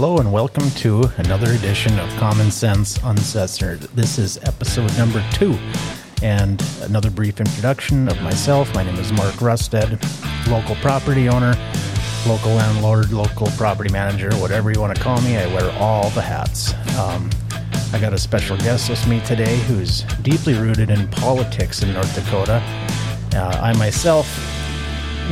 Hello 0.00 0.16
and 0.16 0.32
welcome 0.32 0.70
to 0.70 1.04
another 1.18 1.52
edition 1.52 1.98
of 1.98 2.08
Common 2.16 2.50
Sense 2.50 2.98
Unsensored. 3.04 3.80
This 3.80 4.16
is 4.16 4.38
episode 4.44 4.96
number 4.96 5.22
two, 5.30 5.58
and 6.22 6.64
another 6.80 7.10
brief 7.10 7.38
introduction 7.38 8.08
of 8.08 8.18
myself. 8.22 8.74
My 8.74 8.82
name 8.82 8.94
is 8.94 9.12
Mark 9.12 9.42
Rusted, 9.42 10.02
local 10.48 10.74
property 10.76 11.28
owner, 11.28 11.54
local 12.26 12.52
landlord, 12.52 13.12
local 13.12 13.48
property 13.58 13.92
manager, 13.92 14.34
whatever 14.36 14.72
you 14.72 14.80
want 14.80 14.96
to 14.96 15.02
call 15.02 15.20
me. 15.20 15.36
I 15.36 15.46
wear 15.48 15.70
all 15.72 16.08
the 16.08 16.22
hats. 16.22 16.72
Um, 16.96 17.28
I 17.92 17.98
got 18.00 18.14
a 18.14 18.18
special 18.18 18.56
guest 18.56 18.88
with 18.88 19.06
me 19.06 19.20
today 19.20 19.58
who's 19.64 20.04
deeply 20.22 20.54
rooted 20.54 20.88
in 20.88 21.08
politics 21.08 21.82
in 21.82 21.92
North 21.92 22.14
Dakota. 22.14 22.62
Uh, 23.34 23.60
I 23.62 23.74
myself 23.74 24.26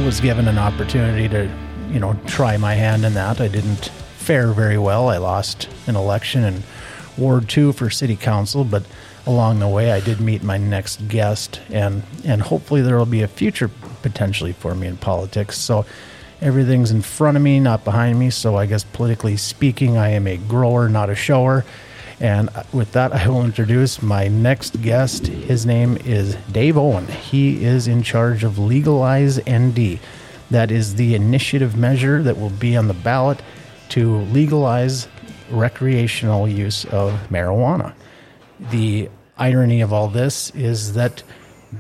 was 0.05 0.21
given 0.21 0.47
an 0.47 0.59
opportunity 0.59 1.27
to, 1.31 1.51
you 1.89 2.01
know, 2.01 2.13
try 2.27 2.59
my 2.59 2.75
hand 2.75 3.07
in 3.07 3.15
that. 3.15 3.41
I 3.41 3.49
didn't 3.49 3.91
fare 4.29 4.53
very 4.53 4.77
well. 4.77 5.09
I 5.09 5.17
lost 5.17 5.71
an 5.87 5.97
election 5.97 6.45
in 6.45 6.63
Ward 7.17 7.49
2 7.49 7.73
for 7.73 7.89
city 7.89 8.15
council, 8.15 8.63
but 8.63 8.83
along 9.27 9.59
the 9.59 9.69
way 9.69 9.91
I 9.91 10.01
did 10.01 10.21
meet 10.21 10.43
my 10.43 10.59
next 10.59 11.09
guest 11.09 11.63
and 11.71 12.03
and 12.27 12.43
hopefully 12.43 12.83
there 12.83 12.99
will 12.99 13.07
be 13.07 13.23
a 13.23 13.27
future 13.27 13.71
potentially 14.03 14.53
for 14.53 14.75
me 14.75 14.87
in 14.87 14.99
politics. 14.99 15.57
So 15.57 15.87
everything's 16.43 16.91
in 16.91 17.01
front 17.01 17.39
of 17.39 17.43
me, 17.43 17.59
not 17.59 17.87
behind 17.87 18.19
me, 18.19 18.29
so 18.29 18.57
I 18.57 18.67
guess 18.67 18.85
politically 18.85 19.39
speaking 19.39 19.97
I 19.97 20.11
am 20.11 20.27
a 20.27 20.37
grower, 20.37 20.91
not 20.91 21.09
a 21.09 21.15
shower. 21.15 21.65
And 22.21 22.51
with 22.71 22.93
that, 22.93 23.15
I 23.15 23.27
will 23.29 23.47
introduce 23.47 24.03
my 24.03 24.29
next 24.29 24.83
guest. 24.83 25.29
His 25.29 25.65
name 25.65 25.97
is 26.05 26.37
Dave 26.53 26.77
Owen. 26.77 27.07
He 27.07 27.65
is 27.65 27.89
in 27.89 28.03
charge 28.03 28.45
of 28.45 28.59
Legalize 28.59 29.41
ND. 29.49 30.01
That 30.51 30.71
is 30.71 30.97
the 30.97 31.15
initiative 31.15 31.79
measure 31.79 32.23
that 32.23 32.39
will 32.39 32.51
be 32.51 32.77
on 32.77 32.89
the 32.89 32.95
ballot 32.95 33.41
to 33.91 34.19
legalize 34.33 35.09
recreational 35.51 36.49
use 36.49 36.85
of 36.87 37.13
marijuana. 37.31 37.95
The 38.71 39.09
irony 39.37 39.81
of 39.81 39.93
all 39.93 40.09
this 40.09 40.51
is 40.51 40.95
that 40.95 41.23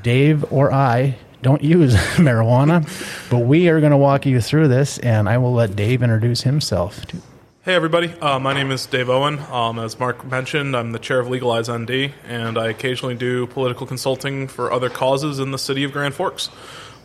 Dave 0.03 0.51
or 0.53 0.73
I 0.73 1.17
don't 1.42 1.62
use 1.62 1.95
marijuana, 2.17 2.84
but 3.31 3.39
we 3.39 3.69
are 3.69 3.81
going 3.81 3.92
to 3.92 3.97
walk 3.97 4.27
you 4.27 4.41
through 4.41 4.69
this, 4.69 4.98
and 4.98 5.29
I 5.29 5.39
will 5.39 5.53
let 5.53 5.77
Dave 5.77 6.03
introduce 6.03 6.42
himself. 6.42 7.05
Hey, 7.62 7.75
everybody. 7.75 8.09
Uh, 8.20 8.39
my 8.39 8.55
name 8.55 8.70
is 8.70 8.86
Dave 8.86 9.11
Owen. 9.11 9.39
Um, 9.51 9.79
as 9.79 9.98
Mark 10.01 10.25
mentioned, 10.25 10.75
I'm 10.75 10.92
the 10.92 10.98
chair 10.98 11.20
of 11.20 11.29
Legalize 11.29 11.70
ND, 11.70 12.12
and 12.27 12.56
I 12.56 12.69
occasionally 12.69 13.14
do 13.14 13.47
political 13.47 13.86
consulting 13.86 14.48
for 14.48 14.73
other 14.73 14.89
causes 14.89 15.39
in 15.39 15.51
the 15.51 15.59
city 15.59 15.84
of 15.84 15.92
Grand 15.92 16.14
Forks. 16.14 16.48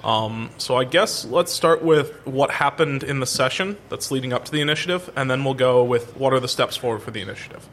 Um, 0.04 0.50
so 0.58 0.76
I 0.76 0.84
guess 0.84 1.26
let's 1.26 1.52
start 1.52 1.82
with 1.82 2.26
what 2.28 2.52
happened 2.52 3.04
in 3.04 3.20
the 3.20 3.26
session 3.26 3.78
that's 3.90 4.12
leading 4.12 4.34
up 4.34 4.46
to 4.46 4.52
the 4.52 4.60
initiative, 4.60 5.10
and 5.16 5.32
then 5.32 5.44
we'll 5.44 5.54
go 5.54 5.84
with 5.84 6.18
what 6.18 6.34
are 6.34 6.40
the 6.40 6.48
steps 6.48 6.76
forward 6.76 7.02
for 7.02 7.12
the 7.12 7.22
initiative. 7.22 7.68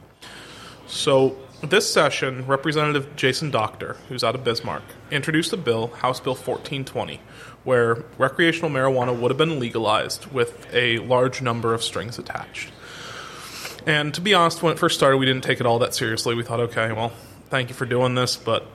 So 0.87 1.37
this 1.63 1.93
session, 1.93 2.47
Representative 2.47 3.17
Jason 3.17 3.51
Dockter, 3.51 3.97
who's 4.09 4.25
out 4.25 4.35
of 4.35 4.45
Bismarck, 4.45 4.83
introduced 5.11 5.53
a 5.53 5.57
bill, 5.57 5.89
House 5.89 6.21
Bill 6.21 6.35
1420, 6.35 7.21
where 7.65 8.05
recreational 8.17 8.71
marijuana 8.71 9.19
would 9.19 9.31
have 9.31 9.39
been 9.39 9.59
legalized 9.59 10.27
with 10.27 10.67
a 10.73 10.99
large 10.99 11.43
number 11.43 11.75
of 11.75 11.83
strings 11.83 12.19
attached. 12.19 12.71
And 13.87 14.15
to 14.15 14.21
be 14.21 14.35
honest, 14.35 14.63
when 14.63 14.73
it 14.73 14.79
first 14.79 14.97
started, 14.97 15.19
we 15.19 15.27
didn't 15.27 15.45
take 15.45 15.61
it 15.61 15.67
all 15.67 15.79
that 15.81 15.95
seriously. 15.95 16.35
We 16.35 16.43
thought, 16.43 16.61
okay, 16.61 16.93
well, 16.93 17.13
thank 17.49 17.69
you 17.69 17.75
for 17.75 17.87
doing 17.87 18.15
this, 18.15 18.37
but 18.37 18.67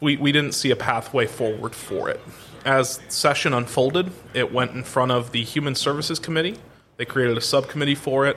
we, 0.00 0.16
we 0.16 0.32
didn't 0.32 0.52
see 0.52 0.70
a 0.70 0.76
pathway 0.76 1.26
forward 1.26 1.74
for 1.74 2.08
it. 2.08 2.20
As 2.64 3.00
session 3.08 3.54
unfolded, 3.54 4.12
it 4.34 4.52
went 4.52 4.72
in 4.72 4.84
front 4.84 5.12
of 5.12 5.32
the 5.32 5.42
Human 5.42 5.74
Services 5.74 6.18
Committee. 6.18 6.58
They 6.98 7.04
created 7.06 7.38
a 7.38 7.40
subcommittee 7.40 7.94
for 7.94 8.26
it, 8.26 8.36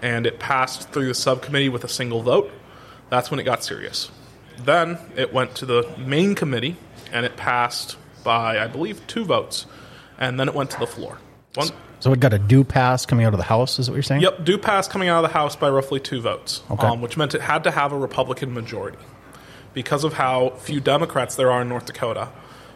and 0.00 0.26
it 0.26 0.38
passed 0.38 0.88
through 0.90 1.08
the 1.08 1.14
subcommittee 1.14 1.68
with 1.68 1.84
a 1.84 1.88
single 1.88 2.22
vote. 2.22 2.50
That's 3.10 3.30
when 3.30 3.38
it 3.40 3.44
got 3.44 3.62
serious. 3.62 4.10
Then 4.64 4.98
it 5.16 5.32
went 5.34 5.54
to 5.56 5.66
the 5.66 5.86
main 5.98 6.34
committee, 6.34 6.76
and 7.12 7.26
it 7.26 7.36
passed 7.36 7.96
by, 8.24 8.58
I 8.62 8.66
believe, 8.68 9.06
two 9.06 9.24
votes. 9.24 9.66
And 10.18 10.40
then 10.40 10.48
it 10.48 10.54
went 10.54 10.70
to 10.70 10.78
the 10.80 10.86
floor. 10.86 11.18
One, 11.54 11.68
So 12.00 12.12
it 12.12 12.20
got 12.20 12.32
a 12.32 12.38
due 12.38 12.64
pass 12.64 13.04
coming 13.04 13.26
out 13.26 13.34
of 13.34 13.38
the 13.38 13.44
House, 13.44 13.78
is 13.78 13.88
what 13.90 13.94
you're 13.94 14.02
saying? 14.02 14.22
Yep, 14.22 14.44
due 14.44 14.58
pass 14.58 14.88
coming 14.88 15.08
out 15.10 15.22
of 15.22 15.30
the 15.30 15.34
House 15.34 15.56
by 15.56 15.68
roughly 15.68 16.00
two 16.00 16.20
votes, 16.20 16.62
Okay. 16.70 16.86
um, 16.86 17.00
which 17.02 17.16
meant 17.16 17.34
it 17.34 17.42
had 17.42 17.64
to 17.64 17.70
have 17.70 17.92
a 17.92 17.98
Republican 17.98 18.54
majority. 18.54 18.98
Because 19.74 20.04
of 20.04 20.14
how 20.14 20.50
few 20.58 20.80
Democrats 20.80 21.34
there 21.36 21.50
are 21.52 21.60
in 21.62 21.68
North 21.68 21.86
Dakota, 21.86 22.28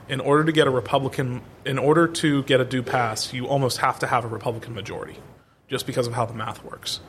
in 0.09 0.21
order 0.21 0.45
to 0.45 0.53
get 0.53 0.67
a 0.67 0.71
Republican, 0.71 1.43
in 1.65 1.79
order 1.79 2.07
to 2.09 2.43
get 2.45 2.61
a 2.61 2.65
due 2.65 2.83
pass, 2.83 3.33
you 3.33 3.47
almost 3.47 3.79
have 3.79 3.99
to 4.01 4.07
have 4.07 4.25
a 4.25 4.29
Republican 4.29 4.75
majority, 4.75 5.17
just 5.69 5.87
because 5.87 6.07
of 6.07 6.15
how 6.15 6.27
the 6.27 6.35
math 6.35 6.65
works. 6.65 7.01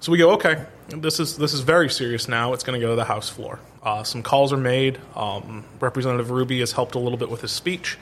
So 0.00 0.12
we 0.12 0.18
go, 0.18 0.32
okay, 0.32 0.66
this 0.88 1.18
is 1.18 1.36
this 1.36 1.52
is 1.52 1.60
very 1.60 1.88
serious 1.88 2.28
now. 2.28 2.52
It's 2.52 2.62
going 2.62 2.78
to 2.78 2.84
go 2.84 2.90
to 2.90 2.96
the 2.96 3.04
House 3.04 3.28
floor. 3.28 3.58
Uh, 3.82 4.02
some 4.02 4.22
calls 4.22 4.52
are 4.52 4.58
made. 4.58 4.98
Um, 5.14 5.64
Representative 5.80 6.30
Ruby 6.30 6.60
has 6.60 6.72
helped 6.72 6.94
a 6.94 6.98
little 6.98 7.18
bit 7.18 7.30
with 7.30 7.40
his 7.40 7.52
speech, 7.52 7.96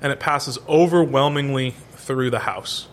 and 0.00 0.12
it 0.12 0.20
passes 0.20 0.58
overwhelmingly 0.68 1.74
through 1.92 2.30
the 2.30 2.40
House 2.40 2.86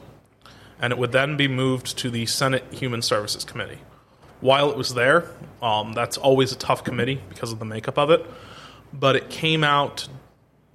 and 0.79 0.94
it 0.94 1.00
would 1.00 1.12
then 1.12 1.38
be 1.38 1.47
moved 1.47 1.97
to 2.00 2.09
the 2.09 2.25
Senate 2.25 2.64
Human 2.72 3.02
Services 3.02 3.44
Committee. 3.44 3.79
While 4.40 4.69
it 4.69 4.78
was 4.78 4.94
there, 4.94 5.29
um, 5.62 5.94
that's 5.94 6.18
always 6.18 6.52
a 6.52 6.56
tough 6.56 6.84
committee 6.84 7.19
because 7.29 7.52
of 7.52 7.59
the 7.59 7.66
makeup 7.66 7.97
of 7.97 8.12
it, 8.12 8.25
but 8.94 9.16
it 9.16 9.29
came 9.29 9.64
out 9.64 10.08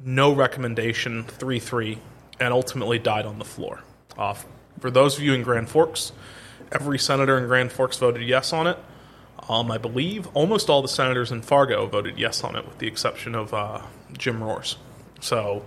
no 0.04 0.32
recommendation, 0.32 1.24
3 1.24 1.58
3, 1.58 1.98
and 2.40 2.52
ultimately 2.52 2.98
died 2.98 3.26
on 3.26 3.38
the 3.38 3.44
floor. 3.44 3.82
Uh, 4.18 4.34
for 4.80 4.90
those 4.90 5.16
of 5.16 5.22
you 5.22 5.32
in 5.32 5.42
Grand 5.42 5.68
Forks, 5.68 6.12
every 6.70 6.98
senator 6.98 7.38
in 7.38 7.46
Grand 7.46 7.72
Forks 7.72 7.96
voted 7.98 8.22
yes 8.26 8.52
on 8.52 8.66
it. 8.66 8.78
Um, 9.48 9.70
I 9.70 9.78
believe 9.78 10.28
almost 10.34 10.70
all 10.70 10.82
the 10.82 10.88
senators 10.88 11.32
in 11.32 11.42
Fargo 11.42 11.86
voted 11.86 12.18
yes 12.18 12.44
on 12.44 12.54
it, 12.56 12.66
with 12.66 12.78
the 12.78 12.86
exception 12.86 13.34
of 13.34 13.52
uh, 13.52 13.82
Jim 14.16 14.42
Roers. 14.42 14.76
So, 15.20 15.64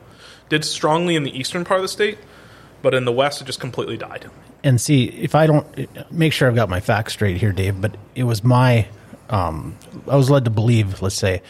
did 0.50 0.64
strongly 0.64 1.16
in 1.16 1.24
the 1.24 1.38
eastern 1.38 1.66
part 1.66 1.80
of 1.80 1.84
the 1.84 1.90
state, 1.90 2.18
but 2.82 2.94
in 2.94 3.06
the 3.06 3.12
west, 3.12 3.42
it 3.42 3.46
just 3.46 3.60
completely 3.60 3.98
died. 3.98 4.30
and 4.64 4.80
see 4.80 5.06
if 5.06 5.36
I 5.36 5.46
don't 5.48 6.12
make 6.12 6.34
sure 6.34 6.48
I've 6.48 6.56
got 6.56 6.70
my 6.70 6.80
facts 6.80 7.14
straight 7.14 7.38
here, 7.38 7.52
Dave. 7.52 7.80
But 7.82 7.96
it 8.16 8.24
was 8.24 8.44
my, 8.44 8.88
um, 9.30 9.78
I 10.08 10.16
was 10.16 10.30
led 10.30 10.46
to 10.46 10.52
believe, 10.52 11.02
let's 11.02 11.16
say, 11.16 11.42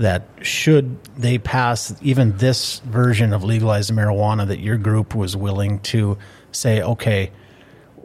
that 0.00 0.26
should 0.40 1.02
they 1.14 1.36
pass 1.36 1.94
even 2.00 2.36
this 2.38 2.78
version 2.80 3.34
of 3.34 3.44
legalized 3.44 3.92
marijuana, 3.92 4.48
that 4.48 4.58
your 4.58 4.78
group 4.78 5.14
was 5.14 5.36
willing 5.36 5.78
to 5.80 6.16
say, 6.52 6.80
okay, 6.82 7.30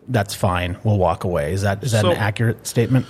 that's 0.09 0.35
fine, 0.35 0.77
we'll 0.83 0.97
walk 0.97 1.23
away. 1.23 1.53
Is 1.53 1.61
that 1.61 1.83
is 1.83 1.93
that 1.93 2.01
So- 2.01 2.11
an 2.11 2.17
accurate 2.17 2.67
statement? 2.67 3.05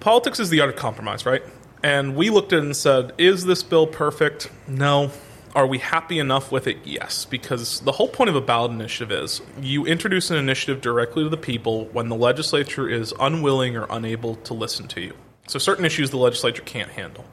Politics 0.00 0.38
is 0.38 0.50
the 0.50 0.60
art 0.60 0.70
of 0.70 0.76
compromise, 0.76 1.26
right? 1.26 1.42
And 1.82 2.14
we 2.14 2.30
looked 2.30 2.52
at 2.52 2.58
it 2.58 2.64
and 2.64 2.76
said, 2.76 3.12
is 3.16 3.46
this 3.46 3.62
bill 3.62 3.86
perfect? 3.86 4.50
No. 4.68 5.10
Are 5.54 5.66
we 5.66 5.78
happy 5.78 6.18
enough 6.18 6.52
with 6.52 6.66
it? 6.66 6.76
Yes. 6.84 7.24
Because 7.24 7.80
the 7.80 7.92
whole 7.92 8.08
point 8.08 8.30
of 8.30 8.36
a 8.36 8.40
ballot 8.40 8.70
initiative 8.70 9.10
is 9.10 9.40
you 9.60 9.84
introduce 9.86 10.30
an 10.30 10.36
initiative 10.36 10.80
directly 10.80 11.24
to 11.24 11.28
the 11.28 11.36
people 11.36 11.86
when 11.86 12.08
the 12.08 12.14
legislature 12.16 12.88
is 12.88 13.12
unwilling 13.18 13.76
or 13.76 13.86
unable 13.90 14.36
to 14.36 14.54
listen 14.54 14.86
to 14.88 15.00
you. 15.00 15.14
So, 15.48 15.58
certain 15.58 15.84
issues 15.84 16.10
the 16.10 16.18
legislature 16.18 16.62
can't 16.62 16.90
handle. 16.90 17.24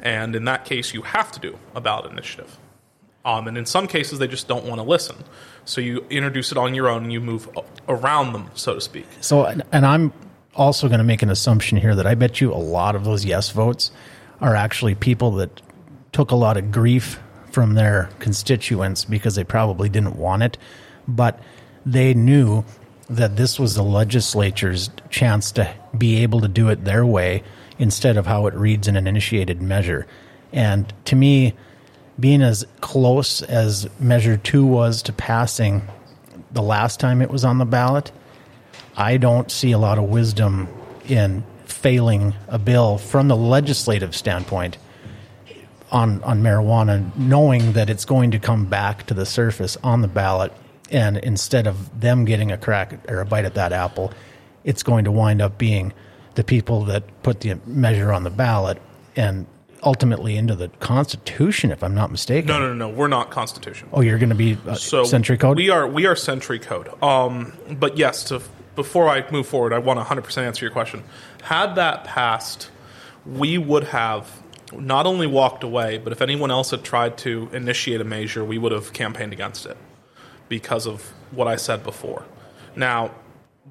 And 0.00 0.34
in 0.36 0.44
that 0.44 0.64
case, 0.64 0.92
you 0.92 1.02
have 1.02 1.32
to 1.32 1.40
do 1.40 1.58
a 1.74 1.80
ballot 1.80 2.10
initiative. 2.10 2.58
Um, 3.24 3.48
and 3.48 3.56
in 3.56 3.64
some 3.64 3.86
cases, 3.86 4.18
they 4.18 4.26
just 4.26 4.48
don't 4.48 4.64
want 4.66 4.80
to 4.80 4.82
listen. 4.82 5.16
So, 5.64 5.80
you 5.80 6.04
introduce 6.10 6.52
it 6.52 6.58
on 6.58 6.74
your 6.74 6.88
own 6.88 7.04
and 7.04 7.12
you 7.12 7.20
move 7.20 7.48
around 7.88 8.34
them, 8.34 8.50
so 8.54 8.74
to 8.74 8.80
speak. 8.82 9.06
So, 9.22 9.44
and 9.46 9.62
and 9.72 9.86
I'm 9.86 10.12
also 10.54 10.88
going 10.88 10.98
to 10.98 11.04
make 11.04 11.22
an 11.22 11.30
assumption 11.30 11.78
here 11.78 11.94
that 11.94 12.06
I 12.06 12.14
bet 12.14 12.40
you 12.40 12.52
a 12.52 12.56
lot 12.56 12.94
of 12.94 13.04
those 13.04 13.24
yes 13.24 13.50
votes 13.50 13.90
are 14.40 14.54
actually 14.54 14.94
people 14.94 15.32
that 15.32 15.62
took 16.12 16.30
a 16.30 16.36
lot 16.36 16.56
of 16.56 16.70
grief 16.70 17.18
from 17.50 17.74
their 17.74 18.10
constituents 18.18 19.04
because 19.04 19.36
they 19.36 19.44
probably 19.44 19.88
didn't 19.88 20.16
want 20.16 20.42
it, 20.42 20.58
but 21.08 21.40
they 21.86 22.14
knew 22.14 22.64
that 23.08 23.36
this 23.36 23.58
was 23.58 23.74
the 23.74 23.82
legislature's 23.82 24.90
chance 25.10 25.52
to 25.52 25.72
be 25.96 26.22
able 26.22 26.40
to 26.40 26.48
do 26.48 26.68
it 26.68 26.84
their 26.84 27.04
way 27.04 27.42
instead 27.78 28.16
of 28.16 28.26
how 28.26 28.46
it 28.46 28.54
reads 28.54 28.88
in 28.88 28.96
an 28.96 29.06
initiated 29.06 29.60
measure. 29.60 30.06
And 30.52 30.92
to 31.06 31.16
me, 31.16 31.54
being 32.18 32.42
as 32.42 32.64
close 32.80 33.42
as 33.42 33.88
Measure 33.98 34.36
2 34.36 34.64
was 34.64 35.02
to 35.02 35.12
passing 35.12 35.82
the 36.52 36.62
last 36.62 37.00
time 37.00 37.20
it 37.20 37.30
was 37.30 37.44
on 37.44 37.58
the 37.58 37.64
ballot, 37.64 38.12
I 38.96 39.16
don't 39.16 39.50
see 39.50 39.72
a 39.72 39.78
lot 39.78 39.98
of 39.98 40.04
wisdom 40.04 40.68
in 41.08 41.42
failing 41.64 42.34
a 42.48 42.58
bill 42.58 42.98
from 42.98 43.28
the 43.28 43.36
legislative 43.36 44.14
standpoint 44.14 44.78
on 45.90 46.22
on 46.24 46.42
marijuana, 46.42 47.14
knowing 47.16 47.72
that 47.72 47.90
it's 47.90 48.04
going 48.04 48.30
to 48.32 48.38
come 48.38 48.66
back 48.66 49.06
to 49.06 49.14
the 49.14 49.26
surface 49.26 49.76
on 49.82 50.00
the 50.00 50.08
ballot, 50.08 50.52
and 50.90 51.16
instead 51.18 51.66
of 51.66 52.00
them 52.00 52.24
getting 52.24 52.50
a 52.50 52.58
crack 52.58 52.98
or 53.08 53.20
a 53.20 53.26
bite 53.26 53.44
at 53.44 53.54
that 53.54 53.72
apple, 53.72 54.12
it's 54.64 54.82
going 54.82 55.04
to 55.04 55.12
wind 55.12 55.40
up 55.40 55.58
being 55.58 55.92
the 56.34 56.44
people 56.44 56.84
that 56.84 57.04
put 57.22 57.40
the 57.40 57.58
measure 57.66 58.12
on 58.12 58.24
the 58.24 58.30
ballot 58.30 58.80
and 59.16 59.46
ultimately 59.82 60.36
into 60.36 60.54
the 60.54 60.68
Constitution, 60.80 61.70
if 61.70 61.82
I'm 61.84 61.94
not 61.94 62.10
mistaken. 62.10 62.48
No, 62.48 62.58
no, 62.58 62.68
no, 62.72 62.88
no. 62.88 62.94
We're 62.94 63.08
not 63.08 63.30
constitutional. 63.30 63.90
Oh, 63.92 64.00
you're 64.00 64.18
going 64.18 64.30
to 64.30 64.34
be 64.34 64.56
uh, 64.66 64.74
So 64.74 65.04
Century 65.04 65.36
Code. 65.36 65.56
We 65.56 65.70
are 65.70 65.86
we 65.86 66.06
are 66.06 66.16
Century 66.16 66.58
Code. 66.58 66.90
Um, 67.02 67.52
but 67.70 67.96
yes, 67.96 68.24
to 68.24 68.40
before 68.74 69.08
I 69.08 69.28
move 69.30 69.46
forward, 69.46 69.72
I 69.72 69.78
want 69.78 70.00
to 70.00 70.14
100% 70.14 70.38
answer 70.38 70.64
your 70.64 70.72
question. 70.72 71.04
Had 71.42 71.76
that 71.76 72.04
passed, 72.04 72.70
we 73.24 73.56
would 73.56 73.84
have 73.84 74.42
not 74.72 75.06
only 75.06 75.26
walked 75.26 75.62
away, 75.62 75.98
but 75.98 76.12
if 76.12 76.20
anyone 76.20 76.50
else 76.50 76.70
had 76.70 76.82
tried 76.82 77.16
to 77.18 77.48
initiate 77.52 78.00
a 78.00 78.04
measure, 78.04 78.44
we 78.44 78.58
would 78.58 78.72
have 78.72 78.92
campaigned 78.92 79.32
against 79.32 79.66
it 79.66 79.76
because 80.48 80.86
of 80.86 81.12
what 81.30 81.46
I 81.46 81.56
said 81.56 81.84
before. 81.84 82.24
Now, 82.74 83.12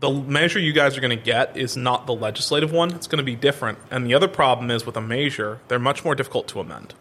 the 0.03 0.11
measure 0.11 0.59
you 0.59 0.73
guys 0.73 0.97
are 0.97 1.01
going 1.01 1.17
to 1.17 1.23
get 1.23 1.55
is 1.55 1.77
not 1.77 2.07
the 2.07 2.13
legislative 2.13 2.73
one. 2.73 2.91
It's 2.93 3.07
going 3.07 3.19
to 3.19 3.23
be 3.23 3.37
different. 3.37 3.79
And 3.89 4.05
the 4.05 4.13
other 4.13 4.27
problem 4.27 4.69
is 4.69 4.85
with 4.85 4.97
a 4.97 5.01
measure, 5.01 5.61
they're 5.69 5.79
much 5.79 6.03
more 6.03 6.13
difficult 6.13 6.49
to 6.49 6.59
amend. 6.59 6.93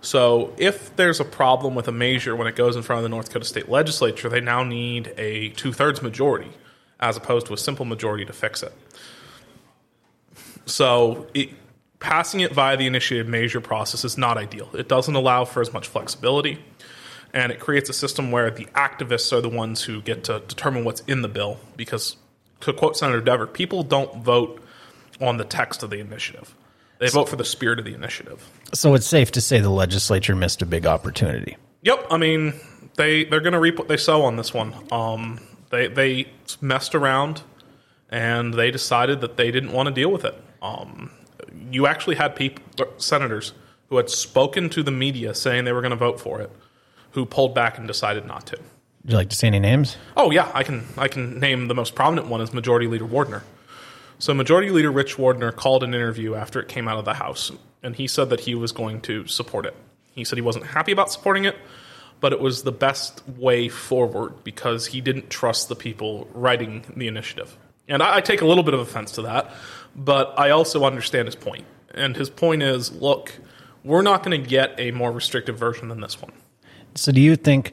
So 0.00 0.54
if 0.56 0.96
there's 0.96 1.20
a 1.20 1.24
problem 1.26 1.74
with 1.74 1.86
a 1.86 1.92
measure 1.92 2.34
when 2.34 2.46
it 2.46 2.56
goes 2.56 2.76
in 2.76 2.82
front 2.82 3.00
of 3.00 3.02
the 3.02 3.10
North 3.10 3.26
Dakota 3.26 3.44
State 3.44 3.68
Legislature, 3.68 4.30
they 4.30 4.40
now 4.40 4.64
need 4.64 5.12
a 5.18 5.50
two 5.50 5.74
thirds 5.74 6.00
majority 6.00 6.50
as 6.98 7.18
opposed 7.18 7.46
to 7.48 7.52
a 7.52 7.58
simple 7.58 7.84
majority 7.84 8.24
to 8.24 8.32
fix 8.32 8.62
it. 8.62 8.72
So 10.64 11.26
it, 11.34 11.50
passing 11.98 12.40
it 12.40 12.54
via 12.54 12.78
the 12.78 12.86
initiated 12.86 13.28
measure 13.28 13.60
process 13.60 14.02
is 14.02 14.16
not 14.16 14.38
ideal. 14.38 14.70
It 14.72 14.88
doesn't 14.88 15.14
allow 15.14 15.44
for 15.44 15.60
as 15.60 15.74
much 15.74 15.88
flexibility, 15.88 16.64
and 17.34 17.52
it 17.52 17.60
creates 17.60 17.90
a 17.90 17.92
system 17.92 18.30
where 18.30 18.50
the 18.50 18.64
activists 18.66 19.30
are 19.30 19.42
the 19.42 19.50
ones 19.50 19.82
who 19.82 20.00
get 20.00 20.24
to 20.24 20.40
determine 20.48 20.84
what's 20.84 21.02
in 21.02 21.20
the 21.20 21.28
bill. 21.28 21.58
Because, 21.76 22.16
to 22.60 22.72
quote 22.72 22.96
Senator 22.96 23.20
Dever, 23.20 23.46
people 23.46 23.82
don't 23.82 24.22
vote 24.22 24.62
on 25.20 25.36
the 25.36 25.44
text 25.44 25.82
of 25.82 25.90
the 25.90 25.98
initiative; 25.98 26.54
they 26.98 27.08
vote 27.08 27.28
for 27.28 27.36
the 27.36 27.44
spirit 27.44 27.78
of 27.78 27.84
the 27.84 27.94
initiative. 27.94 28.48
So 28.72 28.94
it's 28.94 29.06
safe 29.06 29.30
to 29.32 29.40
say 29.40 29.60
the 29.60 29.70
legislature 29.70 30.36
missed 30.36 30.62
a 30.62 30.66
big 30.66 30.86
opportunity. 30.86 31.56
Yep, 31.82 32.06
I 32.10 32.16
mean 32.16 32.54
they 32.96 33.24
they're 33.24 33.40
going 33.40 33.54
to 33.54 33.60
reap 33.60 33.78
what 33.78 33.88
they 33.88 33.96
sow 33.96 34.22
on 34.22 34.36
this 34.36 34.52
one. 34.52 34.74
Um, 34.92 35.40
they 35.70 35.88
they 35.88 36.28
messed 36.60 36.94
around, 36.94 37.42
and 38.10 38.54
they 38.54 38.70
decided 38.70 39.20
that 39.22 39.36
they 39.36 39.50
didn't 39.50 39.72
want 39.72 39.88
to 39.88 39.94
deal 39.94 40.10
with 40.10 40.24
it. 40.24 40.34
Um, 40.62 41.10
you 41.70 41.86
actually 41.86 42.16
had 42.16 42.36
people, 42.36 42.62
senators 42.98 43.52
who 43.88 43.96
had 43.96 44.10
spoken 44.10 44.68
to 44.70 44.82
the 44.82 44.90
media 44.90 45.34
saying 45.34 45.64
they 45.64 45.72
were 45.72 45.80
going 45.80 45.90
to 45.90 45.96
vote 45.96 46.20
for 46.20 46.40
it, 46.40 46.50
who 47.12 47.24
pulled 47.24 47.54
back 47.54 47.78
and 47.78 47.86
decided 47.86 48.26
not 48.26 48.46
to. 48.46 48.58
Would 49.02 49.12
you 49.12 49.16
like 49.16 49.30
to 49.30 49.36
say 49.36 49.46
any 49.46 49.58
names? 49.58 49.96
Oh 50.16 50.30
yeah, 50.30 50.50
I 50.52 50.62
can 50.62 50.84
I 50.96 51.08
can 51.08 51.40
name 51.40 51.68
the 51.68 51.74
most 51.74 51.94
prominent 51.94 52.28
one 52.28 52.40
is 52.40 52.52
Majority 52.52 52.86
Leader 52.86 53.06
Wardner. 53.06 53.42
So 54.18 54.34
Majority 54.34 54.70
Leader 54.70 54.90
Rich 54.90 55.18
Wardner 55.18 55.50
called 55.50 55.82
an 55.82 55.94
interview 55.94 56.34
after 56.34 56.60
it 56.60 56.68
came 56.68 56.86
out 56.86 56.98
of 56.98 57.06
the 57.06 57.14
House, 57.14 57.50
and 57.82 57.96
he 57.96 58.06
said 58.06 58.28
that 58.30 58.40
he 58.40 58.54
was 58.54 58.72
going 58.72 59.00
to 59.02 59.26
support 59.26 59.64
it. 59.64 59.74
He 60.12 60.24
said 60.24 60.36
he 60.36 60.42
wasn't 60.42 60.66
happy 60.66 60.92
about 60.92 61.10
supporting 61.10 61.46
it, 61.46 61.56
but 62.20 62.34
it 62.34 62.40
was 62.40 62.62
the 62.62 62.72
best 62.72 63.26
way 63.26 63.70
forward 63.70 64.44
because 64.44 64.86
he 64.86 65.00
didn't 65.00 65.30
trust 65.30 65.70
the 65.70 65.76
people 65.76 66.28
writing 66.34 66.84
the 66.94 67.08
initiative. 67.08 67.56
And 67.88 68.02
I, 68.02 68.16
I 68.16 68.20
take 68.20 68.42
a 68.42 68.46
little 68.46 68.62
bit 68.64 68.74
of 68.74 68.80
offense 68.80 69.12
to 69.12 69.22
that, 69.22 69.50
but 69.96 70.38
I 70.38 70.50
also 70.50 70.84
understand 70.84 71.26
his 71.26 71.34
point. 71.34 71.64
And 71.94 72.14
his 72.14 72.28
point 72.28 72.62
is 72.62 72.92
look, 72.92 73.32
we're 73.82 74.02
not 74.02 74.22
going 74.22 74.38
to 74.38 74.46
get 74.46 74.78
a 74.78 74.90
more 74.90 75.10
restrictive 75.10 75.58
version 75.58 75.88
than 75.88 76.02
this 76.02 76.20
one. 76.20 76.32
So, 76.94 77.12
do 77.12 77.20
you 77.20 77.36
think 77.36 77.72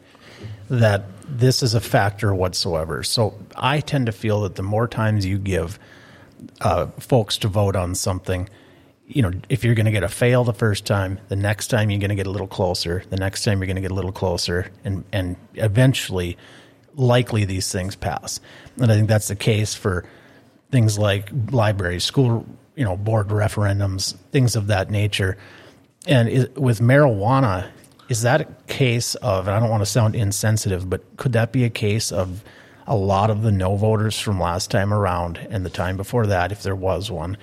that 0.69 1.03
this 1.27 1.63
is 1.63 1.73
a 1.73 1.81
factor 1.81 2.33
whatsoever? 2.33 3.03
So, 3.03 3.37
I 3.55 3.79
tend 3.79 4.05
to 4.07 4.11
feel 4.11 4.41
that 4.41 4.55
the 4.55 4.63
more 4.63 4.87
times 4.87 5.25
you 5.25 5.37
give 5.37 5.79
uh, 6.61 6.87
folks 6.99 7.37
to 7.39 7.47
vote 7.47 7.75
on 7.75 7.95
something, 7.95 8.49
you 9.07 9.21
know, 9.21 9.31
if 9.49 9.63
you're 9.63 9.75
going 9.75 9.85
to 9.85 9.91
get 9.91 10.03
a 10.03 10.09
fail 10.09 10.43
the 10.43 10.53
first 10.53 10.85
time, 10.85 11.19
the 11.29 11.35
next 11.35 11.67
time 11.67 11.89
you're 11.89 11.99
going 11.99 12.09
to 12.09 12.15
get 12.15 12.27
a 12.27 12.31
little 12.31 12.47
closer, 12.47 13.03
the 13.09 13.17
next 13.17 13.43
time 13.43 13.59
you're 13.59 13.67
going 13.67 13.75
to 13.75 13.81
get 13.81 13.91
a 13.91 13.95
little 13.95 14.11
closer, 14.11 14.71
and 14.83 15.03
and 15.11 15.37
eventually, 15.55 16.37
likely 16.95 17.45
these 17.45 17.71
things 17.71 17.95
pass. 17.95 18.39
And 18.75 18.91
I 18.91 18.95
think 18.95 19.07
that's 19.07 19.29
the 19.29 19.35
case 19.35 19.73
for 19.73 20.03
things 20.71 20.97
like 20.97 21.29
libraries, 21.51 22.03
school, 22.03 22.45
you 22.75 22.83
know, 22.83 22.97
board 22.97 23.29
referendums, 23.29 24.15
things 24.31 24.55
of 24.55 24.67
that 24.67 24.91
nature. 24.91 25.37
And 26.05 26.27
is, 26.27 26.49
with 26.55 26.79
marijuana, 26.79 27.69
is 28.09 28.21
that 28.21 28.41
a 28.41 28.47
case 28.67 29.15
of? 29.15 29.47
And 29.47 29.55
I 29.55 29.59
don't 29.59 29.69
want 29.69 29.81
to 29.81 29.85
sound 29.85 30.15
insensitive, 30.15 30.89
but 30.89 31.17
could 31.17 31.33
that 31.33 31.51
be 31.51 31.63
a 31.63 31.69
case 31.69 32.11
of 32.11 32.43
a 32.85 32.95
lot 32.95 33.29
of 33.29 33.41
the 33.41 33.51
no 33.51 33.75
voters 33.75 34.17
from 34.17 34.39
last 34.39 34.71
time 34.71 34.93
around 34.93 35.37
and 35.49 35.65
the 35.65 35.69
time 35.69 35.97
before 35.97 36.27
that, 36.27 36.51
if 36.51 36.63
there 36.63 36.75
was 36.75 37.11
one, 37.11 37.37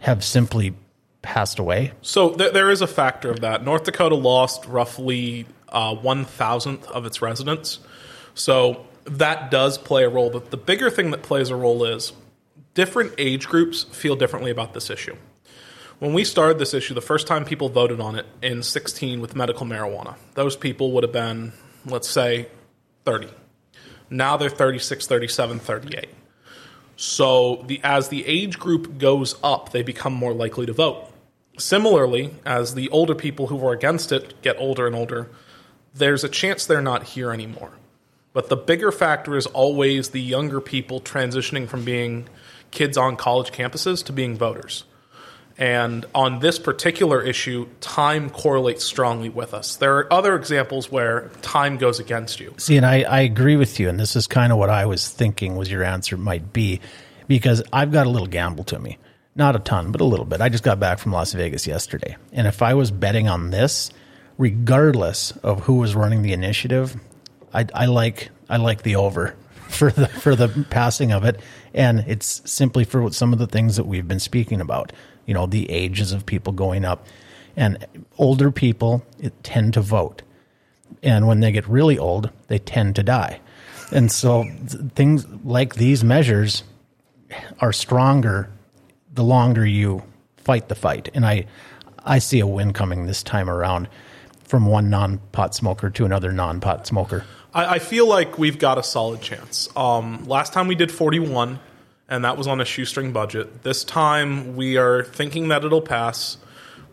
have 0.00 0.22
simply 0.22 0.74
passed 1.22 1.58
away? 1.58 1.92
So 2.02 2.34
th- 2.34 2.52
there 2.52 2.70
is 2.70 2.82
a 2.82 2.86
factor 2.86 3.30
of 3.30 3.40
that. 3.40 3.64
North 3.64 3.84
Dakota 3.84 4.14
lost 4.14 4.66
roughly 4.66 5.46
uh, 5.70 5.94
one 5.94 6.24
thousandth 6.24 6.86
of 6.88 7.06
its 7.06 7.22
residents, 7.22 7.78
so 8.34 8.86
that 9.04 9.50
does 9.50 9.78
play 9.78 10.04
a 10.04 10.08
role. 10.08 10.30
But 10.30 10.50
the 10.50 10.56
bigger 10.56 10.90
thing 10.90 11.10
that 11.12 11.22
plays 11.22 11.48
a 11.50 11.56
role 11.56 11.84
is 11.84 12.12
different 12.74 13.14
age 13.18 13.48
groups 13.48 13.84
feel 13.84 14.16
differently 14.16 14.50
about 14.50 14.74
this 14.74 14.90
issue. 14.90 15.16
When 16.00 16.14
we 16.14 16.24
started 16.24 16.58
this 16.58 16.72
issue, 16.72 16.94
the 16.94 17.02
first 17.02 17.26
time 17.26 17.44
people 17.44 17.68
voted 17.68 18.00
on 18.00 18.16
it 18.16 18.24
in 18.40 18.62
16 18.62 19.20
with 19.20 19.36
medical 19.36 19.66
marijuana, 19.66 20.16
those 20.32 20.56
people 20.56 20.92
would 20.92 21.04
have 21.04 21.12
been, 21.12 21.52
let's 21.84 22.08
say, 22.08 22.48
30. 23.04 23.28
Now 24.08 24.38
they're 24.38 24.48
36, 24.48 25.06
37, 25.06 25.58
38. 25.58 26.08
So 26.96 27.64
the, 27.66 27.82
as 27.84 28.08
the 28.08 28.24
age 28.24 28.58
group 28.58 28.96
goes 28.96 29.34
up, 29.42 29.72
they 29.72 29.82
become 29.82 30.14
more 30.14 30.32
likely 30.32 30.64
to 30.64 30.72
vote. 30.72 31.12
Similarly, 31.58 32.32
as 32.46 32.72
the 32.74 32.88
older 32.88 33.14
people 33.14 33.48
who 33.48 33.56
were 33.56 33.74
against 33.74 34.10
it 34.10 34.40
get 34.40 34.56
older 34.58 34.86
and 34.86 34.96
older, 34.96 35.28
there's 35.92 36.24
a 36.24 36.30
chance 36.30 36.64
they're 36.64 36.80
not 36.80 37.02
here 37.08 37.30
anymore. 37.30 37.72
But 38.32 38.48
the 38.48 38.56
bigger 38.56 38.90
factor 38.90 39.36
is 39.36 39.44
always 39.48 40.10
the 40.10 40.20
younger 40.22 40.62
people 40.62 41.02
transitioning 41.02 41.68
from 41.68 41.84
being 41.84 42.26
kids 42.70 42.96
on 42.96 43.16
college 43.16 43.52
campuses 43.52 44.02
to 44.06 44.14
being 44.14 44.38
voters. 44.38 44.84
And 45.60 46.06
on 46.14 46.38
this 46.38 46.58
particular 46.58 47.20
issue, 47.20 47.68
time 47.82 48.30
correlates 48.30 48.82
strongly 48.82 49.28
with 49.28 49.52
us. 49.52 49.76
There 49.76 49.98
are 49.98 50.10
other 50.10 50.34
examples 50.34 50.90
where 50.90 51.28
time 51.42 51.76
goes 51.76 52.00
against 52.00 52.40
you. 52.40 52.54
See, 52.56 52.78
and 52.78 52.86
I, 52.86 53.02
I 53.02 53.20
agree 53.20 53.56
with 53.56 53.78
you, 53.78 53.90
and 53.90 54.00
this 54.00 54.16
is 54.16 54.26
kind 54.26 54.52
of 54.52 54.58
what 54.58 54.70
I 54.70 54.86
was 54.86 55.10
thinking 55.10 55.56
was 55.56 55.70
your 55.70 55.84
answer 55.84 56.16
might 56.16 56.54
be, 56.54 56.80
because 57.28 57.62
I've 57.74 57.92
got 57.92 58.06
a 58.06 58.10
little 58.10 58.26
gamble 58.26 58.64
to 58.64 58.78
me. 58.78 58.96
Not 59.36 59.54
a 59.54 59.58
ton, 59.58 59.92
but 59.92 60.00
a 60.00 60.04
little 60.04 60.24
bit. 60.24 60.40
I 60.40 60.48
just 60.48 60.64
got 60.64 60.80
back 60.80 60.98
from 60.98 61.12
Las 61.12 61.34
Vegas 61.34 61.66
yesterday. 61.66 62.16
And 62.32 62.46
if 62.46 62.62
I 62.62 62.72
was 62.72 62.90
betting 62.90 63.28
on 63.28 63.50
this, 63.50 63.90
regardless 64.38 65.32
of 65.42 65.60
who 65.60 65.74
was 65.74 65.94
running 65.94 66.22
the 66.22 66.32
initiative, 66.32 66.98
I, 67.52 67.66
I 67.74 67.84
like 67.84 68.30
I 68.48 68.56
like 68.56 68.82
the 68.82 68.96
over 68.96 69.36
for 69.68 69.90
the 69.90 70.08
for 70.08 70.34
the 70.34 70.48
passing 70.70 71.12
of 71.12 71.24
it, 71.24 71.38
and 71.74 72.00
it's 72.06 72.40
simply 72.50 72.84
for 72.84 73.12
some 73.12 73.34
of 73.34 73.38
the 73.38 73.46
things 73.46 73.76
that 73.76 73.84
we've 73.84 74.08
been 74.08 74.20
speaking 74.20 74.62
about. 74.62 74.92
You 75.30 75.34
know, 75.34 75.46
the 75.46 75.70
ages 75.70 76.10
of 76.10 76.26
people 76.26 76.52
going 76.52 76.84
up, 76.84 77.06
and 77.54 77.86
older 78.18 78.50
people 78.50 79.06
tend 79.44 79.74
to 79.74 79.80
vote, 79.80 80.22
and 81.04 81.28
when 81.28 81.38
they 81.38 81.52
get 81.52 81.68
really 81.68 81.96
old, 81.96 82.30
they 82.48 82.58
tend 82.58 82.96
to 82.96 83.04
die, 83.04 83.38
and 83.92 84.10
so 84.10 84.44
things 84.96 85.24
like 85.44 85.76
these 85.76 86.02
measures 86.02 86.64
are 87.60 87.72
stronger 87.72 88.50
the 89.14 89.22
longer 89.22 89.64
you 89.64 90.02
fight 90.36 90.68
the 90.68 90.74
fight, 90.74 91.08
and 91.14 91.24
I 91.24 91.46
I 92.04 92.18
see 92.18 92.40
a 92.40 92.46
win 92.48 92.72
coming 92.72 93.06
this 93.06 93.22
time 93.22 93.48
around 93.48 93.86
from 94.42 94.66
one 94.66 94.90
non 94.90 95.18
pot 95.30 95.54
smoker 95.54 95.90
to 95.90 96.04
another 96.04 96.32
non 96.32 96.60
pot 96.60 96.88
smoker. 96.88 97.24
I, 97.54 97.74
I, 97.74 97.78
feel 97.78 98.08
like 98.08 98.36
we've 98.36 98.58
got 98.58 98.78
a 98.78 98.82
solid 98.82 99.20
chance. 99.20 99.68
Um, 99.76 100.24
last 100.24 100.52
time 100.52 100.66
we 100.66 100.74
did 100.74 100.90
41, 100.90 101.60
and 102.10 102.24
that 102.24 102.36
was 102.36 102.48
on 102.48 102.60
a 102.60 102.64
shoestring 102.64 103.12
budget. 103.12 103.62
This 103.62 103.84
time 103.84 104.56
we 104.56 104.76
are 104.76 105.04
thinking 105.04 105.48
that 105.48 105.64
it'll 105.64 105.80
pass. 105.80 106.36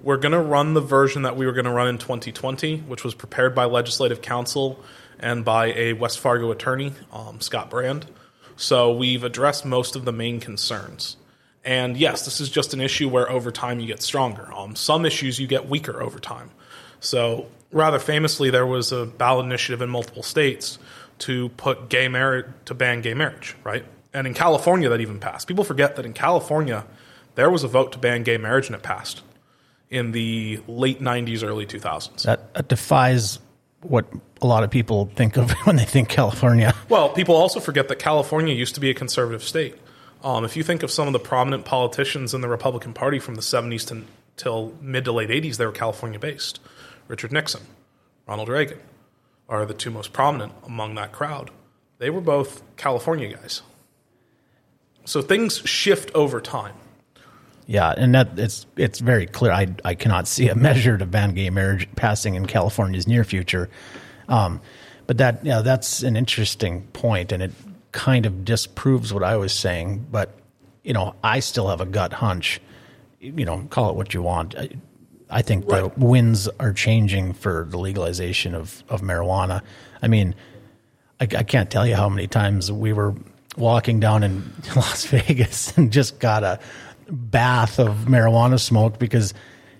We're 0.03 0.17
going 0.17 0.33
to 0.33 0.39
run 0.39 0.75
the 0.75 0.81
version 0.81 1.23
that 1.23 1.35
we 1.35 1.47
were 1.47 1.53
going 1.53 1.65
to 1.65 1.71
run 1.71 1.87
in 1.87 1.97
2020, 1.97 2.77
which 2.81 3.03
was 3.03 3.15
prepared 3.15 3.55
by 3.55 3.65
Legislative 3.65 4.21
Counsel 4.21 4.79
and 5.19 5.43
by 5.43 5.73
a 5.73 5.93
West 5.93 6.19
Fargo 6.19 6.51
attorney, 6.51 6.93
um, 7.11 7.41
Scott 7.41 7.71
Brand. 7.71 8.05
So 8.55 8.93
we've 8.93 9.23
addressed 9.23 9.65
most 9.65 9.95
of 9.95 10.05
the 10.05 10.11
main 10.11 10.39
concerns. 10.39 11.17
And 11.65 11.97
yes, 11.97 12.23
this 12.23 12.39
is 12.39 12.49
just 12.49 12.75
an 12.75 12.79
issue 12.79 13.09
where 13.09 13.29
over 13.29 13.51
time 13.51 13.79
you 13.79 13.87
get 13.87 14.03
stronger. 14.03 14.53
Um, 14.53 14.75
some 14.75 15.03
issues 15.03 15.39
you 15.39 15.47
get 15.47 15.67
weaker 15.67 16.01
over 16.01 16.19
time. 16.19 16.51
So 16.99 17.47
rather 17.71 17.99
famously, 17.99 18.51
there 18.51 18.67
was 18.67 18.91
a 18.91 19.05
ballot 19.05 19.47
initiative 19.47 19.81
in 19.81 19.89
multiple 19.89 20.23
states 20.23 20.77
to 21.19 21.49
put 21.49 21.89
gay 21.89 22.07
marriage 22.07 22.45
to 22.65 22.75
ban 22.75 23.01
gay 23.01 23.15
marriage, 23.15 23.55
right? 23.63 23.83
And 24.13 24.25
in 24.27 24.33
California, 24.33 24.89
that 24.89 25.01
even 25.01 25.19
passed. 25.19 25.47
People 25.47 25.63
forget 25.63 25.95
that 25.95 26.05
in 26.05 26.13
California, 26.13 26.85
there 27.35 27.49
was 27.49 27.63
a 27.63 27.67
vote 27.67 27.91
to 27.91 27.97
ban 27.97 28.23
gay 28.23 28.37
marriage, 28.37 28.67
and 28.67 28.75
it 28.75 28.83
passed 28.83 29.21
in 29.89 30.11
the 30.11 30.59
late 30.67 31.01
'90s, 31.01 31.43
early 31.43 31.65
2000s. 31.65 32.23
That, 32.23 32.53
that 32.53 32.67
defies 32.67 33.39
what 33.81 34.05
a 34.41 34.47
lot 34.47 34.63
of 34.63 34.71
people 34.71 35.11
think 35.15 35.37
of 35.37 35.51
when 35.63 35.75
they 35.75 35.85
think 35.85 36.09
California. 36.09 36.73
Well, 36.89 37.09
people 37.09 37.35
also 37.35 37.59
forget 37.59 37.87
that 37.89 37.99
California 37.99 38.53
used 38.53 38.75
to 38.75 38.81
be 38.81 38.89
a 38.89 38.93
conservative 38.93 39.43
state. 39.43 39.75
Um, 40.23 40.45
if 40.45 40.57
you 40.57 40.63
think 40.63 40.83
of 40.83 40.91
some 40.91 41.07
of 41.07 41.13
the 41.13 41.19
prominent 41.19 41.65
politicians 41.65 42.33
in 42.33 42.41
the 42.41 42.49
Republican 42.49 42.93
Party 42.93 43.19
from 43.19 43.35
the 43.35 43.41
70s 43.41 43.87
to 43.87 44.03
till 44.35 44.73
mid 44.81 45.05
to 45.05 45.11
late 45.11 45.29
80s, 45.29 45.57
they 45.57 45.65
were 45.65 45.71
California 45.71 46.19
based. 46.19 46.59
Richard 47.07 47.31
Nixon, 47.31 47.61
Ronald 48.27 48.49
Reagan 48.49 48.79
are 49.49 49.65
the 49.65 49.73
two 49.73 49.89
most 49.89 50.13
prominent 50.13 50.53
among 50.65 50.95
that 50.95 51.11
crowd. 51.11 51.49
They 51.99 52.09
were 52.09 52.21
both 52.21 52.61
California 52.77 53.35
guys. 53.35 53.61
So 55.07 55.21
things 55.21 55.59
shift 55.59 56.11
over 56.13 56.41
time. 56.41 56.75
Yeah, 57.65 57.93
and 57.95 58.13
that 58.13 58.37
it's 58.37 58.65
it's 58.75 58.99
very 58.99 59.25
clear. 59.25 59.53
I 59.53 59.67
I 59.85 59.95
cannot 59.95 60.27
see 60.27 60.49
a 60.49 60.55
measure 60.67 60.97
to 60.97 61.05
ban 61.05 61.33
gay 61.33 61.49
marriage 61.49 61.87
passing 61.95 62.35
in 62.35 62.45
California's 62.45 63.07
near 63.07 63.23
future. 63.23 63.69
Um, 64.27 64.59
but 65.05 65.17
that 65.19 65.45
yeah, 65.45 65.61
that's 65.61 66.03
an 66.03 66.17
interesting 66.17 66.83
point, 66.91 67.31
and 67.31 67.41
it 67.41 67.51
kind 67.93 68.25
of 68.25 68.43
disproves 68.43 69.13
what 69.13 69.23
I 69.23 69.37
was 69.37 69.53
saying. 69.53 70.07
But 70.11 70.37
you 70.83 70.91
know, 70.91 71.15
I 71.23 71.39
still 71.39 71.69
have 71.69 71.79
a 71.79 71.85
gut 71.85 72.11
hunch. 72.11 72.59
You 73.21 73.45
know, 73.45 73.65
call 73.69 73.89
it 73.89 73.95
what 73.95 74.13
you 74.13 74.21
want. 74.21 74.57
I, 74.57 74.69
I 75.29 75.41
think 75.41 75.69
Right. 75.71 75.83
the 75.95 76.05
winds 76.05 76.49
are 76.59 76.73
changing 76.73 77.31
for 77.33 77.65
the 77.69 77.77
legalization 77.79 78.53
of 78.55 78.83
of 78.89 79.01
marijuana. 79.01 79.61
I 80.01 80.09
mean, 80.09 80.35
I, 81.21 81.23
I 81.23 81.43
can't 81.43 81.71
tell 81.71 81.87
you 81.87 81.95
how 81.95 82.09
many 82.09 82.27
times 82.27 82.69
we 82.71 82.91
were 82.91 83.15
walking 83.57 83.99
down 83.99 84.23
in 84.23 84.53
Las 84.75 85.05
Vegas 85.05 85.77
and 85.77 85.91
just 85.91 86.19
got 86.19 86.43
a 86.43 86.59
bath 87.09 87.79
of 87.79 88.05
marijuana 88.05 88.59
smoke 88.59 88.99
because 88.99 89.33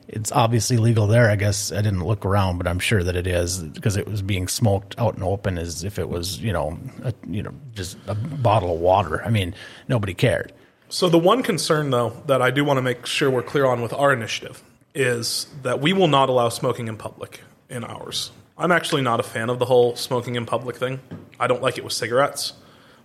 it's 0.08 0.32
obviously 0.32 0.78
legal 0.78 1.08
there. 1.08 1.30
I 1.30 1.36
guess 1.36 1.72
I 1.72 1.78
didn't 1.78 2.06
look 2.06 2.26
around, 2.26 2.58
but 2.58 2.68
I'm 2.68 2.80
sure 2.80 3.04
that 3.04 3.16
it 3.16 3.28
is 3.28 3.60
because 3.60 3.98
it 3.98 4.08
was 4.08 4.22
being 4.22 4.48
smoked 4.48 4.96
out 4.98 5.16
in 5.18 5.24
open 5.24 5.58
as 5.58 5.84
if 5.84 6.00
it 6.00 6.10
was, 6.10 6.40
you 6.40 6.54
know, 6.54 6.78
a, 7.04 7.14
you 7.28 7.44
know, 7.44 7.54
just 7.74 7.98
a 8.08 8.16
bottle 8.16 8.74
of 8.74 8.80
water. 8.80 9.24
I 9.24 9.30
mean, 9.30 9.54
nobody 9.88 10.14
cared. 10.14 10.54
So 10.90 11.10
the 11.10 11.20
one 11.20 11.44
concern, 11.44 11.90
though, 11.90 12.12
that 12.28 12.42
I 12.42 12.52
do 12.52 12.64
want 12.64 12.78
to 12.78 12.82
make 12.82 13.06
sure 13.06 13.30
we're 13.30 13.44
clear 13.44 13.66
on 13.66 13.82
with 13.82 13.92
our 13.92 14.14
initiative 14.14 14.64
is 14.96 15.48
that 15.64 15.82
we 15.82 15.92
will 15.92 16.08
not 16.08 16.30
allow 16.30 16.48
smoking 16.48 16.88
in 16.88 16.96
public 16.96 17.42
in 17.70 17.84
ours. 17.84 18.32
I'm 18.58 18.72
actually 18.72 19.02
not 19.02 19.20
a 19.20 19.24
fan 19.24 19.50
of 19.50 19.60
the 19.60 19.66
whole 19.66 19.96
smoking 19.98 20.36
in 20.36 20.46
public 20.46 20.78
thing. 20.78 21.02
I 21.40 21.48
don't 21.48 21.62
like 21.62 21.78
it 21.78 21.84
with 21.84 21.94
cigarettes. 21.94 22.54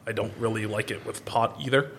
I 0.07 0.13
don't 0.13 0.33
really 0.39 0.67
like 0.67 0.91
it 0.91 1.05
with 1.07 1.25
pot 1.25 1.57
either. 1.61 1.91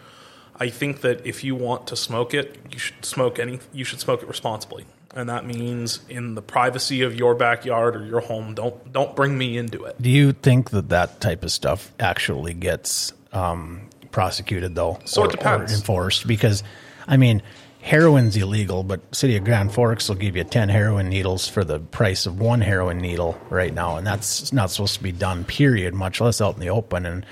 I 0.59 0.69
think 0.69 1.01
that 1.01 1.25
if 1.25 1.43
you 1.43 1.55
want 1.55 1.87
to 1.87 1.95
smoke 1.95 2.33
it, 2.33 2.57
you 2.71 2.77
should 2.77 3.03
smoke 3.03 3.39
any. 3.39 3.59
You 3.71 3.83
should 3.83 3.99
smoke 3.99 4.21
it 4.21 4.27
responsibly, 4.27 4.85
and 5.15 5.27
that 5.29 5.45
means 5.45 6.01
in 6.09 6.35
the 6.35 6.41
privacy 6.41 7.01
of 7.01 7.15
your 7.15 7.33
backyard 7.33 7.95
or 7.95 8.05
your 8.05 8.19
home. 8.19 8.53
Don't 8.53 8.93
don't 8.93 9.15
bring 9.15 9.37
me 9.37 9.57
into 9.57 9.83
it. 9.85 9.99
Do 9.99 10.11
you 10.11 10.31
think 10.31 10.69
that 10.69 10.89
that 10.89 11.21
type 11.21 11.43
of 11.43 11.51
stuff 11.51 11.91
actually 11.99 12.53
gets 12.53 13.13
um, 13.31 13.89
prosecuted, 14.11 14.75
though? 14.75 14.99
So 15.05 15.25
it 15.25 15.31
depends. 15.31 15.73
Or 15.73 15.75
enforced? 15.75 16.27
Because, 16.27 16.63
I 17.07 17.17
mean, 17.17 17.41
heroin's 17.79 18.37
illegal, 18.37 18.83
but 18.83 19.01
City 19.13 19.35
of 19.35 19.43
Grand 19.43 19.73
Forks 19.73 20.07
will 20.07 20.15
give 20.15 20.37
you 20.37 20.43
10 20.45 20.69
heroin 20.69 21.09
needles 21.09 21.49
for 21.49 21.65
the 21.65 21.79
price 21.79 22.25
of 22.25 22.39
one 22.39 22.61
heroin 22.61 22.99
needle 22.99 23.37
right 23.49 23.73
now. 23.73 23.97
And 23.97 24.07
that's 24.07 24.53
not 24.53 24.71
supposed 24.71 24.95
to 24.95 25.03
be 25.03 25.11
done, 25.11 25.43
period, 25.43 25.93
much 25.93 26.21
less 26.21 26.39
out 26.39 26.53
in 26.53 26.61
the 26.61 26.69
open. 26.69 27.05
And 27.05 27.25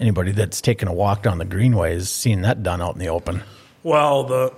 anybody 0.00 0.32
that's 0.32 0.60
taken 0.60 0.88
a 0.88 0.92
walk 0.92 1.22
down 1.22 1.38
the 1.38 1.44
greenway 1.44 1.94
has 1.94 2.10
seen 2.10 2.42
that 2.42 2.62
done 2.62 2.82
out 2.82 2.94
in 2.94 2.98
the 2.98 3.08
open. 3.08 3.42
Well, 3.82 4.24
the 4.24 4.54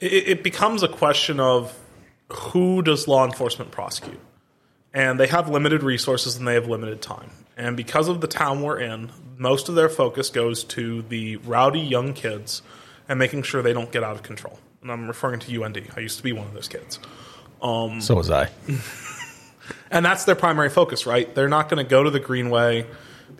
it, 0.00 0.28
it 0.28 0.42
becomes 0.42 0.82
a 0.82 0.88
question 0.88 1.38
of 1.38 1.78
who 2.28 2.82
does 2.82 3.06
law 3.06 3.24
enforcement 3.24 3.70
prosecute, 3.70 4.20
and 4.92 5.20
they 5.20 5.26
have 5.26 5.48
limited 5.48 5.82
resources 5.82 6.36
and 6.36 6.48
they 6.48 6.54
have 6.54 6.66
limited 6.66 7.02
time. 7.02 7.30
And 7.56 7.76
because 7.76 8.08
of 8.08 8.20
the 8.20 8.26
town 8.26 8.62
we're 8.62 8.80
in, 8.80 9.10
most 9.36 9.68
of 9.68 9.74
their 9.74 9.88
focus 9.88 10.30
goes 10.30 10.64
to 10.64 11.02
the 11.02 11.36
rowdy 11.36 11.80
young 11.80 12.14
kids 12.14 12.62
and 13.08 13.18
making 13.18 13.42
sure 13.42 13.60
they 13.60 13.74
don't 13.74 13.92
get 13.92 14.02
out 14.02 14.16
of 14.16 14.22
control. 14.22 14.58
And 14.80 14.90
I'm 14.90 15.06
referring 15.06 15.40
to 15.40 15.62
UND. 15.62 15.82
I 15.94 16.00
used 16.00 16.16
to 16.16 16.22
be 16.22 16.32
one 16.32 16.46
of 16.46 16.54
those 16.54 16.68
kids. 16.68 16.98
Um, 17.60 18.00
so 18.00 18.14
was 18.14 18.30
I. 18.30 18.48
And 19.90 20.04
that's 20.04 20.24
their 20.24 20.34
primary 20.34 20.70
focus, 20.70 21.06
right? 21.06 21.32
They're 21.34 21.48
not 21.48 21.68
going 21.68 21.84
to 21.84 21.88
go 21.88 22.02
to 22.02 22.10
the 22.10 22.20
Greenway 22.20 22.86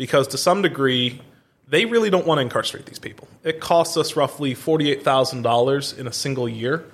because, 0.00 0.28
to 0.28 0.38
some 0.38 0.62
degree, 0.62 1.20
they 1.68 1.84
really 1.84 2.08
don't 2.08 2.26
want 2.26 2.38
to 2.38 2.42
incarcerate 2.42 2.86
these 2.86 2.98
people. 2.98 3.28
It 3.44 3.60
costs 3.60 3.98
us 3.98 4.16
roughly 4.16 4.54
$48,000 4.54 5.98
in 5.98 6.06
a 6.06 6.12
single 6.12 6.48
year 6.48 6.86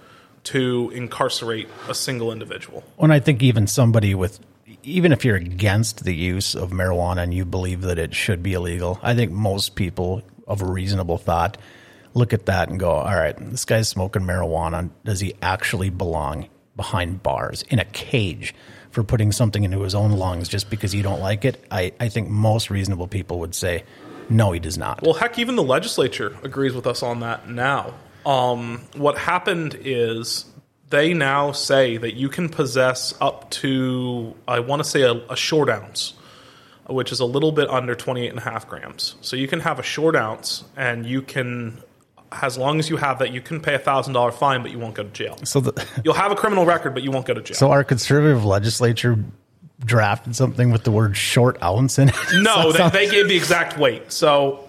to 0.42 0.90
incarcerate 0.92 1.68
a 1.88 1.94
single 1.94 2.32
individual. 2.32 2.82
And 2.98 3.12
I 3.12 3.20
think 3.20 3.44
even 3.44 3.68
somebody 3.68 4.16
with, 4.16 4.40
even 4.82 5.12
if 5.12 5.25
you're 5.25 5.36
against 5.36 6.02
the 6.02 6.16
use 6.16 6.56
of 6.56 6.70
marijuana 6.70 7.22
and 7.22 7.32
you 7.32 7.44
believe 7.44 7.82
that 7.82 7.96
it 7.96 8.12
should 8.12 8.42
be 8.42 8.54
illegal, 8.54 8.98
I 9.04 9.14
think 9.14 9.30
most 9.30 9.76
people 9.76 10.22
of 10.48 10.60
reasonable 10.62 11.18
thought 11.18 11.58
look 12.12 12.32
at 12.32 12.46
that 12.46 12.70
and 12.70 12.80
go, 12.80 12.90
all 12.90 13.04
right, 13.04 13.36
this 13.38 13.64
guy's 13.64 13.88
smoking 13.88 14.22
marijuana. 14.22 14.90
Does 15.04 15.20
he 15.20 15.36
actually 15.40 15.90
belong 15.90 16.48
behind 16.75 17.22
bars 17.22 17.62
in 17.68 17.78
a 17.78 17.84
cage 17.84 18.52
for 18.96 19.04
putting 19.04 19.30
something 19.30 19.62
into 19.62 19.82
his 19.82 19.94
own 19.94 20.12
lungs 20.12 20.48
just 20.48 20.70
because 20.70 20.94
you 20.94 21.02
don't 21.02 21.20
like 21.20 21.44
it? 21.44 21.62
I, 21.70 21.92
I 22.00 22.08
think 22.08 22.30
most 22.30 22.70
reasonable 22.70 23.06
people 23.06 23.38
would 23.40 23.54
say, 23.54 23.84
no, 24.30 24.52
he 24.52 24.58
does 24.58 24.78
not. 24.78 25.02
Well, 25.02 25.12
heck, 25.12 25.38
even 25.38 25.54
the 25.54 25.62
legislature 25.62 26.34
agrees 26.42 26.72
with 26.72 26.86
us 26.86 27.02
on 27.02 27.20
that 27.20 27.46
now. 27.46 27.92
Um, 28.24 28.86
what 28.94 29.18
happened 29.18 29.76
is 29.78 30.46
they 30.88 31.12
now 31.12 31.52
say 31.52 31.98
that 31.98 32.14
you 32.14 32.30
can 32.30 32.48
possess 32.48 33.12
up 33.20 33.50
to, 33.50 34.34
I 34.48 34.60
want 34.60 34.82
to 34.82 34.88
say, 34.88 35.02
a, 35.02 35.12
a 35.28 35.36
short 35.36 35.68
ounce, 35.68 36.14
which 36.88 37.12
is 37.12 37.20
a 37.20 37.26
little 37.26 37.52
bit 37.52 37.68
under 37.68 37.94
28 37.94 38.30
and 38.30 38.38
a 38.38 38.42
half 38.42 38.66
grams. 38.66 39.16
So 39.20 39.36
you 39.36 39.46
can 39.46 39.60
have 39.60 39.78
a 39.78 39.82
short 39.82 40.16
ounce, 40.16 40.64
and 40.74 41.04
you 41.04 41.20
can, 41.20 41.82
as 42.33 42.59
long 42.59 42.78
as 42.78 42.88
you 42.90 42.97
have 42.97 43.18
that, 43.21 43.33
you 43.33 43.40
can 43.40 43.61
pay 43.61 43.75
a 43.75 43.78
$1,000 43.78 44.35
fine, 44.35 44.62
but 44.62 44.71
you 44.71 44.78
won't 44.78 44.95
go 44.95 45.02
to 45.02 45.11
jail. 45.11 45.37
so 45.45 45.61
the, 45.61 45.87
You'll 46.04 46.14
have 46.14 46.33
a 46.33 46.37
criminal 46.37 46.66
record, 46.66 46.95
but 46.95 47.02
you 47.02 47.11
won't 47.11 47.26
go 47.26 47.35
to 47.35 47.40
jail. 47.40 47.56
so 47.56 47.71
our 47.71 47.85
conservative 47.85 48.45
legislature 48.45 49.18
drafted 49.85 50.35
something 50.35 50.71
with 50.71 50.85
the 50.85 50.90
word 50.90 51.16
short 51.16 51.62
ounce 51.62 51.99
in 51.99 52.09
it. 52.09 52.14
No, 52.35 52.73
they, 52.73 52.88
they 52.90 53.11
gave 53.11 53.28
the 53.28 53.37
exact 53.37 53.78
weight. 53.78 54.11
So 54.11 54.68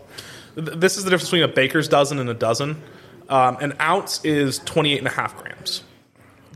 th- 0.56 0.78
this 0.78 0.98
is 0.98 1.04
the 1.04 1.10
difference 1.10 1.30
between 1.30 1.44
a 1.44 1.48
baker's 1.48 1.88
dozen 1.88 2.20
and 2.20 2.30
a 2.30 2.34
dozen. 2.34 2.82
Um, 3.30 3.58
an 3.62 3.74
ounce 3.80 4.24
is 4.24 4.60
28 4.60 4.98
and 5.00 5.08
a 5.08 5.12
half 5.12 5.38
grams. 5.38 5.84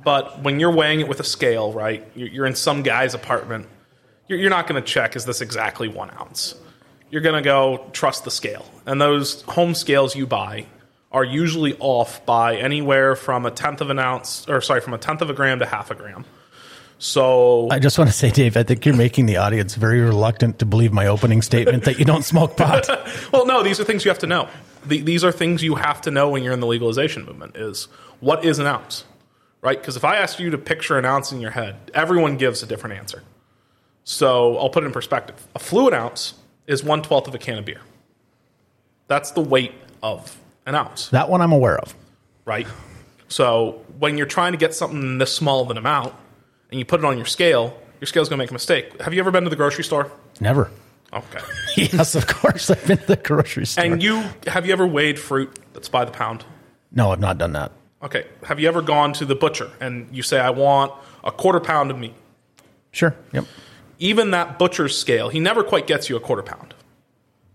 But 0.03 0.41
when 0.43 0.59
you're 0.59 0.71
weighing 0.73 0.99
it 0.99 1.07
with 1.07 1.19
a 1.19 1.23
scale, 1.23 1.71
right, 1.73 2.05
you're, 2.15 2.27
you're 2.27 2.45
in 2.45 2.55
some 2.55 2.81
guy's 2.83 3.13
apartment, 3.13 3.67
you're, 4.27 4.39
you're 4.39 4.49
not 4.49 4.67
going 4.67 4.81
to 4.81 4.87
check, 4.87 5.15
is 5.15 5.25
this 5.25 5.41
exactly 5.41 5.87
one 5.87 6.09
ounce? 6.19 6.55
You're 7.09 7.21
going 7.21 7.35
to 7.35 7.41
go 7.41 7.85
trust 7.93 8.23
the 8.23 8.31
scale. 8.31 8.65
And 8.85 8.99
those 9.01 9.41
home 9.43 9.75
scales 9.75 10.15
you 10.15 10.25
buy 10.25 10.65
are 11.11 11.23
usually 11.23 11.75
off 11.79 12.25
by 12.25 12.55
anywhere 12.55 13.15
from 13.15 13.45
a 13.45 13.51
tenth 13.51 13.81
of 13.81 13.89
an 13.89 13.99
ounce, 13.99 14.47
or 14.47 14.61
sorry, 14.61 14.81
from 14.81 14.93
a 14.93 14.97
tenth 14.97 15.21
of 15.21 15.29
a 15.29 15.33
gram 15.33 15.59
to 15.59 15.65
half 15.65 15.91
a 15.91 15.95
gram. 15.95 16.25
So 16.99 17.67
I 17.71 17.79
just 17.79 17.97
want 17.97 18.11
to 18.11 18.15
say, 18.15 18.29
Dave, 18.29 18.55
I 18.55 18.61
think 18.61 18.85
you're 18.85 18.95
making 18.95 19.25
the 19.25 19.37
audience 19.37 19.73
very 19.73 20.01
reluctant 20.01 20.59
to 20.59 20.67
believe 20.67 20.93
my 20.93 21.07
opening 21.07 21.41
statement 21.41 21.83
that 21.85 21.97
you 21.97 22.05
don't 22.05 22.23
smoke 22.23 22.55
pot. 22.55 22.87
Well, 23.31 23.45
no, 23.45 23.63
these 23.63 23.79
are 23.79 23.83
things 23.83 24.05
you 24.05 24.09
have 24.09 24.19
to 24.19 24.27
know. 24.27 24.47
The, 24.85 25.01
these 25.01 25.23
are 25.23 25.31
things 25.31 25.63
you 25.63 25.75
have 25.75 26.01
to 26.01 26.11
know 26.11 26.29
when 26.29 26.43
you're 26.43 26.53
in 26.53 26.59
the 26.59 26.67
legalization 26.67 27.25
movement. 27.25 27.55
Is 27.57 27.85
what 28.19 28.45
is 28.45 28.59
an 28.59 28.67
ounce, 28.67 29.03
right? 29.61 29.79
Because 29.79 29.97
if 29.97 30.05
I 30.05 30.17
ask 30.17 30.39
you 30.39 30.51
to 30.51 30.57
picture 30.57 30.97
an 30.99 31.05
ounce 31.05 31.31
in 31.31 31.41
your 31.41 31.51
head, 31.51 31.75
everyone 31.93 32.37
gives 32.37 32.61
a 32.61 32.67
different 32.67 32.97
answer. 32.97 33.23
So 34.03 34.57
I'll 34.57 34.69
put 34.69 34.83
it 34.83 34.87
in 34.87 34.91
perspective. 34.91 35.47
A 35.55 35.59
fluid 35.59 35.93
ounce 35.95 36.35
is 36.67 36.83
one 36.83 37.01
twelfth 37.01 37.27
of 37.27 37.33
a 37.33 37.39
can 37.39 37.57
of 37.57 37.65
beer. 37.65 37.81
That's 39.07 39.31
the 39.31 39.41
weight 39.41 39.73
of 40.03 40.37
an 40.65 40.75
ounce, 40.75 41.09
That 41.09 41.29
one 41.29 41.41
I'm 41.41 41.51
aware 41.51 41.77
of. 41.79 41.93
right? 42.45 42.67
So 43.27 43.83
when 43.99 44.17
you're 44.17 44.27
trying 44.27 44.51
to 44.51 44.57
get 44.57 44.73
something 44.73 45.17
this 45.17 45.33
small 45.33 45.61
of 45.61 45.71
an 45.71 45.77
amount 45.77 46.13
and 46.69 46.79
you 46.79 46.85
put 46.85 46.99
it 46.99 47.05
on 47.05 47.17
your 47.17 47.25
scale, 47.25 47.77
your 47.99 48.07
scale's 48.07 48.27
going 48.29 48.37
to 48.37 48.43
make 48.43 48.49
a 48.49 48.53
mistake. 48.53 48.99
Have 49.01 49.13
you 49.13 49.19
ever 49.21 49.31
been 49.31 49.43
to 49.45 49.49
the 49.49 49.55
grocery 49.55 49.83
store? 49.83 50.11
Never. 50.39 50.69
Okay. 51.13 51.39
yes, 51.77 52.15
of 52.15 52.27
course. 52.27 52.69
I've 52.69 52.85
been 52.87 52.97
to 52.97 53.05
the 53.07 53.15
grocery 53.17 53.65
store. 53.65 53.83
And 53.85 54.01
you 54.03 54.23
have 54.47 54.65
you 54.65 54.73
ever 54.73 54.87
weighed 54.87 55.19
fruit 55.19 55.57
that's 55.73 55.89
by 55.89 56.05
the 56.05 56.11
pound? 56.11 56.45
no, 56.91 57.11
I've 57.11 57.19
not 57.19 57.37
done 57.37 57.53
that. 57.53 57.71
Okay. 58.03 58.25
Have 58.43 58.59
you 58.59 58.67
ever 58.67 58.81
gone 58.81 59.13
to 59.13 59.25
the 59.25 59.35
butcher 59.35 59.69
and 59.79 60.07
you 60.11 60.23
say, 60.23 60.39
I 60.39 60.49
want 60.49 60.91
a 61.23 61.31
quarter 61.31 61.59
pound 61.59 61.91
of 61.91 61.97
meat? 61.99 62.15
Sure. 62.91 63.15
Yep. 63.33 63.45
Even 63.99 64.31
that 64.31 64.57
butcher's 64.59 64.97
scale, 64.97 65.29
he 65.29 65.39
never 65.39 65.63
quite 65.63 65.85
gets 65.87 66.09
you 66.09 66.15
a 66.15 66.19
quarter 66.19 66.41
pound. 66.43 66.73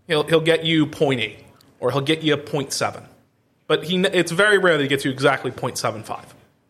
He'll, 0.07 0.23
he'll 0.23 0.39
get 0.41 0.63
you 0.63 0.87
0.8 0.87 1.35
or 1.79 1.91
he'll 1.91 2.01
get 2.01 2.23
you 2.23 2.33
a 2.33 2.37
0.7. 2.37 3.03
But 3.67 3.83
he, 3.83 3.97
it's 3.97 4.31
very 4.31 4.57
rare 4.57 4.77
that 4.77 4.83
he 4.83 4.87
gets 4.87 5.03
you 5.05 5.11
exactly 5.11 5.51
0.75. 5.51 6.25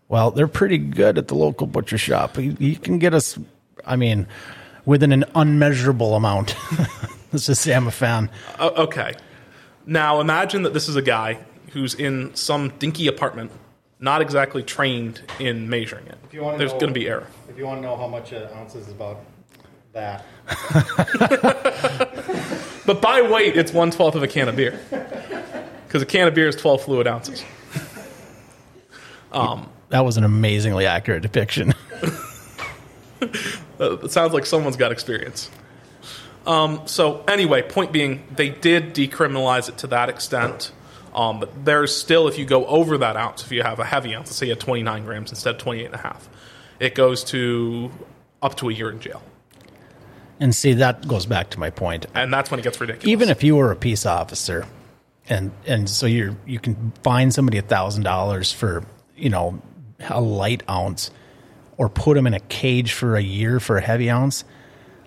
Well, 0.09 0.31
they're 0.31 0.47
pretty 0.47 0.77
good 0.77 1.17
at 1.17 1.27
the 1.27 1.35
local 1.35 1.67
butcher 1.67 1.97
shop. 1.97 2.37
You, 2.37 2.55
you 2.59 2.75
can 2.77 2.97
get 2.97 3.13
us, 3.13 3.37
I 3.85 3.95
mean, 3.95 4.27
within 4.85 5.11
an 5.11 5.25
unmeasurable 5.35 6.15
amount. 6.15 6.55
Let's 7.31 7.45
just 7.45 7.61
say 7.61 7.75
I'm 7.75 7.87
a 7.87 7.91
fan. 7.91 8.29
Uh, 8.57 8.71
okay. 8.77 9.13
Now 9.85 10.19
imagine 10.21 10.63
that 10.63 10.73
this 10.73 10.87
is 10.87 10.95
a 10.95 11.01
guy 11.01 11.39
who's 11.71 11.93
in 11.93 12.33
some 12.35 12.69
dinky 12.79 13.07
apartment, 13.07 13.51
not 13.99 14.21
exactly 14.21 14.63
trained 14.63 15.21
in 15.39 15.69
measuring 15.69 16.07
it. 16.07 16.17
you 16.31 16.41
wanna 16.41 16.57
There's 16.57 16.71
going 16.73 16.87
to 16.87 16.93
be 16.93 17.07
error. 17.07 17.27
If 17.49 17.57
you 17.57 17.65
want 17.65 17.81
to 17.81 17.87
know 17.87 17.97
how 17.97 18.07
much 18.07 18.31
an 18.31 18.47
ounce 18.55 18.75
is 18.75 18.87
about 18.89 19.19
that, 19.97 20.25
But 22.85 23.01
by 23.01 23.21
weight, 23.21 23.57
it's 23.57 23.73
one 23.73 23.91
twelfth 23.91 24.15
of 24.15 24.23
a 24.23 24.27
can 24.27 24.47
of 24.47 24.55
beer. 24.55 24.79
Because 25.87 26.01
a 26.01 26.05
can 26.05 26.27
of 26.27 26.33
beer 26.33 26.47
is 26.47 26.55
12 26.55 26.83
fluid 26.83 27.07
ounces. 27.07 27.43
That 29.89 30.05
was 30.05 30.17
an 30.17 30.23
amazingly 30.23 30.85
accurate 30.85 31.21
depiction. 31.21 31.73
Uh, 33.79 33.95
it 33.99 34.11
sounds 34.11 34.33
like 34.33 34.43
someone's 34.43 34.75
got 34.75 34.91
experience. 34.91 35.51
Um, 36.47 36.81
so 36.87 37.23
anyway, 37.27 37.61
point 37.61 37.91
being, 37.91 38.23
they 38.35 38.49
did 38.49 38.95
decriminalize 38.95 39.69
it 39.69 39.77
to 39.77 39.87
that 39.87 40.09
extent. 40.09 40.71
Um, 41.13 41.39
but 41.39 41.63
there's 41.63 41.95
still, 41.95 42.27
if 42.27 42.39
you 42.39 42.45
go 42.45 42.65
over 42.65 42.97
that 42.97 43.15
ounce, 43.15 43.43
if 43.43 43.51
you 43.51 43.61
have 43.61 43.77
a 43.77 43.85
heavy 43.85 44.15
ounce, 44.15 44.29
let's 44.29 44.37
say 44.37 44.47
you 44.47 44.53
had 44.53 44.59
29 44.59 45.05
grams 45.05 45.29
instead 45.29 45.53
of 45.53 45.61
28 45.61 45.85
and 45.85 45.93
a 45.93 45.97
half, 45.99 46.27
it 46.79 46.95
goes 46.95 47.23
to 47.25 47.91
up 48.41 48.57
to 48.57 48.69
a 48.69 48.73
year 48.73 48.89
in 48.89 48.99
jail. 48.99 49.21
And 50.39 50.53
see, 50.53 50.73
that 50.73 51.07
goes 51.07 51.25
back 51.25 51.49
to 51.51 51.59
my 51.59 51.69
point. 51.69 52.05
And 52.13 52.31
that's 52.31 52.51
when 52.51 52.59
it 52.59 52.63
gets 52.63 52.79
ridiculous. 52.79 53.07
Even 53.07 53.29
if 53.29 53.43
you 53.43 53.55
were 53.55 53.71
a 53.71 53.75
peace 53.75 54.05
officer, 54.05 54.65
and 55.29 55.51
and 55.65 55.89
so 55.89 56.05
you're 56.05 56.37
you 56.45 56.59
can 56.59 56.93
fine 57.03 57.31
somebody 57.31 57.57
a 57.57 57.61
thousand 57.61 58.03
dollars 58.03 58.51
for 58.51 58.85
you 59.15 59.29
know 59.29 59.61
a 60.09 60.21
light 60.21 60.63
ounce, 60.69 61.11
or 61.77 61.89
put 61.89 62.15
them 62.15 62.27
in 62.27 62.33
a 62.33 62.39
cage 62.39 62.93
for 62.93 63.15
a 63.15 63.21
year 63.21 63.59
for 63.59 63.77
a 63.77 63.81
heavy 63.81 64.09
ounce. 64.09 64.43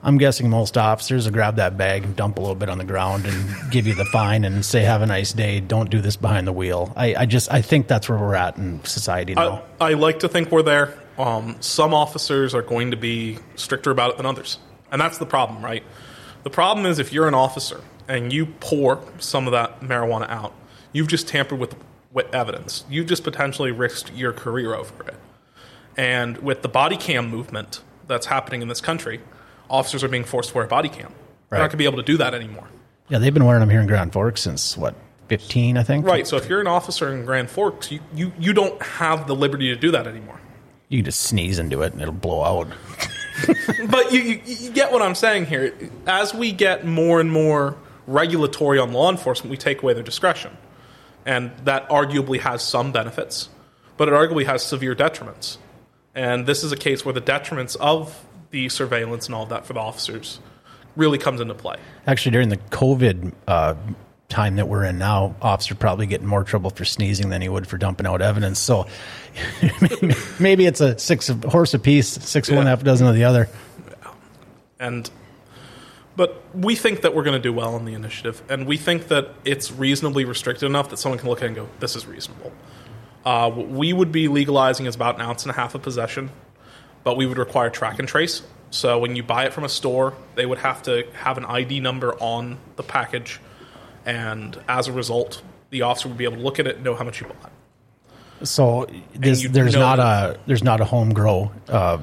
I'm 0.02 0.16
guessing 0.16 0.49
most 0.49 0.78
officers 0.78 1.26
will 1.26 1.32
grab 1.32 1.56
that 1.56 1.76
bag 1.76 2.04
and 2.04 2.16
dump 2.16 2.38
a 2.38 2.40
little 2.40 2.56
bit 2.56 2.70
on 2.70 2.78
the 2.78 2.84
ground 2.84 3.26
and 3.26 3.70
give 3.70 3.87
you 3.87 3.94
the 3.94 4.06
fine 4.06 4.44
and 4.44 4.64
say, 4.64 4.82
"Have 4.82 5.02
a 5.02 5.06
nice 5.06 5.32
day. 5.32 5.60
Don't 5.60 5.90
do 5.90 6.00
this 6.00 6.16
behind 6.16 6.46
the 6.46 6.52
wheel." 6.52 6.92
I, 6.96 7.14
I 7.14 7.26
just 7.26 7.52
I 7.52 7.60
think 7.60 7.87
that's 7.87 8.08
where 8.08 8.18
we're 8.18 8.34
at 8.34 8.56
in 8.56 8.82
society 8.84 9.34
now. 9.34 9.62
I, 9.78 9.90
I 9.90 9.94
like 9.94 10.20
to 10.20 10.28
think 10.28 10.50
we're 10.50 10.62
there. 10.62 10.99
Um, 11.18 11.56
some 11.60 11.92
officers 11.92 12.54
are 12.54 12.62
going 12.62 12.92
to 12.92 12.96
be 12.96 13.38
stricter 13.56 13.90
about 13.90 14.12
it 14.12 14.16
than 14.16 14.25
others, 14.25 14.58
and 14.90 15.00
that's 15.00 15.18
the 15.18 15.26
problem, 15.26 15.64
right? 15.64 15.82
The 16.42 16.50
problem 16.50 16.87
is 16.87 16.99
if 16.99 17.12
you're 17.12 17.28
an 17.28 17.35
officer 17.35 17.82
and 18.09 18.32
you 18.32 18.47
pour 18.47 19.04
some 19.18 19.47
of 19.47 19.52
that 19.52 19.80
marijuana 19.80 20.28
out, 20.28 20.54
you've 20.92 21.09
just 21.09 21.28
tampered 21.28 21.59
with, 21.59 21.76
with 22.12 22.32
evidence. 22.35 22.85
You've 22.88 23.06
just 23.06 23.25
potentially 23.25 23.70
risked 23.70 24.12
your 24.14 24.32
career 24.32 24.75
over 24.75 25.04
it. 25.04 25.14
And 25.97 26.38
with 26.38 26.62
the 26.62 26.68
body 26.68 26.97
cam 26.97 27.28
movement 27.28 27.82
that's 28.06 28.26
happening 28.26 28.62
in 28.62 28.68
this 28.68 28.80
country, 28.80 29.20
officers 29.68 30.02
are 30.02 30.09
being 30.09 30.25
forced 30.25 30.50
to 30.50 30.54
wear 30.56 30.64
a 30.64 30.68
body 30.68 30.88
cam. 30.88 31.06
Right. 31.06 31.12
They're 31.50 31.59
not 31.59 31.62
going 31.64 31.70
to 31.73 31.76
be 31.78 31.85
able 31.85 31.99
to 31.99 32.02
do 32.02 32.16
that 32.18 32.35
anymore. 32.35 32.68
yeah, 33.09 33.18
they've 33.18 33.35
been 33.35 33.44
wearing 33.44 33.61
them 33.61 33.70
here 33.70 33.80
in 33.80 33.87
Grand 33.87 34.12
Forks 34.12 34.40
since 34.40 34.76
what 34.76 34.94
15, 35.28 35.76
I 35.76 35.82
think. 35.82 36.06
Right. 36.06 36.26
So 36.26 36.37
if 36.37 36.49
you're 36.49 36.61
an 36.61 36.66
officer 36.66 37.12
in 37.12 37.25
Grand 37.25 37.50
Forks, 37.50 37.92
you, 37.92 38.00
you, 38.14 38.32
you 38.38 38.52
don't 38.52 38.80
have 38.82 39.26
the 39.26 39.35
liberty 39.35 39.68
to 39.68 39.76
do 39.76 39.90
that 39.92 40.06
anymore. 40.06 40.40
You 40.88 40.99
can 40.99 41.04
just 41.04 41.20
sneeze 41.20 41.59
into 41.59 41.82
it 41.82 41.92
and 41.92 42.02
it'll 42.02 42.12
blow 42.14 42.42
out. 42.42 42.68
But 43.90 44.12
you, 44.12 44.20
you, 44.20 44.40
you 44.44 44.70
get 44.70 44.92
what 44.92 45.02
I'm 45.02 45.14
saying 45.14 45.47
here. 45.47 45.75
As 46.06 46.35
we 46.35 46.52
get 46.52 46.87
more 46.87 47.20
and 47.20 47.30
more 47.30 47.76
regulatory 48.06 48.78
on 48.78 48.92
law 48.92 49.11
enforcement, 49.11 49.50
we 49.50 49.56
take 49.56 49.82
away 49.82 49.94
their 49.94 50.02
discretion. 50.02 50.56
And 51.26 51.52
that 51.64 51.88
arguably 51.88 52.40
has 52.40 52.62
some 52.62 52.92
benefits, 52.92 53.49
but 53.97 54.09
it 54.09 54.12
arguably 54.12 54.47
has 54.47 54.64
severe 54.64 54.94
detriments. 54.94 55.59
And 56.14 56.47
this 56.47 56.64
is 56.64 56.73
a 56.73 56.76
case 56.76 57.04
where 57.04 57.14
the 57.14 57.20
detriments 57.20 57.76
of 57.76 58.26
the 58.50 58.68
surveillance 58.68 59.26
and 59.26 59.35
all 59.35 59.44
of 59.44 59.50
that 59.50 59.66
for 59.66 59.75
the 59.75 59.80
officers 59.80 60.40
really 60.97 61.18
comes 61.18 61.40
into 61.40 61.54
play. 61.54 61.76
Actually, 62.06 62.32
during 62.32 62.49
the 62.49 62.56
COVID 62.56 63.32
uh, 63.47 63.75
time 64.30 64.56
that 64.56 64.68
we're 64.68 64.84
in 64.84 64.99
now, 64.99 65.34
officer 65.42 65.75
probably 65.75 66.06
get 66.06 66.20
in 66.20 66.26
more 66.26 66.44
trouble 66.44 66.70
for 66.70 66.84
sneezing 66.84 67.28
than 67.28 67.42
he 67.42 67.49
would 67.49 67.66
for 67.66 67.76
dumping 67.76 68.06
out 68.06 68.22
evidence. 68.22 68.58
So 68.58 68.87
maybe 70.40 70.66
it's 70.66 70.80
a 70.80 70.99
six 70.99 71.28
of, 71.28 71.44
horse 71.44 71.75
apiece, 71.75 72.08
six 72.08 72.49
of 72.49 72.56
one, 72.56 72.66
half 72.66 72.82
dozen 72.82 73.06
of 73.06 73.14
the 73.14 73.25
other. 73.25 73.49
And 74.78 75.10
but 76.16 76.42
we 76.54 76.75
think 76.75 77.02
that 77.02 77.14
we're 77.14 77.22
going 77.22 77.37
to 77.37 77.42
do 77.42 77.52
well 77.52 77.75
on 77.75 77.84
the 77.84 77.94
initiative, 77.94 78.43
and 78.49 78.66
we 78.66 78.76
think 78.76 79.08
that 79.08 79.28
it's 79.45 79.71
reasonably 79.71 80.25
restricted 80.25 80.66
enough 80.66 80.90
that 80.90 80.99
someone 80.99 81.19
can 81.19 81.28
look 81.28 81.38
at 81.38 81.45
it 81.45 81.47
and 81.49 81.56
go, 81.56 81.69
"This 81.78 81.97
is 81.97 82.06
reasonable." 82.06 82.52
Uh, 83.25 83.50
what 83.50 83.69
we 83.69 83.93
would 83.93 84.10
be 84.12 84.28
legalizing 84.28 84.86
is 84.86 84.95
about 84.95 85.16
an 85.16 85.21
ounce 85.21 85.43
and 85.43 85.50
a 85.50 85.54
half 85.54 85.75
of 85.75 85.82
possession, 85.82 86.30
but 87.04 87.16
we 87.16 87.26
would 87.26 87.38
require 87.38 87.71
track 87.71 87.99
and 87.99 88.08
trace. 88.08 88.43
So 88.71 88.99
when 88.99 89.16
you 89.16 89.23
buy 89.23 89.45
it 89.45 89.52
from 89.52 89.64
a 89.64 89.69
store, 89.69 90.14
they 90.36 90.47
would 90.47 90.58
have 90.58 90.82
to 90.84 91.06
have 91.12 91.36
an 91.38 91.45
ID 91.45 91.80
number 91.80 92.14
on 92.14 92.58
the 92.76 92.82
package, 92.82 93.40
and 94.06 94.58
as 94.69 94.89
a 94.89 94.93
result, 94.93 95.43
the 95.71 95.82
officer 95.82 96.08
would 96.08 96.19
be 96.19 96.25
able 96.25 96.36
to 96.36 96.43
look 96.43 96.58
at 96.58 96.67
it 96.67 96.76
and 96.76 96.84
know 96.84 96.95
how 96.95 97.04
much 97.04 97.21
you 97.21 97.26
bought. 97.26 97.50
So 98.43 98.86
this, 99.15 99.47
there's 99.49 99.75
not 99.76 99.97
that- 99.97 100.36
a 100.36 100.41
there's 100.47 100.63
not 100.65 100.80
a 100.80 100.84
home 100.84 101.13
grow 101.13 101.52
uh, 101.69 101.99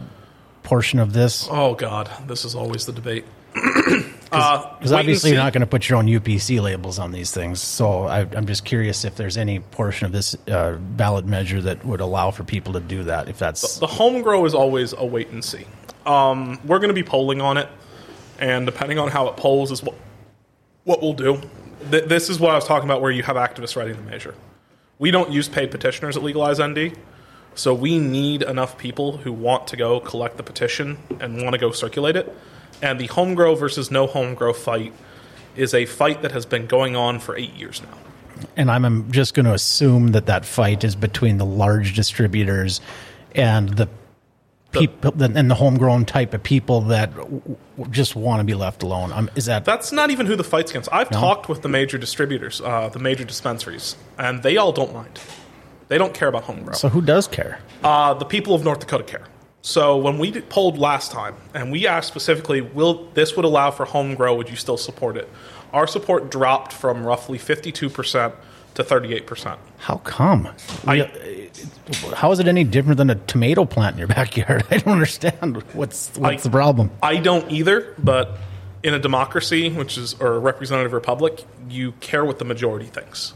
portion 0.63 0.99
of 0.99 1.13
this 1.13 1.47
Oh 1.49 1.73
God, 1.75 2.09
this 2.27 2.45
is 2.45 2.53
always 2.55 2.85
the 2.85 2.93
debate. 2.93 3.25
Uh, 4.29 4.75
because 4.77 4.91
and 4.91 4.99
obviously 4.99 5.29
you're 5.31 5.39
not 5.39 5.53
going 5.53 5.61
to 5.61 5.65
put 5.65 5.87
your 5.87 5.97
own 5.97 6.05
UPC 6.05 6.61
labels 6.61 6.99
on 6.99 7.13
these 7.13 7.31
things. 7.31 7.61
So 7.61 8.03
I, 8.03 8.27
I'm 8.35 8.45
just 8.45 8.65
curious 8.65 9.05
if 9.05 9.15
there's 9.15 9.37
any 9.37 9.61
portion 9.61 10.05
of 10.05 10.11
this 10.11 10.35
uh, 10.49 10.73
ballot 10.73 11.25
measure 11.25 11.61
that 11.61 11.85
would 11.85 12.01
allow 12.01 12.31
for 12.31 12.43
people 12.43 12.73
to 12.73 12.81
do 12.81 13.03
that. 13.05 13.29
If 13.29 13.39
that's 13.39 13.77
the 13.79 13.87
home 13.87 14.21
grow 14.21 14.43
is 14.45 14.53
always 14.53 14.91
a 14.91 15.05
wait 15.05 15.29
and 15.29 15.41
see. 15.45 15.65
Um, 16.05 16.59
we're 16.65 16.79
going 16.79 16.89
to 16.89 16.93
be 16.93 17.03
polling 17.03 17.39
on 17.39 17.55
it, 17.55 17.69
and 18.37 18.65
depending 18.65 18.99
on 18.99 19.07
how 19.07 19.29
it 19.29 19.37
polls 19.37 19.71
is 19.71 19.81
what 19.81 19.95
what 20.83 21.01
we'll 21.01 21.13
do. 21.13 21.41
Th- 21.91 22.05
this 22.05 22.29
is 22.29 22.39
what 22.39 22.51
I 22.51 22.55
was 22.55 22.65
talking 22.65 22.87
about, 22.89 23.01
where 23.01 23.11
you 23.11 23.23
have 23.23 23.35
activists 23.35 23.75
writing 23.75 23.95
the 23.95 24.01
measure. 24.01 24.35
We 24.99 25.11
don't 25.11 25.31
use 25.31 25.47
paid 25.47 25.71
petitioners 25.71 26.17
at 26.17 26.23
Legalize 26.23 26.61
ND, 26.61 26.97
so 27.55 27.73
we 27.73 27.99
need 27.99 28.41
enough 28.43 28.77
people 28.77 29.17
who 29.17 29.31
want 29.31 29.67
to 29.67 29.77
go 29.77 29.99
collect 29.99 30.37
the 30.37 30.43
petition 30.43 30.97
and 31.19 31.41
want 31.41 31.53
to 31.53 31.59
go 31.59 31.71
circulate 31.71 32.15
it. 32.15 32.35
And 32.81 32.99
the 32.99 33.07
home 33.07 33.35
grow 33.35 33.55
versus 33.55 33.89
no 33.89 34.07
home 34.07 34.35
grow 34.35 34.53
fight 34.53 34.93
is 35.55 35.73
a 35.73 35.85
fight 35.85 36.21
that 36.21 36.31
has 36.31 36.45
been 36.45 36.67
going 36.67 36.95
on 36.95 37.19
for 37.19 37.35
eight 37.35 37.53
years 37.53 37.81
now. 37.81 37.97
And 38.55 38.69
I'm 38.69 39.11
just 39.11 39.33
going 39.33 39.47
to 39.47 39.53
assume 39.53 40.09
that 40.09 40.27
that 40.27 40.45
fight 40.45 40.83
is 40.83 40.95
between 40.95 41.37
the 41.37 41.45
large 41.45 41.95
distributors 41.95 42.81
and 43.33 43.69
the 43.69 43.89
people 44.71 45.21
and 45.21 45.49
the 45.49 45.55
homegrown 45.55 46.05
type 46.05 46.33
of 46.33 46.43
people 46.43 46.81
that 46.81 47.11
just 47.89 48.15
want 48.15 48.39
to 48.39 48.43
be 48.43 48.53
left 48.53 48.83
alone. 48.83 49.11
Um, 49.13 49.29
is 49.35 49.45
that 49.45 49.65
That's 49.65 49.91
not 49.91 50.11
even 50.11 50.25
who 50.25 50.35
the 50.35 50.43
fight's 50.43 50.71
against. 50.71 50.89
I've 50.91 51.09
talked 51.09 51.49
with 51.49 51.61
the 51.61 51.69
major 51.69 51.97
distributors, 51.97 52.61
uh, 52.61 52.89
the 52.89 52.99
major 52.99 53.23
dispensaries, 53.23 53.95
and 54.17 54.43
they 54.43 54.57
all 54.57 54.71
don't 54.71 54.93
mind. 54.93 55.19
They 55.87 55.97
don't 55.97 56.13
care 56.13 56.27
about 56.27 56.43
homegrown. 56.43 56.75
so? 56.75 56.89
Who 56.89 57.01
does 57.01 57.27
care? 57.27 57.59
Uh, 57.83 58.13
the 58.13 58.25
people 58.25 58.53
of 58.53 58.63
North 58.63 58.79
Dakota 58.81 59.03
care. 59.05 59.25
So 59.61 59.97
when 59.97 60.17
we 60.17 60.31
polled 60.41 60.77
last 60.77 61.11
time, 61.11 61.35
and 61.53 61.71
we 61.71 61.87
asked 61.87 62.07
specifically, 62.07 62.61
will 62.61 63.09
this 63.13 63.35
would 63.35 63.45
allow 63.45 63.71
for 63.71 63.85
home 63.85 64.15
grow? 64.15 64.35
Would 64.35 64.49
you 64.49 64.55
still 64.55 64.77
support 64.77 65.17
it? 65.17 65.29
Our 65.73 65.87
support 65.87 66.29
dropped 66.31 66.71
from 66.73 67.05
roughly 67.05 67.37
fifty-two 67.37 67.89
percent 67.89 68.33
to 68.77 68.83
thirty-eight 68.83 69.25
percent. 69.27 69.59
How 69.79 69.97
come? 69.97 70.47
I- 70.87 71.49
How 72.15 72.31
is 72.31 72.39
it 72.39 72.47
any 72.47 72.63
different 72.63 72.97
than 72.97 73.09
a 73.09 73.15
tomato 73.15 73.65
plant 73.65 73.93
in 73.95 73.99
your 73.99 74.07
backyard? 74.19 74.63
I 74.71 74.77
don't 74.77 74.93
understand. 74.93 75.63
What's 75.73 76.09
what's 76.17 76.45
I- 76.45 76.49
the 76.49 76.49
problem? 76.49 76.91
I 77.03 77.17
don't 77.17 77.51
either, 77.51 77.93
but 77.97 78.37
in 78.83 78.93
a 78.93 78.99
democracy, 78.99 79.69
which 79.71 79.97
is 79.97 80.13
or 80.19 80.33
a 80.35 80.39
representative 80.39 80.93
republic, 80.93 81.43
you 81.69 81.91
care 81.93 82.23
what 82.23 82.39
the 82.39 82.45
majority 82.45 82.85
thinks. 82.85 83.33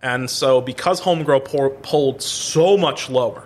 And 0.00 0.30
so, 0.30 0.60
because 0.60 1.00
home 1.00 1.24
grow 1.24 1.40
por- 1.40 1.70
polled 1.70 2.22
so 2.22 2.76
much 2.76 3.10
lower, 3.10 3.42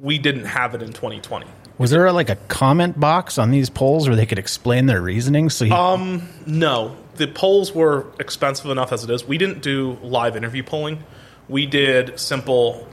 we 0.00 0.18
didn't 0.18 0.46
have 0.46 0.74
it 0.74 0.82
in 0.82 0.88
2020. 0.92 1.46
Was 1.78 1.90
there 1.90 2.10
like 2.10 2.28
a 2.28 2.36
comment 2.48 2.98
box 2.98 3.38
on 3.38 3.52
these 3.52 3.70
polls 3.70 4.08
where 4.08 4.16
they 4.16 4.26
could 4.26 4.38
explain 4.40 4.86
their 4.86 5.00
reasoning? 5.00 5.48
So 5.50 5.64
you, 5.66 5.72
um, 5.74 6.28
No, 6.46 6.96
the 7.16 7.26
polls 7.26 7.72
were 7.74 8.06
expensive 8.18 8.70
enough 8.70 8.92
as 8.92 9.04
it 9.04 9.10
is. 9.10 9.24
We 9.24 9.38
didn't 9.38 9.62
do 9.62 9.98
live 10.02 10.36
interview 10.36 10.62
polling. 10.62 11.04
We 11.48 11.66
did 11.66 12.18
simple. 12.18 12.88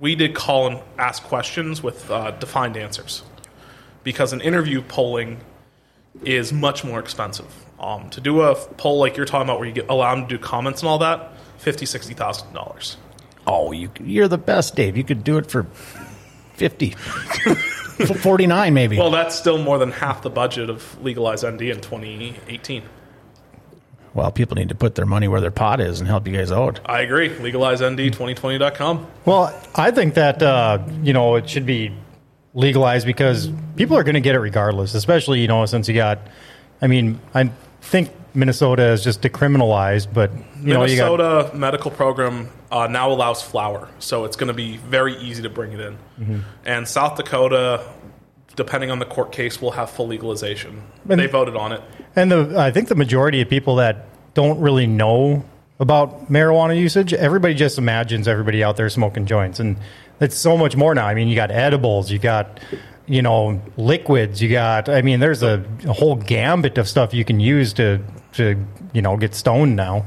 We 0.00 0.14
did 0.14 0.34
call 0.34 0.66
and 0.68 0.80
ask 0.98 1.22
questions 1.22 1.82
with 1.82 2.10
uh, 2.10 2.32
defined 2.32 2.76
answers, 2.76 3.22
because 4.04 4.32
an 4.32 4.40
interview 4.40 4.82
polling 4.82 5.40
is 6.24 6.52
much 6.52 6.84
more 6.84 6.98
expensive. 7.00 7.46
Um, 7.78 8.10
to 8.10 8.20
do 8.20 8.40
a 8.42 8.54
poll 8.54 8.98
like 8.98 9.16
you're 9.16 9.26
talking 9.26 9.46
about, 9.46 9.58
where 9.58 9.68
you 9.68 9.74
get 9.74 9.88
allow 9.88 10.14
them 10.14 10.26
to 10.26 10.36
do 10.36 10.42
comments 10.42 10.82
and 10.82 10.88
all 10.88 10.98
that, 10.98 11.32
fifty, 11.58 11.86
sixty 11.86 12.14
thousand 12.14 12.52
dollars. 12.52 12.96
oh, 13.46 13.72
you 13.72 13.90
you're 14.00 14.28
the 14.28 14.38
best, 14.38 14.74
Dave. 14.76 14.96
You 14.96 15.04
could 15.04 15.24
do 15.24 15.38
it 15.38 15.50
for 15.50 15.64
fifty. 16.54 16.94
49 17.98 18.74
maybe. 18.74 18.96
Well, 18.96 19.10
that's 19.10 19.34
still 19.36 19.58
more 19.58 19.76
than 19.76 19.90
half 19.90 20.22
the 20.22 20.30
budget 20.30 20.70
of 20.70 21.02
Legalize 21.02 21.44
ND 21.44 21.62
in 21.62 21.80
2018. 21.80 22.84
Well, 24.18 24.32
people 24.32 24.56
need 24.56 24.70
to 24.70 24.74
put 24.74 24.96
their 24.96 25.06
money 25.06 25.28
where 25.28 25.40
their 25.40 25.52
pot 25.52 25.80
is 25.80 26.00
and 26.00 26.08
help 26.08 26.26
you 26.26 26.36
guys 26.36 26.50
out. 26.50 26.80
I 26.84 27.02
agree. 27.02 27.28
LegalizeND2020.com. 27.28 29.06
Well, 29.24 29.62
I 29.76 29.92
think 29.92 30.14
that 30.14 30.42
uh, 30.42 30.82
you 31.04 31.12
know 31.12 31.36
it 31.36 31.48
should 31.48 31.64
be 31.64 31.92
legalized 32.52 33.06
because 33.06 33.48
people 33.76 33.96
are 33.96 34.02
going 34.02 34.16
to 34.16 34.20
get 34.20 34.34
it 34.34 34.40
regardless. 34.40 34.94
Especially 34.94 35.40
you 35.40 35.46
know 35.46 35.64
since 35.66 35.86
you 35.86 35.94
got, 35.94 36.18
I 36.82 36.88
mean, 36.88 37.20
I 37.32 37.52
think 37.80 38.10
Minnesota 38.34 38.90
is 38.90 39.04
just 39.04 39.22
decriminalized, 39.22 40.12
but 40.12 40.32
you 40.62 40.74
know 40.74 40.84
you 40.84 40.96
got 40.96 41.12
Minnesota 41.12 41.56
medical 41.56 41.92
program 41.92 42.48
uh, 42.72 42.88
now 42.88 43.12
allows 43.12 43.40
flour, 43.40 43.88
so 44.00 44.24
it's 44.24 44.34
going 44.34 44.48
to 44.48 44.52
be 44.52 44.78
very 44.78 45.16
easy 45.18 45.44
to 45.44 45.48
bring 45.48 45.74
it 45.74 45.80
in. 45.80 45.92
Mm-hmm. 46.18 46.40
And 46.64 46.88
South 46.88 47.16
Dakota, 47.16 47.88
depending 48.56 48.90
on 48.90 48.98
the 48.98 49.06
court 49.06 49.30
case, 49.30 49.62
will 49.62 49.70
have 49.70 49.90
full 49.90 50.08
legalization. 50.08 50.82
And- 51.08 51.20
they 51.20 51.28
voted 51.28 51.54
on 51.54 51.70
it. 51.70 51.82
And 52.16 52.32
the 52.32 52.58
I 52.58 52.72
think 52.72 52.88
the 52.88 52.96
majority 52.96 53.40
of 53.42 53.48
people 53.48 53.76
that 53.76 54.07
don't 54.38 54.60
really 54.60 54.86
know 54.86 55.42
about 55.80 56.30
marijuana 56.30 56.78
usage, 56.78 57.12
everybody 57.12 57.54
just 57.54 57.76
imagines 57.76 58.28
everybody 58.28 58.62
out 58.62 58.76
there 58.76 58.88
smoking 58.88 59.26
joints, 59.26 59.58
and 59.58 59.76
it's 60.20 60.36
so 60.36 60.56
much 60.56 60.76
more 60.76 60.94
now. 60.94 61.08
I 61.08 61.14
mean, 61.14 61.26
you 61.26 61.34
got 61.34 61.50
edibles, 61.50 62.08
you 62.12 62.20
got 62.20 62.60
you 63.08 63.20
know 63.20 63.60
liquids, 63.76 64.40
you 64.40 64.48
got. 64.48 64.88
I 64.88 65.02
mean, 65.02 65.18
there's 65.18 65.42
a, 65.42 65.64
a 65.84 65.92
whole 65.92 66.14
gambit 66.14 66.78
of 66.78 66.86
stuff 66.86 67.12
you 67.12 67.24
can 67.24 67.40
use 67.40 67.72
to 67.74 67.98
to 68.34 68.64
you 68.92 69.02
know 69.02 69.16
get 69.16 69.34
stoned 69.34 69.74
now. 69.74 70.06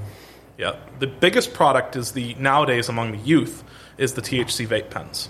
Yeah, 0.58 0.78
the 1.00 1.08
biggest 1.08 1.54
product 1.54 1.98
is 1.98 2.13
the 2.13 2.34
nowadays 2.36 2.88
among 2.88 3.12
the 3.12 3.17
youth 3.17 3.65
is 3.98 4.13
the 4.13 4.22
THC 4.22 4.65
vape 4.65 4.91
pens. 4.91 5.28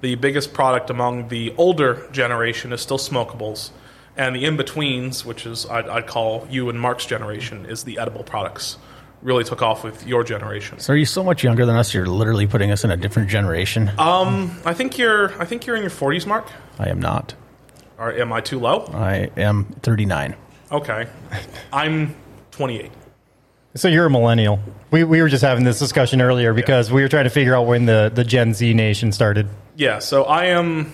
The 0.00 0.14
biggest 0.14 0.52
product 0.52 0.90
among 0.90 1.26
the 1.26 1.52
older 1.56 2.08
generation 2.12 2.72
is 2.72 2.80
still 2.80 2.98
smokables, 2.98 3.70
and 4.16 4.34
the 4.34 4.44
in 4.44 4.56
betweens, 4.56 5.24
which 5.24 5.46
is 5.46 5.66
I'd, 5.66 5.88
I'd 5.88 6.06
call 6.06 6.46
you 6.50 6.68
and 6.68 6.80
Mark's 6.80 7.06
generation, 7.06 7.66
is 7.66 7.84
the 7.84 7.98
edible 7.98 8.22
products. 8.22 8.78
Really 9.22 9.44
took 9.44 9.62
off 9.62 9.82
with 9.84 10.06
your 10.06 10.22
generation. 10.22 10.78
So 10.80 10.92
are 10.92 10.96
you 10.96 11.06
so 11.06 11.24
much 11.24 11.42
younger 11.42 11.64
than 11.64 11.76
us? 11.76 11.94
You're 11.94 12.06
literally 12.06 12.46
putting 12.46 12.70
us 12.70 12.84
in 12.84 12.90
a 12.90 12.96
different 12.96 13.30
generation. 13.30 13.90
Um, 13.98 14.54
I 14.66 14.74
think 14.74 14.98
you're 14.98 15.40
I 15.40 15.46
think 15.46 15.66
you're 15.66 15.76
in 15.76 15.82
your 15.82 15.90
40s, 15.90 16.26
Mark. 16.26 16.46
I 16.78 16.90
am 16.90 17.00
not. 17.00 17.34
Or 17.96 18.12
am 18.12 18.32
I 18.32 18.40
too 18.40 18.58
low? 18.58 18.84
I 18.92 19.30
am 19.36 19.64
39. 19.82 20.36
Okay, 20.72 21.08
I'm 21.72 22.14
28. 22.50 22.90
So 23.76 23.88
you're 23.88 24.06
a 24.06 24.10
millennial. 24.10 24.60
We, 24.90 25.02
we 25.04 25.20
were 25.20 25.28
just 25.28 25.42
having 25.42 25.64
this 25.64 25.78
discussion 25.78 26.20
earlier 26.20 26.52
because 26.52 26.92
we 26.92 27.02
were 27.02 27.08
trying 27.08 27.24
to 27.24 27.30
figure 27.30 27.56
out 27.56 27.66
when 27.66 27.86
the, 27.86 28.10
the 28.14 28.24
Gen 28.24 28.54
Z 28.54 28.72
nation 28.74 29.10
started. 29.10 29.48
Yeah, 29.76 29.98
so 29.98 30.24
I 30.24 30.46
am 30.46 30.92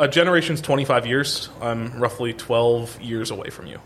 a 0.00 0.08
generation's 0.08 0.60
25 0.60 1.06
years. 1.06 1.48
I'm 1.60 2.00
roughly 2.00 2.32
12 2.32 3.00
years 3.00 3.30
away 3.30 3.50
from 3.50 3.66
you. 3.66 3.78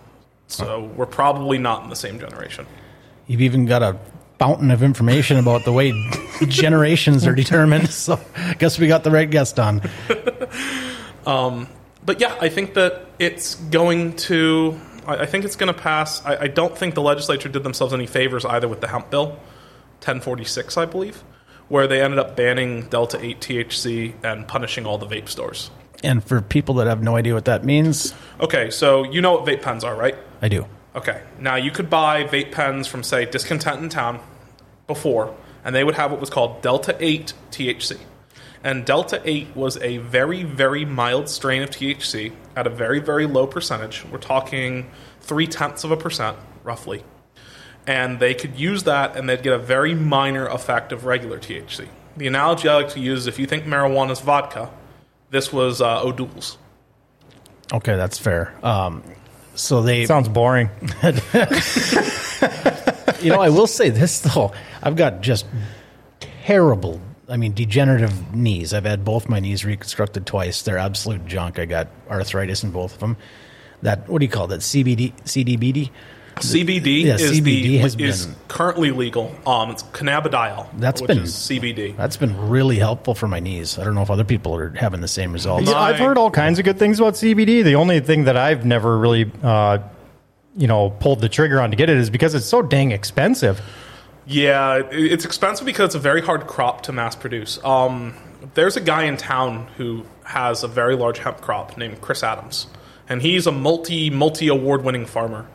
So 0.47 0.85
we're 0.97 1.07
probably 1.07 1.59
not 1.59 1.83
in 1.83 1.91
the 1.91 1.97
same 1.97 2.19
generation. 2.19 2.67
You've 3.27 3.41
even 3.41 3.67
got 3.67 3.83
a 3.83 3.99
fountain 4.39 4.71
of 4.71 4.83
information 4.83 5.39
about 5.39 5.65
the 5.65 5.73
way 5.73 5.93
generations 6.49 7.27
are 7.27 7.35
determined. 7.35 7.91
So 7.91 8.21
I 8.37 8.55
guess 8.55 8.79
we 8.79 8.87
got 8.87 9.05
the 9.05 9.11
right 9.11 9.29
guest 9.29 9.59
on. 9.59 9.83
Um, 11.27 11.69
but 12.05 12.21
yeah, 12.21 12.37
I 12.39 12.51
think 12.51 12.75
that 12.75 13.07
it's 13.19 13.55
going 13.55 14.17
to. 14.17 14.79
I 15.07 15.21
I 15.21 15.27
think 15.27 15.47
it's 15.47 15.57
going 15.57 15.73
to 15.73 15.79
pass. 15.79 16.23
I, 16.25 16.37
I 16.43 16.47
don't 16.49 16.77
think 16.77 16.95
the 16.95 17.01
legislature 17.01 17.49
did 17.49 17.63
themselves 17.63 17.95
any 17.95 18.07
favors 18.07 18.45
either 18.45 18.69
with 18.69 18.83
the 18.83 18.89
hemp 18.89 19.11
bill, 19.11 19.29
1046, 20.05 20.77
I 20.77 20.85
believe, 20.85 21.25
where 21.69 21.87
they 21.87 22.03
ended 22.03 22.19
up 22.19 22.37
banning 22.37 22.89
Delta 22.89 23.19
8 23.25 23.41
THC 23.41 24.13
and 24.23 24.47
punishing 24.47 24.85
all 24.85 24.99
the 24.99 25.07
vape 25.07 25.31
stores. 25.31 25.71
And 26.05 26.23
for 26.23 26.41
people 26.43 26.75
that 26.77 26.87
have 26.87 27.03
no 27.03 27.17
idea 27.17 27.35
what 27.35 27.47
that 27.47 27.65
means, 27.65 28.15
Okay, 28.41 28.71
so 28.71 29.05
you 29.05 29.21
know 29.21 29.33
what 29.33 29.45
vape 29.45 29.63
pens 29.63 29.85
are, 29.85 29.95
right? 29.95 30.17
I 30.43 30.49
do. 30.49 30.67
Okay. 30.95 31.23
Now 31.41 31.57
you 31.57 31.71
could 31.71 31.91
buy 31.91 32.25
vape 32.25 32.53
pens 32.53 32.87
from 32.87 33.03
say 33.03 33.25
Discontent 33.25 33.81
in 33.81 33.89
Town 33.89 34.21
before, 34.87 35.35
and 35.65 35.75
they 35.75 35.83
would 35.83 35.95
have 35.95 36.11
what 36.11 36.21
was 36.21 36.31
called 36.31 36.63
Delta 36.63 36.97
8 37.01 37.33
THC. 37.51 37.99
And 38.63 38.87
Delta 38.87 39.21
8 39.25 39.55
was 39.55 39.77
a 39.79 39.99
very, 39.99 40.43
very 40.43 40.85
mild 40.85 41.29
strain 41.29 41.63
of 41.63 41.71
THC 41.71 42.33
at 42.57 42.67
a 42.67 42.71
very, 42.71 42.99
very 42.99 43.27
low 43.27 43.47
percentage. 43.47 44.05
We're 44.11 44.19
talking 44.19 44.91
three 45.21 45.47
tenths 45.47 45.85
of 45.85 45.91
a 45.91 45.97
percent, 45.97 46.39
roughly. 46.63 47.05
And 47.87 48.21
they 48.21 48.33
could 48.33 48.59
use 48.59 48.85
that 48.85 49.17
and 49.17 49.29
they'd 49.29 49.43
get 49.43 49.53
a 49.53 49.59
very 49.59 49.95
minor 49.95 50.47
effect 50.47 50.93
of 50.93 51.05
regular 51.05 51.39
THC. 51.39 51.89
The 52.17 52.27
analogy 52.27 52.69
I 52.69 52.77
like 52.77 52.89
to 52.91 53.01
use 53.01 53.21
is 53.21 53.27
if 53.27 53.39
you 53.39 53.47
think 53.47 53.65
marijuana 53.65 54.13
is 54.13 54.21
vodka, 54.21 54.71
this 55.35 55.53
was 55.53 55.83
uh, 55.83 56.01
O'Doul's. 56.03 56.57
Okay, 57.73 57.97
that's 57.97 58.19
fair. 58.19 58.55
Um, 58.63 59.03
so 59.57 59.83
they, 59.83 60.07
Sounds 60.07 60.29
boring. 60.29 60.71
you 63.21 63.31
know, 63.31 63.41
I 63.41 63.49
will 63.49 63.67
say 63.67 63.91
this 63.91 64.21
though. 64.21 64.53
I've 64.83 64.95
got 64.95 65.23
just 65.23 65.47
terrible, 66.21 67.01
I 67.29 67.37
mean, 67.37 67.53
degenerative 67.53 68.33
knees. 68.35 68.73
I've 68.73 68.85
had 68.85 69.05
both 69.05 69.29
my 69.29 69.41
knees 69.41 69.65
reconstructed 69.65 70.25
twice. 70.25 70.63
They're 70.63 70.79
absolute 70.79 71.27
junk. 71.27 71.59
I 71.59 71.65
got 71.65 71.89
arthritis 72.09 72.63
in 72.63 72.71
both 72.71 72.95
of 72.95 73.01
them. 73.01 73.17
That 73.83 74.09
what 74.09 74.21
do 74.21 74.27
you 74.27 74.31
call 74.31 74.47
that? 74.49 74.61
CBD, 74.61 75.15
CDBD. 75.25 75.91
CBD 76.41 77.05
Yeah, 77.05 77.15
is 77.15 77.31
CBD 77.41 77.63
the 77.63 77.79
has 77.79 77.97
is 77.97 78.27
been- 78.27 78.35
currently 78.49 78.91
legal. 78.91 79.35
Um, 79.47 79.71
it's 79.71 79.83
cannabidiol. 79.85 80.67
That's 80.79 81.01
which 81.01 81.09
been- 81.09 81.19
is 81.21 81.35
CBD. 81.35 81.95
That's 81.97 82.17
been 82.17 82.49
really 82.49 82.79
helpful 82.79 83.15
for 83.15 83.29
my 83.29 83.41
knees. 83.41 83.79
I 83.79 83.85
don't 83.85 83.95
know 83.95 84.03
if 84.03 84.11
other 84.11 84.25
people 84.25 84.55
are 84.57 84.71
having 84.77 85.01
the 85.01 85.09
same 85.09 85.33
results. 85.33 85.69
Yeah, 85.71 85.79
I've 85.79 85.99
heard 85.99 86.19
all 86.19 86.31
kinds 86.31 86.59
of 86.59 86.65
good 86.65 86.79
things 86.79 86.99
about 86.99 87.15
CBD. 87.17 87.63
The 87.63 87.77
only 87.77 88.01
thing 88.01 88.25
that 88.25 88.37
I've 88.37 88.65
never 88.65 88.99
really, 88.99 89.31
uh, 89.43 89.79
you 90.57 90.67
know, 90.67 90.91
pulled 90.91 91.21
the 91.21 91.29
trigger 91.29 91.61
on 91.61 91.71
to 91.71 91.77
get 91.77 91.89
it 91.91 91.97
is 91.97 92.11
because 92.11 92.35
it's 92.35 92.47
so 92.47 92.63
dang 92.63 92.91
expensive. 92.93 93.61
Yeah, 94.27 94.83
it's 94.91 95.25
expensive 95.25 95.67
because 95.67 95.87
it's 95.87 95.95
a 95.95 95.99
very 96.01 96.23
hard 96.23 96.47
crop 96.47 96.83
to 96.85 96.93
mass 96.93 97.15
produce. 97.15 97.59
Um, 97.65 98.15
there's 98.55 98.77
a 98.77 98.81
guy 98.81 99.05
in 99.05 99.17
town 99.17 99.69
who 99.77 100.05
has 100.25 100.63
a 100.63 100.69
very 100.69 100.97
large 100.97 101.19
hemp 101.19 101.41
crop 101.43 101.77
named 101.77 102.01
Chris 102.01 102.23
Adams, 102.23 102.67
and 103.09 103.21
he's 103.21 103.47
a 103.47 103.53
multi 103.53 104.09
multi 104.11 104.49
award 104.49 104.83
winning 104.83 105.05
farmer. 105.07 105.47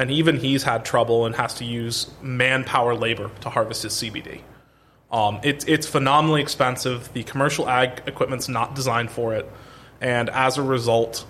And 0.00 0.10
even 0.10 0.38
he's 0.38 0.62
had 0.62 0.86
trouble 0.86 1.26
and 1.26 1.34
has 1.34 1.52
to 1.56 1.64
use 1.66 2.10
manpower 2.22 2.94
labor 2.94 3.30
to 3.42 3.50
harvest 3.50 3.82
his 3.82 3.92
CBD. 3.92 4.40
Um, 5.12 5.40
it's 5.42 5.62
it's 5.66 5.86
phenomenally 5.86 6.40
expensive. 6.40 7.12
The 7.12 7.22
commercial 7.22 7.68
ag 7.68 8.04
equipment's 8.06 8.48
not 8.48 8.74
designed 8.74 9.10
for 9.10 9.34
it, 9.34 9.46
and 10.00 10.30
as 10.30 10.56
a 10.56 10.62
result, 10.62 11.26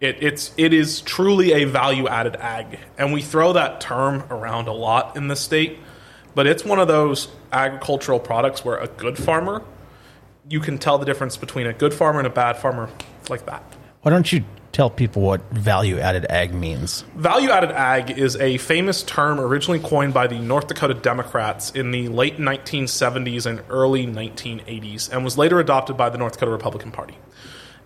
it, 0.00 0.20
it's 0.20 0.52
it 0.56 0.74
is 0.74 1.00
truly 1.02 1.52
a 1.52 1.64
value 1.64 2.08
added 2.08 2.34
ag. 2.34 2.80
And 2.98 3.12
we 3.12 3.22
throw 3.22 3.52
that 3.52 3.80
term 3.80 4.24
around 4.30 4.66
a 4.66 4.72
lot 4.72 5.16
in 5.16 5.28
the 5.28 5.36
state, 5.36 5.78
but 6.34 6.48
it's 6.48 6.64
one 6.64 6.80
of 6.80 6.88
those 6.88 7.28
agricultural 7.52 8.18
products 8.18 8.64
where 8.64 8.78
a 8.78 8.88
good 8.88 9.16
farmer, 9.16 9.62
you 10.48 10.58
can 10.58 10.76
tell 10.76 10.98
the 10.98 11.06
difference 11.06 11.36
between 11.36 11.68
a 11.68 11.72
good 11.72 11.94
farmer 11.94 12.18
and 12.18 12.26
a 12.26 12.30
bad 12.30 12.56
farmer 12.56 12.90
like 13.30 13.46
that. 13.46 13.62
Why 14.02 14.10
don't 14.10 14.32
you 14.32 14.44
tell 14.72 14.90
people 14.90 15.22
what 15.22 15.40
value 15.50 15.98
added 15.98 16.26
ag 16.30 16.52
means? 16.52 17.02
Value 17.16 17.50
added 17.50 17.70
ag 17.70 18.10
is 18.10 18.36
a 18.36 18.58
famous 18.58 19.02
term 19.02 19.40
originally 19.40 19.80
coined 19.80 20.14
by 20.14 20.26
the 20.26 20.38
North 20.38 20.68
Dakota 20.68 20.94
Democrats 20.94 21.70
in 21.70 21.90
the 21.90 22.08
late 22.08 22.38
1970s 22.38 23.46
and 23.46 23.62
early 23.68 24.06
1980s 24.06 25.12
and 25.12 25.24
was 25.24 25.38
later 25.38 25.60
adopted 25.60 25.96
by 25.96 26.10
the 26.10 26.18
North 26.18 26.34
Dakota 26.34 26.52
Republican 26.52 26.90
Party. 26.90 27.16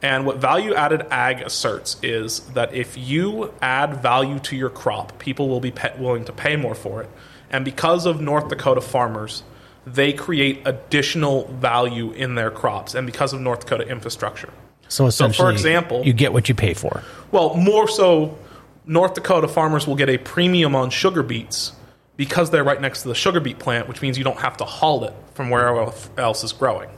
And 0.02 0.26
what 0.26 0.38
value 0.38 0.74
added 0.74 1.06
ag 1.12 1.42
asserts 1.42 1.96
is 2.02 2.40
that 2.54 2.74
if 2.74 2.98
you 2.98 3.54
add 3.62 4.02
value 4.02 4.40
to 4.40 4.56
your 4.56 4.70
crop, 4.70 5.18
people 5.20 5.48
will 5.48 5.60
be 5.60 5.72
willing 5.96 6.24
to 6.24 6.32
pay 6.32 6.56
more 6.56 6.74
for 6.74 7.02
it. 7.02 7.10
And 7.50 7.64
because 7.64 8.04
of 8.04 8.20
North 8.20 8.48
Dakota 8.48 8.80
farmers, 8.80 9.44
they 9.86 10.12
create 10.12 10.62
additional 10.64 11.46
value 11.46 12.10
in 12.12 12.34
their 12.34 12.50
crops 12.50 12.94
and 12.94 13.06
because 13.06 13.32
of 13.32 13.40
North 13.40 13.60
Dakota 13.60 13.88
infrastructure. 13.88 14.52
So 14.92 15.06
essentially, 15.06 15.52
example- 15.52 16.02
you 16.04 16.12
get 16.12 16.32
what 16.32 16.48
you 16.48 16.54
pay 16.54 16.74
for. 16.74 17.02
Well, 17.30 17.54
more 17.54 17.88
so, 17.88 18.36
North 18.84 19.14
Dakota 19.14 19.48
farmers 19.48 19.86
will 19.86 19.94
get 19.96 20.10
a 20.10 20.18
premium 20.18 20.74
on 20.74 20.90
sugar 20.90 21.22
beets 21.22 21.72
because 22.16 22.50
they're 22.50 22.64
right 22.64 22.80
next 22.80 23.02
to 23.02 23.08
the 23.08 23.14
sugar 23.14 23.40
beet 23.40 23.58
plant, 23.58 23.88
which 23.88 24.02
means 24.02 24.18
you 24.18 24.24
don't 24.24 24.38
have 24.40 24.58
to 24.58 24.64
haul 24.64 25.04
it 25.04 25.14
from 25.34 25.48
wherever 25.48 25.92
else 26.18 26.44
is 26.44 26.52
growing. 26.52 26.90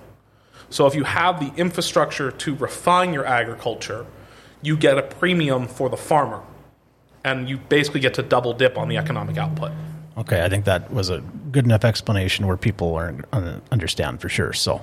So 0.70 0.86
if 0.86 0.96
you 0.96 1.04
have 1.04 1.38
the 1.38 1.52
infrastructure 1.56 2.32
to 2.32 2.54
refine 2.56 3.12
your 3.12 3.24
agriculture, 3.24 4.06
you 4.60 4.76
get 4.76 4.98
a 4.98 5.02
premium 5.02 5.68
for 5.68 5.88
the 5.88 5.96
farmer. 5.96 6.40
And 7.24 7.48
you 7.48 7.58
basically 7.58 8.00
get 8.00 8.14
to 8.14 8.22
double 8.22 8.52
dip 8.54 8.76
on 8.76 8.88
the 8.88 8.96
economic 8.96 9.38
output. 9.38 9.70
Okay, 10.18 10.44
I 10.44 10.48
think 10.48 10.64
that 10.64 10.92
was 10.92 11.10
a 11.10 11.20
good 11.52 11.64
enough 11.64 11.84
explanation 11.84 12.46
where 12.46 12.56
people 12.56 12.94
are 12.96 13.08
un- 13.08 13.24
uh, 13.32 13.60
understand 13.70 14.20
for 14.20 14.28
sure. 14.28 14.52
So 14.52 14.80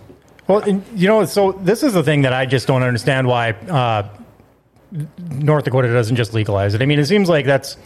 Well, 0.48 0.60
and, 0.60 0.84
you 0.96 1.08
know, 1.08 1.24
so 1.26 1.54
this 1.54 1.84
is 1.84 1.94
the 1.94 2.04
thing 2.04 2.24
that 2.24 2.34
I 2.34 2.46
just 2.46 2.68
don't 2.68 2.84
understand 2.84 3.28
why 3.28 3.52
uh, 3.52 4.10
North 5.30 5.66
Dakota 5.66 5.94
doesn't 5.94 6.16
just 6.16 6.34
legalize 6.34 6.74
it. 6.74 6.82
I 6.82 6.86
mean, 6.86 7.00
it 7.00 7.06
seems 7.06 7.30
like 7.30 7.46
that's 7.46 7.78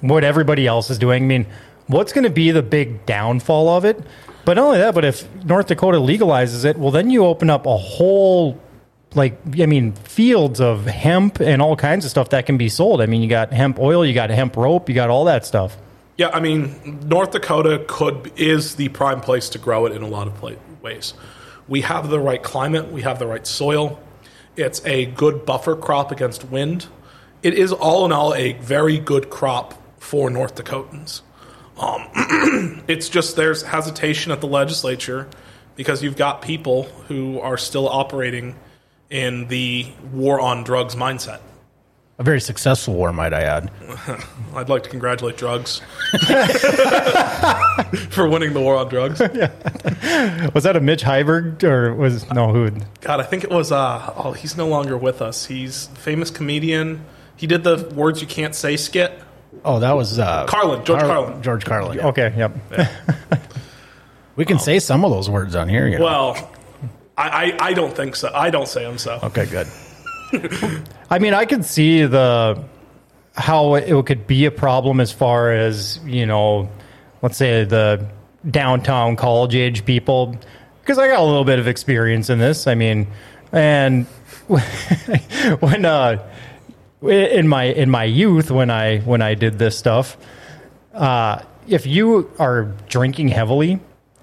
what 0.00 0.24
everybody 0.24 0.66
else 0.66 0.88
is 0.90 0.98
doing. 0.98 1.24
I 1.24 1.26
mean, 1.26 1.46
what's 1.86 2.12
going 2.12 2.24
to 2.24 2.30
be 2.30 2.50
the 2.50 2.62
big 2.62 3.04
downfall 3.06 3.68
of 3.68 3.84
it? 3.84 4.00
But 4.44 4.54
not 4.54 4.66
only 4.66 4.78
that, 4.78 4.94
but 4.94 5.04
if 5.04 5.26
North 5.44 5.66
Dakota 5.66 5.98
legalizes 5.98 6.64
it, 6.64 6.78
well, 6.78 6.92
then 6.92 7.10
you 7.10 7.26
open 7.26 7.50
up 7.50 7.66
a 7.66 7.76
whole, 7.76 8.60
like, 9.14 9.38
I 9.58 9.66
mean, 9.66 9.92
fields 9.92 10.60
of 10.60 10.86
hemp 10.86 11.40
and 11.40 11.60
all 11.60 11.74
kinds 11.74 12.04
of 12.04 12.12
stuff 12.12 12.30
that 12.30 12.46
can 12.46 12.56
be 12.56 12.68
sold. 12.68 13.00
I 13.00 13.06
mean, 13.06 13.22
you 13.22 13.28
got 13.28 13.52
hemp 13.52 13.78
oil, 13.80 14.06
you 14.06 14.14
got 14.14 14.30
hemp 14.30 14.56
rope, 14.56 14.88
you 14.88 14.94
got 14.94 15.10
all 15.10 15.24
that 15.24 15.44
stuff. 15.44 15.76
Yeah, 16.16 16.30
I 16.32 16.40
mean, 16.40 17.00
North 17.08 17.32
Dakota 17.32 17.84
could 17.88 18.32
is 18.36 18.76
the 18.76 18.88
prime 18.88 19.20
place 19.20 19.48
to 19.50 19.58
grow 19.58 19.84
it 19.84 19.92
in 19.92 20.02
a 20.02 20.08
lot 20.08 20.28
of 20.28 20.40
ways. 20.80 21.12
We 21.68 21.80
have 21.82 22.08
the 22.08 22.20
right 22.20 22.42
climate, 22.42 22.90
we 22.90 23.02
have 23.02 23.18
the 23.18 23.26
right 23.26 23.46
soil. 23.46 24.00
It's 24.56 24.84
a 24.86 25.06
good 25.06 25.44
buffer 25.44 25.76
crop 25.76 26.10
against 26.10 26.44
wind. 26.44 26.86
It 27.42 27.54
is 27.54 27.72
all 27.72 28.06
in 28.06 28.12
all 28.12 28.34
a 28.34 28.54
very 28.54 28.98
good 28.98 29.28
crop 29.28 29.74
for 30.00 30.30
North 30.30 30.54
Dakotans. 30.54 31.20
Um, 31.78 32.82
it's 32.88 33.08
just 33.08 33.36
there's 33.36 33.62
hesitation 33.62 34.32
at 34.32 34.40
the 34.40 34.46
legislature 34.46 35.28
because 35.74 36.02
you've 36.02 36.16
got 36.16 36.40
people 36.40 36.84
who 37.08 37.38
are 37.40 37.58
still 37.58 37.88
operating 37.88 38.56
in 39.10 39.48
the 39.48 39.86
war 40.12 40.40
on 40.40 40.64
drugs 40.64 40.94
mindset. 40.94 41.40
A 42.18 42.22
very 42.22 42.40
successful 42.40 42.94
war, 42.94 43.12
might 43.12 43.34
I 43.34 43.42
add. 43.42 43.70
I'd 44.54 44.70
like 44.70 44.84
to 44.84 44.88
congratulate 44.90 45.36
drugs 45.36 45.80
for 48.10 48.26
winning 48.26 48.54
the 48.54 48.60
war 48.60 48.76
on 48.76 48.88
drugs. 48.88 49.20
Was 50.54 50.64
that 50.64 50.76
a 50.76 50.80
Mitch 50.80 51.02
Hedberg 51.02 51.62
or 51.62 51.94
was 51.94 52.26
no 52.30 52.52
who? 52.52 52.70
God, 53.02 53.20
I 53.20 53.22
think 53.24 53.44
it 53.44 53.50
was. 53.50 53.70
Uh, 53.70 54.14
oh, 54.16 54.32
he's 54.32 54.56
no 54.56 54.66
longer 54.66 54.96
with 54.96 55.20
us. 55.20 55.44
He's 55.44 55.88
a 55.88 55.96
famous 55.96 56.30
comedian. 56.30 57.04
He 57.36 57.46
did 57.46 57.64
the 57.64 57.86
"Words 57.94 58.22
You 58.22 58.26
Can't 58.26 58.54
Say" 58.54 58.78
skit 58.78 59.12
Oh, 59.64 59.78
that 59.80 59.92
was 59.92 60.18
uh, 60.18 60.46
Carlin, 60.46 60.84
George 60.84 61.00
Carlin. 61.00 61.42
George 61.42 61.64
Carlin. 61.64 61.98
yeah. 61.98 62.06
Okay, 62.08 62.32
yep. 62.36 62.52
We 64.36 64.44
can 64.44 64.58
say 64.58 64.78
some 64.78 65.04
of 65.04 65.10
those 65.10 65.30
words 65.30 65.54
on 65.56 65.68
here. 65.68 65.88
You 65.88 65.98
know? 65.98 66.04
Well, 66.04 66.50
I, 67.16 67.56
I, 67.58 67.68
I 67.68 67.72
don't 67.72 67.94
think 67.94 68.16
so. 68.16 68.30
I 68.34 68.50
don't 68.50 68.68
say 68.68 68.84
them 68.84 68.98
so. 68.98 69.18
okay, 69.22 69.46
good. 69.46 69.66
I 71.10 71.18
mean, 71.18 71.34
I 71.34 71.44
could 71.44 71.64
see 71.64 72.04
the 72.04 72.62
how 73.34 73.74
it 73.74 74.06
could 74.06 74.26
be 74.26 74.46
a 74.46 74.50
problem 74.50 75.00
as 75.00 75.12
far 75.12 75.52
as 75.52 76.00
you 76.04 76.26
know, 76.26 76.70
let's 77.22 77.36
say 77.36 77.64
the 77.64 78.06
downtown 78.50 79.16
college 79.16 79.54
age 79.54 79.84
people, 79.84 80.36
because 80.80 80.98
I 80.98 81.08
got 81.08 81.20
a 81.20 81.24
little 81.24 81.44
bit 81.44 81.58
of 81.58 81.68
experience 81.68 82.30
in 82.30 82.38
this. 82.38 82.66
I 82.66 82.74
mean, 82.74 83.06
and 83.52 84.06
when 85.60 85.84
uh, 85.84 86.26
in 87.02 87.48
my 87.48 87.64
in 87.64 87.90
my 87.90 88.04
youth 88.04 88.50
when 88.50 88.70
I 88.70 88.98
when 88.98 89.22
I 89.22 89.34
did 89.34 89.58
this 89.58 89.76
stuff, 89.78 90.16
uh, 90.94 91.42
if 91.68 91.86
you 91.86 92.30
are 92.38 92.72
drinking 92.88 93.28
heavily 93.28 93.80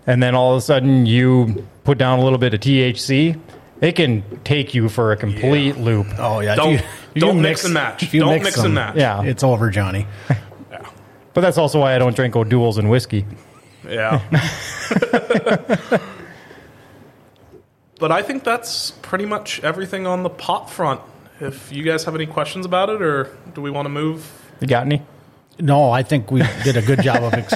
and 0.08 0.22
then 0.22 0.36
all 0.36 0.54
of 0.54 0.58
a 0.58 0.62
sudden 0.62 1.06
you 1.06 1.66
put 1.84 1.98
down 1.98 2.20
a 2.20 2.24
little 2.24 2.40
bit 2.40 2.54
of 2.54 2.60
THC, 2.60 3.40
it 3.84 3.96
can 3.96 4.24
take 4.44 4.74
you 4.74 4.90
for 4.90 5.12
a 5.12 5.18
complete 5.18 5.78
loop. 5.78 6.08
Oh 6.18 6.40
yeah, 6.40 6.56
Don't- 6.56 6.74
If 6.76 6.82
you- 6.82 6.88
if 7.16 7.22
don't 7.22 7.36
you 7.38 7.42
mix 7.44 7.64
and 7.64 7.74
match. 7.76 8.12
Don't 8.12 8.42
mix 8.42 8.56
and 8.58 8.66
them, 8.66 8.74
match. 8.74 8.96
Yeah. 8.96 9.22
it's 9.22 9.44
over, 9.44 9.70
Johnny. 9.70 10.08
yeah. 10.72 10.88
But 11.36 11.42
that's 11.42 11.60
also 11.60 11.80
why 11.80 11.94
I 11.96 12.00
don't 12.00 12.16
drink 12.16 12.36
O'Doul's 12.36 12.80
and 12.80 12.90
whiskey. 12.90 13.24
Yeah. 13.88 14.20
but 18.00 18.12
I 18.12 18.22
think 18.24 18.44
that's 18.44 18.92
pretty 19.02 19.26
much 19.26 19.60
everything 19.64 20.08
on 20.08 20.24
the 20.24 20.30
pot 20.30 20.70
front. 20.70 21.02
If 21.40 21.72
you 21.72 21.84
guys 21.84 22.04
have 22.06 22.16
any 22.16 22.26
questions 22.26 22.66
about 22.66 22.90
it, 22.90 23.02
or 23.02 23.36
do 23.54 23.62
we 23.62 23.70
want 23.70 23.86
to 23.86 23.90
move? 23.90 24.32
You 24.60 24.68
got 24.68 24.86
any? 24.86 25.02
No, 25.60 25.92
I 25.92 26.04
think 26.04 26.32
we 26.32 26.42
did 26.64 26.78
a 26.78 26.82
good 26.82 27.02
job 27.02 27.24
of 27.24 27.34
ex- 27.34 27.54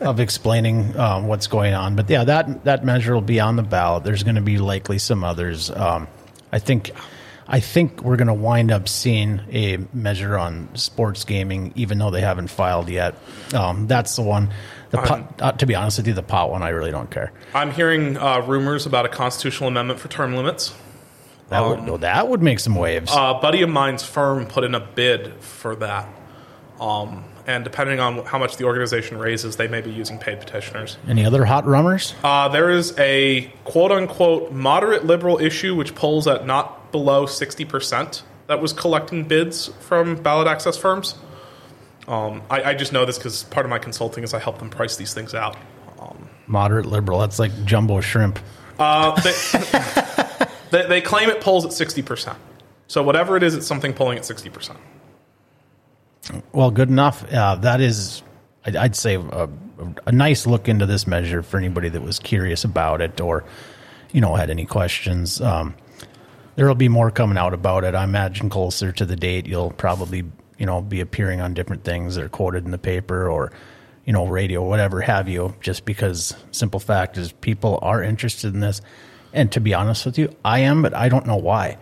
of 0.00 0.20
explaining 0.20 0.96
um, 0.96 1.26
what's 1.26 1.46
going 1.46 1.74
on. 1.74 1.96
But 1.96 2.08
yeah, 2.10 2.24
that 2.24 2.64
that 2.64 2.84
measure 2.84 3.14
will 3.14 3.20
be 3.20 3.40
on 3.40 3.56
the 3.56 3.62
ballot. 3.62 4.04
There's 4.04 4.22
going 4.22 4.36
to 4.36 4.42
be 4.42 4.58
likely 4.58 4.98
some 4.98 5.24
others. 5.24 5.70
Um, 5.70 6.08
I 6.52 6.58
think 6.58 6.90
I 7.46 7.60
think 7.60 8.02
we're 8.02 8.16
going 8.16 8.28
to 8.28 8.34
wind 8.34 8.70
up 8.70 8.88
seeing 8.88 9.40
a 9.50 9.78
measure 9.94 10.36
on 10.36 10.68
sports 10.74 11.24
gaming, 11.24 11.72
even 11.76 11.98
though 11.98 12.10
they 12.10 12.20
haven't 12.20 12.48
filed 12.48 12.90
yet. 12.90 13.14
Um, 13.54 13.86
that's 13.86 14.16
the 14.16 14.22
one. 14.22 14.50
The 14.90 14.98
pot, 14.98 15.34
uh, 15.40 15.52
to 15.52 15.66
be 15.66 15.74
honest 15.74 15.98
with 15.98 16.06
you, 16.06 16.14
the 16.14 16.22
pot 16.22 16.50
one 16.50 16.62
I 16.62 16.70
really 16.70 16.90
don't 16.90 17.10
care. 17.10 17.32
I'm 17.54 17.70
hearing 17.72 18.16
uh, 18.16 18.40
rumors 18.40 18.86
about 18.86 19.06
a 19.06 19.08
constitutional 19.08 19.68
amendment 19.68 20.00
for 20.00 20.08
term 20.08 20.36
limits. 20.36 20.74
That 21.48 21.60
would 21.66 21.80
well, 21.86 21.98
that 21.98 22.28
would 22.28 22.42
make 22.42 22.60
some 22.60 22.74
waves. 22.74 23.10
A 23.14 23.38
buddy 23.40 23.62
of 23.62 23.70
mine's 23.70 24.02
firm 24.02 24.44
put 24.46 24.64
in 24.64 24.74
a 24.74 24.80
bid 24.80 25.32
for 25.40 25.76
that. 25.76 26.06
Um, 26.78 27.24
and 27.48 27.64
depending 27.64 27.98
on 27.98 28.26
how 28.26 28.38
much 28.38 28.58
the 28.58 28.64
organization 28.64 29.16
raises, 29.16 29.56
they 29.56 29.68
may 29.68 29.80
be 29.80 29.90
using 29.90 30.18
paid 30.18 30.38
petitioners. 30.38 30.98
Any 31.08 31.24
other 31.24 31.46
hot 31.46 31.66
rummers? 31.66 32.14
Uh, 32.22 32.48
there 32.48 32.68
is 32.68 32.94
a 32.98 33.50
quote 33.64 33.90
unquote 33.90 34.52
moderate 34.52 35.06
liberal 35.06 35.38
issue 35.38 35.74
which 35.74 35.94
polls 35.94 36.28
at 36.28 36.46
not 36.46 36.92
below 36.92 37.24
60% 37.24 38.22
that 38.48 38.60
was 38.60 38.74
collecting 38.74 39.24
bids 39.24 39.68
from 39.80 40.16
ballot 40.16 40.46
access 40.46 40.76
firms. 40.76 41.14
Um, 42.06 42.42
I, 42.50 42.62
I 42.62 42.74
just 42.74 42.92
know 42.92 43.06
this 43.06 43.16
because 43.16 43.44
part 43.44 43.64
of 43.64 43.70
my 43.70 43.78
consulting 43.78 44.24
is 44.24 44.34
I 44.34 44.38
help 44.38 44.58
them 44.58 44.68
price 44.68 44.96
these 44.96 45.14
things 45.14 45.34
out. 45.34 45.56
Moderate 46.46 46.86
liberal. 46.86 47.18
That's 47.18 47.38
like 47.38 47.52
jumbo 47.64 48.00
shrimp. 48.00 48.38
Uh, 48.78 49.18
they, 49.20 50.46
they, 50.70 50.86
they 50.86 51.00
claim 51.00 51.28
it 51.30 51.40
polls 51.40 51.64
at 51.64 51.72
60%. 51.72 52.36
So 52.86 53.02
whatever 53.02 53.36
it 53.36 53.42
is, 53.42 53.54
it's 53.54 53.66
something 53.66 53.92
polling 53.92 54.16
at 54.16 54.24
60%. 54.24 54.76
Well, 56.52 56.70
good 56.70 56.88
enough. 56.88 57.24
Uh, 57.32 57.56
that 57.56 57.80
is, 57.80 58.22
I'd, 58.64 58.76
I'd 58.76 58.96
say, 58.96 59.14
a, 59.16 59.48
a 60.06 60.12
nice 60.12 60.46
look 60.46 60.68
into 60.68 60.86
this 60.86 61.06
measure 61.06 61.42
for 61.42 61.56
anybody 61.58 61.88
that 61.88 62.02
was 62.02 62.18
curious 62.18 62.64
about 62.64 63.00
it 63.00 63.20
or, 63.20 63.44
you 64.12 64.20
know, 64.20 64.34
had 64.34 64.50
any 64.50 64.66
questions. 64.66 65.40
Um, 65.40 65.74
there 66.56 66.66
will 66.66 66.74
be 66.74 66.88
more 66.88 67.10
coming 67.10 67.38
out 67.38 67.54
about 67.54 67.84
it. 67.84 67.94
I 67.94 68.04
imagine 68.04 68.50
closer 68.50 68.90
to 68.92 69.06
the 69.06 69.16
date, 69.16 69.46
you'll 69.46 69.70
probably, 69.70 70.24
you 70.58 70.66
know, 70.66 70.82
be 70.82 71.00
appearing 71.00 71.40
on 71.40 71.54
different 71.54 71.84
things 71.84 72.16
that 72.16 72.24
are 72.24 72.28
quoted 72.28 72.64
in 72.64 72.72
the 72.72 72.78
paper 72.78 73.30
or, 73.30 73.52
you 74.04 74.12
know, 74.12 74.26
radio, 74.26 74.62
whatever 74.62 75.00
have 75.00 75.28
you. 75.28 75.54
Just 75.60 75.84
because 75.84 76.34
simple 76.50 76.80
fact 76.80 77.16
is 77.16 77.32
people 77.32 77.78
are 77.82 78.02
interested 78.02 78.54
in 78.54 78.60
this, 78.60 78.80
and 79.32 79.52
to 79.52 79.60
be 79.60 79.74
honest 79.74 80.04
with 80.04 80.18
you, 80.18 80.34
I 80.44 80.60
am, 80.60 80.82
but 80.82 80.94
I 80.94 81.08
don't 81.08 81.26
know 81.26 81.36
why. 81.36 81.78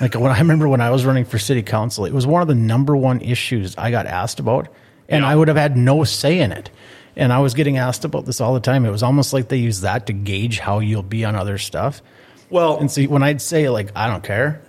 Like 0.00 0.14
when 0.14 0.30
I 0.30 0.38
remember 0.38 0.68
when 0.68 0.80
I 0.80 0.90
was 0.90 1.04
running 1.04 1.24
for 1.24 1.38
city 1.38 1.62
council, 1.62 2.04
it 2.04 2.12
was 2.12 2.26
one 2.26 2.42
of 2.42 2.48
the 2.48 2.54
number 2.54 2.96
one 2.96 3.20
issues 3.20 3.76
I 3.76 3.90
got 3.90 4.06
asked 4.06 4.38
about, 4.40 4.68
and 5.08 5.22
Yeah. 5.22 5.28
I 5.28 5.34
would 5.36 5.48
have 5.48 5.56
had 5.56 5.76
no 5.76 6.04
say 6.04 6.40
in 6.40 6.52
it. 6.52 6.70
And 7.16 7.32
I 7.32 7.40
was 7.40 7.54
getting 7.54 7.78
asked 7.78 8.04
about 8.04 8.26
this 8.26 8.40
all 8.40 8.54
the 8.54 8.60
time. 8.60 8.84
It 8.86 8.90
was 8.90 9.02
almost 9.02 9.32
like 9.32 9.48
they 9.48 9.56
use 9.56 9.80
that 9.80 10.06
to 10.06 10.12
gauge 10.12 10.60
how 10.60 10.78
you'll 10.78 11.02
be 11.02 11.24
on 11.24 11.34
other 11.34 11.58
stuff. 11.58 12.00
Well, 12.48 12.78
And 12.78 12.88
see, 12.90 13.08
when 13.08 13.22
I'd 13.24 13.42
say 13.42 13.68
like 13.68 13.90
I 13.96 14.06
don't 14.06 14.22
care, 14.22 14.62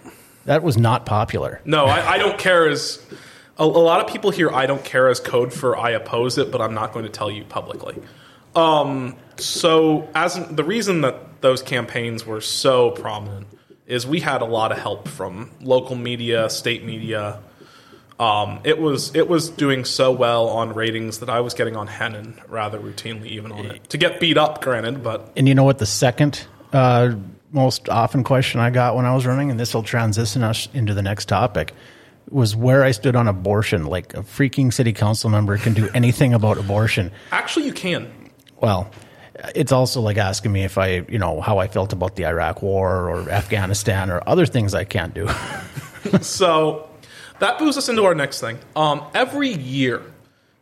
that 0.46 0.64
was 0.64 0.78
not 0.78 1.06
popular. 1.06 1.62
No, 1.64 1.86
I, 1.86 2.14
I 2.14 2.18
don't 2.18 2.40
care 2.40 2.68
as 2.68 3.06
a, 3.60 3.64
a 3.64 3.66
lot 3.66 4.02
of 4.04 4.12
people 4.12 4.32
here. 4.32 4.50
I 4.52 4.66
don't 4.66 4.84
care 4.84 5.10
as 5.10 5.20
code 5.20 5.54
for 5.54 5.78
I 5.78 5.92
oppose 5.92 6.40
it, 6.40 6.52
but 6.52 6.60
I'm 6.60 6.74
not 6.74 6.92
going 6.92 7.06
to 7.06 7.12
tell 7.12 7.30
you 7.30 7.44
publicly. 7.44 7.96
Um, 8.56 9.16
so, 9.38 10.10
as 10.16 10.44
the 10.50 10.64
reason 10.64 11.02
that 11.02 11.42
those 11.42 11.62
campaigns 11.62 12.26
were 12.26 12.42
so 12.42 12.92
prominent 12.92 13.46
is 13.90 14.06
we 14.08 14.22
had 14.22 14.42
a 14.42 14.46
lot 14.46 14.72
of 14.72 14.78
help 14.78 15.08
from 15.08 15.52
local 15.60 15.96
media, 15.96 16.50
state 16.50 16.86
media. 16.86 17.42
Um, 18.20 18.62
it 18.64 18.80
was 18.80 19.16
it 19.16 19.28
was 19.28 19.50
doing 19.50 19.84
so 19.84 20.12
well 20.12 20.48
on 20.50 20.74
ratings 20.74 21.20
that 21.20 21.30
I 21.30 21.40
was 21.40 21.54
getting 21.54 21.76
on 21.76 21.88
Hennen 21.88 22.40
rather 22.48 22.80
routinely, 22.80 23.28
even 23.28 23.52
on 23.52 23.66
it 23.66 23.90
to 23.90 23.98
get 23.98 24.20
beat 24.20 24.38
up. 24.38 24.62
Granted, 24.62 25.04
but 25.04 25.34
And 25.36 25.48
you 25.48 25.56
know 25.56 25.64
what 25.64 25.80
the 25.80 25.86
second 25.86 26.46
uh, 26.72 27.16
most 27.52 27.90
often 27.90 28.24
question 28.24 28.60
I 28.60 28.70
got 28.70 28.96
when 28.96 29.06
I 29.06 29.16
was 29.16 29.26
running, 29.26 29.50
and 29.50 29.60
this 29.60 29.74
will 29.74 29.84
transition 29.84 30.44
us 30.44 30.70
into 30.74 30.94
the 30.94 31.02
next 31.02 31.26
topic, 31.26 31.74
was 32.30 32.56
where 32.56 32.84
I 32.84 32.92
stood 32.92 33.16
on 33.16 33.28
abortion. 33.28 33.86
Like 33.86 34.14
a 34.14 34.22
freaking 34.22 34.72
city 34.72 34.94
council 34.94 35.30
member 35.30 35.58
can 35.58 35.74
do 35.74 35.90
anything 35.96 36.34
about 36.34 36.58
abortion. 36.58 37.12
actually, 37.32 37.66
you 37.66 37.74
can. 37.74 38.12
Well, 38.62 38.92
it's 39.56 39.72
also 39.72 40.02
like 40.02 40.18
asking 40.18 40.52
me 40.52 40.64
if 40.64 40.78
I, 40.78 41.06
you 41.10 41.18
know, 41.20 41.42
how 41.42 41.58
I 41.60 41.68
felt 41.68 41.94
about 41.94 42.16
the 42.16 42.26
Iraq 42.26 42.62
War 42.62 43.10
or 43.10 43.30
Afghanistan 43.30 44.10
or 44.12 44.22
other 44.28 44.46
things 44.46 44.74
I 44.74 44.84
can't 44.86 45.14
do. 45.14 45.28
So 46.22 46.90
that 47.40 47.60
moves 47.60 47.78
us 47.78 47.90
into 47.90 48.06
our 48.06 48.16
next 48.16 48.40
thing. 48.40 48.58
Um, 48.76 49.04
every 49.14 49.50
year, 49.50 50.02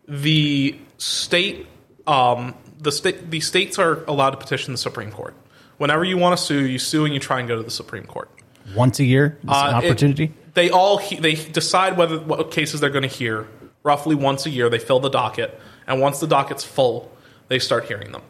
the 0.08 0.76
state, 0.98 1.68
um, 2.08 2.56
the 2.80 2.92
state, 2.92 3.30
the 3.30 3.40
states 3.40 3.78
are 3.78 4.04
allowed 4.06 4.32
to 4.32 4.38
petition 4.38 4.74
the 4.74 4.78
Supreme 4.80 5.12
Court. 5.12 5.36
Whenever 5.78 6.04
you 6.04 6.18
want 6.18 6.38
to 6.38 6.44
sue, 6.44 6.66
you 6.66 6.80
sue 6.80 7.06
and 7.06 7.14
you 7.14 7.20
try 7.20 7.40
and 7.40 7.48
go 7.48 7.56
to 7.56 7.62
the 7.64 7.70
Supreme 7.72 8.06
Court. 8.06 8.30
Once 8.76 9.00
a 9.00 9.04
year, 9.06 9.38
it's 9.44 9.52
an 9.52 9.76
Uh, 9.76 9.80
it- 9.80 9.86
opportunity. 9.86 10.34
they 10.56 10.72
all 10.72 10.98
he, 10.98 11.18
they 11.18 11.36
decide 11.36 11.98
whether 11.98 12.18
what 12.20 12.50
cases 12.52 12.80
they're 12.82 12.90
going 12.90 13.08
to 13.08 13.08
hear. 13.08 13.48
Roughly 13.84 14.16
once 14.16 14.46
a 14.48 14.50
year, 14.50 14.70
they 14.70 14.80
fill 14.80 15.00
the 15.00 15.10
docket, 15.10 15.58
and 15.86 16.02
once 16.02 16.20
the 16.20 16.28
docket's 16.28 16.64
full, 16.64 17.12
they 17.48 17.60
start 17.60 17.86
hearing 17.86 18.12
them. 18.12 18.24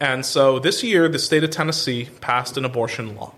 And 0.00 0.24
so 0.24 0.58
this 0.58 0.82
year, 0.82 1.08
the 1.08 1.18
state 1.18 1.44
of 1.44 1.50
Tennessee 1.50 2.08
passed 2.20 2.56
an 2.56 2.64
abortion 2.64 3.16
law, 3.16 3.34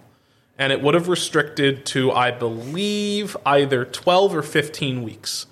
and 0.58 0.72
it 0.72 0.82
would 0.82 0.94
have 0.94 1.08
restricted 1.08 1.86
to, 1.86 2.12
I 2.12 2.30
believe, 2.30 3.36
either 3.46 3.84
12 3.84 4.34
or 4.34 4.42
15 4.42 5.02
weeks, 5.02 5.46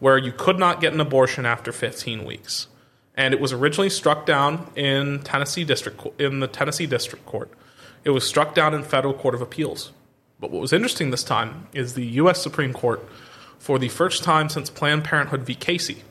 where 0.00 0.18
you 0.18 0.32
could 0.32 0.58
not 0.58 0.80
get 0.80 0.92
an 0.92 1.00
abortion 1.00 1.46
after 1.46 1.72
15 1.72 2.24
weeks. 2.24 2.66
And 3.16 3.34
it 3.34 3.40
was 3.40 3.52
originally 3.52 3.90
struck 3.90 4.26
down 4.26 4.70
in 4.76 5.20
Tennessee 5.20 5.64
district 5.64 6.20
in 6.20 6.40
the 6.40 6.46
Tennessee 6.46 6.86
District 6.86 7.24
Court. 7.26 7.50
It 8.04 8.10
was 8.10 8.26
struck 8.26 8.54
down 8.54 8.72
in 8.72 8.82
Federal 8.82 9.14
Court 9.14 9.34
of 9.34 9.42
Appeals. 9.42 9.92
But 10.38 10.50
what 10.50 10.62
was 10.62 10.72
interesting 10.72 11.10
this 11.10 11.24
time 11.24 11.68
is 11.74 11.94
the 11.94 12.06
U.S. 12.06 12.42
Supreme 12.42 12.72
Court, 12.72 13.06
for 13.58 13.78
the 13.78 13.88
first 13.88 14.24
time 14.24 14.48
since 14.48 14.70
Planned 14.70 15.04
Parenthood 15.04 15.42
v. 15.42 15.54
Casey, 15.54 16.02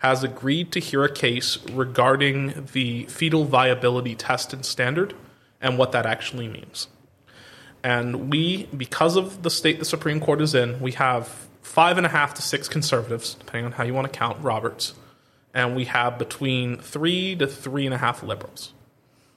has 0.00 0.24
agreed 0.24 0.72
to 0.72 0.80
hear 0.80 1.04
a 1.04 1.12
case 1.12 1.58
regarding 1.72 2.68
the 2.72 3.04
fetal 3.04 3.44
viability 3.44 4.14
test 4.14 4.52
and 4.52 4.64
standard 4.64 5.14
and 5.60 5.78
what 5.78 5.92
that 5.92 6.06
actually 6.06 6.48
means. 6.48 6.88
And 7.82 8.30
we, 8.30 8.64
because 8.76 9.16
of 9.16 9.42
the 9.42 9.50
state 9.50 9.78
the 9.78 9.84
Supreme 9.84 10.20
Court 10.20 10.40
is 10.40 10.54
in, 10.54 10.80
we 10.80 10.92
have 10.92 11.48
five 11.62 11.98
and 11.98 12.06
a 12.06 12.08
half 12.08 12.34
to 12.34 12.42
six 12.42 12.68
conservatives, 12.68 13.34
depending 13.34 13.66
on 13.66 13.72
how 13.72 13.84
you 13.84 13.94
want 13.94 14.10
to 14.10 14.18
count 14.18 14.42
Roberts, 14.42 14.94
and 15.52 15.76
we 15.76 15.84
have 15.84 16.18
between 16.18 16.78
three 16.78 17.36
to 17.36 17.46
three 17.46 17.84
and 17.84 17.94
a 17.94 17.98
half 17.98 18.22
liberals. 18.22 18.72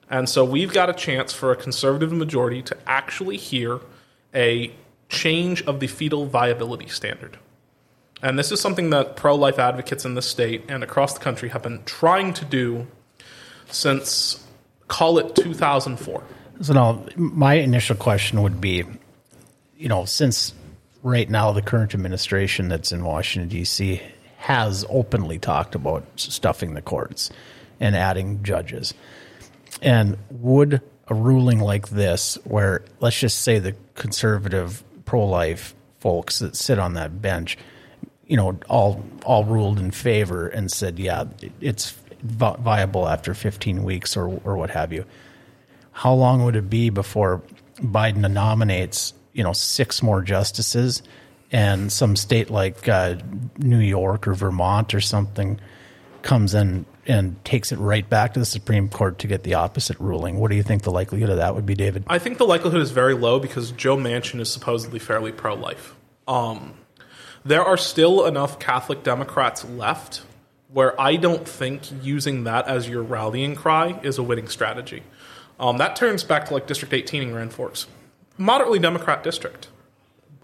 And 0.09 0.29
so 0.29 0.45
we've 0.45 0.73
got 0.73 0.89
a 0.89 0.93
chance 0.93 1.33
for 1.33 1.51
a 1.51 1.55
conservative 1.55 2.11
majority 2.11 2.61
to 2.63 2.77
actually 2.87 3.37
hear 3.37 3.79
a 4.33 4.73
change 5.09 5.61
of 5.63 5.79
the 5.79 5.87
fetal 5.87 6.25
viability 6.25 6.87
standard. 6.87 7.37
And 8.23 8.39
this 8.39 8.53
is 8.53 8.61
something 8.61 8.89
that 8.91 9.17
pro 9.17 9.35
life 9.35 9.59
advocates 9.59 10.05
in 10.05 10.15
the 10.15 10.21
state 10.21 10.63
and 10.69 10.81
across 10.81 11.13
the 11.13 11.19
country 11.19 11.49
have 11.49 11.61
been 11.61 11.83
trying 11.83 12.33
to 12.35 12.45
do 12.45 12.87
since, 13.69 14.41
call 14.87 15.19
it 15.19 15.35
2004. 15.35 16.23
So 16.61 16.73
now, 16.73 17.05
my 17.17 17.55
initial 17.55 17.97
question 17.97 18.41
would 18.41 18.61
be, 18.61 18.85
you 19.77 19.89
know, 19.89 20.05
since 20.05 20.53
right 21.03 21.29
now 21.29 21.51
the 21.51 21.61
current 21.61 21.93
administration 21.93 22.69
that's 22.69 22.93
in 22.93 23.03
Washington 23.03 23.49
D.C. 23.49 24.01
has 24.37 24.85
openly 24.89 25.37
talked 25.37 25.75
about 25.75 26.05
stuffing 26.15 26.75
the 26.75 26.81
courts 26.81 27.29
and 27.81 27.93
adding 27.93 28.41
judges. 28.41 28.93
And 29.81 30.17
would 30.29 30.81
a 31.09 31.13
ruling 31.13 31.59
like 31.59 31.89
this, 31.89 32.37
where 32.45 32.85
let's 33.01 33.19
just 33.19 33.41
say 33.41 33.59
the 33.59 33.75
conservative 33.95 34.81
pro 35.03 35.25
life 35.25 35.75
folks 35.99 36.39
that 36.39 36.55
sit 36.55 36.79
on 36.79 36.93
that 36.93 37.21
bench, 37.21 37.57
you 38.27 38.37
know, 38.37 38.57
all 38.69 39.03
all 39.25 39.43
ruled 39.43 39.79
in 39.79 39.91
favor 39.91 40.47
and 40.47 40.71
said, 40.71 40.99
yeah, 40.99 41.25
it's 41.61 41.95
viable 42.21 43.07
after 43.07 43.33
15 43.33 43.83
weeks 43.83 44.15
or 44.15 44.27
or 44.43 44.55
what 44.57 44.69
have 44.69 44.93
you. 44.93 45.05
How 45.91 46.13
long 46.13 46.43
would 46.45 46.55
it 46.55 46.69
be 46.69 46.89
before 46.89 47.41
Biden 47.77 48.29
nominates, 48.31 49.13
you 49.33 49.43
know, 49.43 49.53
six 49.53 50.01
more 50.01 50.21
justices, 50.21 51.03
and 51.51 51.91
some 51.91 52.15
state 52.15 52.49
like 52.49 52.87
uh, 52.89 53.15
New 53.57 53.79
York 53.79 54.27
or 54.27 54.33
Vermont 54.33 54.93
or 54.93 55.01
something 55.01 55.59
comes 56.23 56.53
in 56.53 56.85
and 57.05 57.43
takes 57.43 57.71
it 57.71 57.77
right 57.77 58.09
back 58.09 58.33
to 58.33 58.39
the 58.39 58.45
Supreme 58.45 58.89
Court 58.89 59.19
to 59.19 59.27
get 59.27 59.43
the 59.43 59.53
opposite 59.55 59.99
ruling? 59.99 60.39
What 60.39 60.49
do 60.49 60.57
you 60.57 60.63
think 60.63 60.83
the 60.83 60.91
likelihood 60.91 61.29
of 61.29 61.37
that 61.37 61.53
would 61.53 61.65
be, 61.65 61.75
David? 61.75 62.05
I 62.07 62.17
think 62.17 62.37
the 62.37 62.45
likelihood 62.45 62.81
is 62.81 62.91
very 62.91 63.13
low 63.13 63.39
because 63.39 63.71
Joe 63.71 63.97
Manchin 63.97 64.39
is 64.39 64.51
supposedly 64.51 64.99
fairly 64.99 65.31
pro 65.31 65.53
life. 65.53 65.95
Um, 66.27 66.73
there 67.45 67.63
are 67.63 67.77
still 67.77 68.25
enough 68.25 68.59
Catholic 68.59 69.03
Democrats 69.03 69.65
left 69.65 70.23
where 70.73 70.99
I 70.99 71.17
don't 71.17 71.47
think 71.47 71.83
using 72.03 72.45
that 72.45 72.67
as 72.67 72.89
your 72.89 73.03
rallying 73.03 73.55
cry 73.55 73.99
is 74.01 74.17
a 74.17 74.23
winning 74.23 74.47
strategy. 74.47 75.03
Um, 75.59 75.77
that 75.77 75.95
turns 75.95 76.23
back 76.23 76.47
to 76.47 76.53
like 76.53 76.65
District 76.65 76.93
18 76.93 77.21
in 77.21 77.31
Grand 77.31 77.53
Forks, 77.53 77.85
moderately 78.37 78.79
Democrat 78.79 79.23
district, 79.23 79.67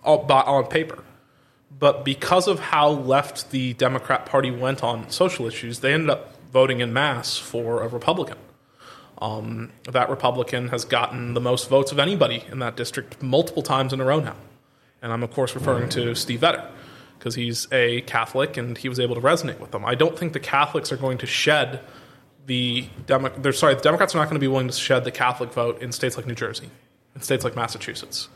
all, 0.04 0.32
on 0.32 0.68
paper. 0.68 1.04
But 1.78 2.06
because 2.06 2.48
of 2.48 2.60
how 2.60 2.90
left 2.90 3.52
the 3.52 3.74
Democrat 3.74 4.26
Party 4.26 4.52
went 4.52 4.84
on 4.84 5.10
social 5.10 5.48
issues, 5.48 5.80
they 5.80 5.94
ended 5.94 6.12
up 6.12 6.36
voting 6.52 6.80
in 6.80 6.94
mass 6.94 7.38
for 7.38 7.82
a 7.82 7.88
Republican. 7.88 8.38
Um, 9.22 9.72
that 9.92 10.10
Republican 10.10 10.70
has 10.70 10.86
gotten 10.86 11.34
the 11.34 11.42
most 11.42 11.70
votes 11.70 11.92
of 11.92 12.00
anybody 12.00 12.44
in 12.52 12.60
that 12.60 12.78
district 12.78 13.22
multiple 13.22 13.64
times 13.64 13.92
in 13.92 14.00
a 14.00 14.06
row 14.06 14.20
now. 14.20 14.36
And 15.02 15.12
I'm, 15.12 15.24
of 15.24 15.32
course, 15.32 15.56
referring 15.56 15.90
to 15.90 16.16
Steve 16.16 16.42
Vetter 16.42 16.70
because 17.20 17.36
he's 17.36 17.68
a 17.72 18.02
Catholic 18.02 18.58
and 18.58 18.78
he 18.78 18.90
was 18.90 19.00
able 19.00 19.14
to 19.16 19.22
resonate 19.22 19.60
with 19.60 19.72
them. 19.72 19.86
I 19.86 19.94
don't 19.94 20.18
think 20.18 20.34
the 20.34 20.40
Catholics 20.40 20.92
are 20.92 20.98
going 20.98 21.20
to 21.20 21.28
shed 21.28 21.82
the 22.46 22.88
Demo- 23.06 23.30
they're 23.38 23.54
sorry, 23.54 23.76
the 23.76 23.82
Democrats 23.82 24.16
are 24.16 24.18
not 24.18 24.26
going 24.26 24.36
to 24.36 24.40
be 24.40 24.48
willing 24.48 24.70
to 24.70 24.74
shed 24.74 25.04
the 25.04 25.12
Catholic 25.12 25.54
vote 25.54 25.82
in 25.82 25.92
states 25.92 26.18
like 26.18 26.26
New 26.26 26.34
Jersey, 26.34 26.70
in 27.14 27.22
states 27.22 27.44
like 27.44 27.56
Massachusetts, 27.56 28.30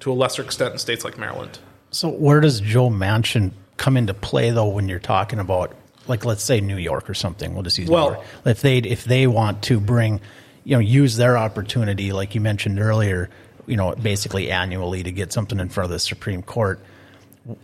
to 0.00 0.12
a 0.12 0.14
lesser 0.14 0.42
extent 0.42 0.72
in 0.72 0.78
states 0.78 1.04
like 1.04 1.16
Maryland. 1.16 1.58
So 1.90 2.10
where 2.10 2.40
does 2.40 2.60
Joe 2.60 2.90
Manchin 2.90 3.52
come 3.78 3.96
into 3.96 4.12
play 4.12 4.50
though 4.50 4.68
when 4.68 4.88
you're 4.88 4.98
talking 4.98 5.38
about 5.38 5.74
like 6.08 6.24
let's 6.24 6.42
say 6.42 6.60
New 6.60 6.76
York 6.76 7.08
or 7.08 7.14
something. 7.14 7.54
We'll 7.54 7.62
just 7.62 7.78
use 7.78 7.88
well, 7.88 8.10
New 8.10 8.16
York. 8.16 8.26
if 8.46 8.60
they 8.60 8.78
if 8.78 9.04
they 9.04 9.26
want 9.26 9.62
to 9.64 9.80
bring 9.80 10.20
you 10.64 10.76
know 10.76 10.80
use 10.80 11.16
their 11.16 11.38
opportunity 11.38 12.12
like 12.12 12.34
you 12.34 12.40
mentioned 12.40 12.80
earlier, 12.80 13.30
you 13.66 13.76
know 13.76 13.94
basically 13.94 14.50
annually 14.50 15.02
to 15.02 15.12
get 15.12 15.32
something 15.32 15.58
in 15.58 15.68
front 15.68 15.86
of 15.86 15.90
the 15.90 15.98
Supreme 15.98 16.42
Court. 16.42 16.80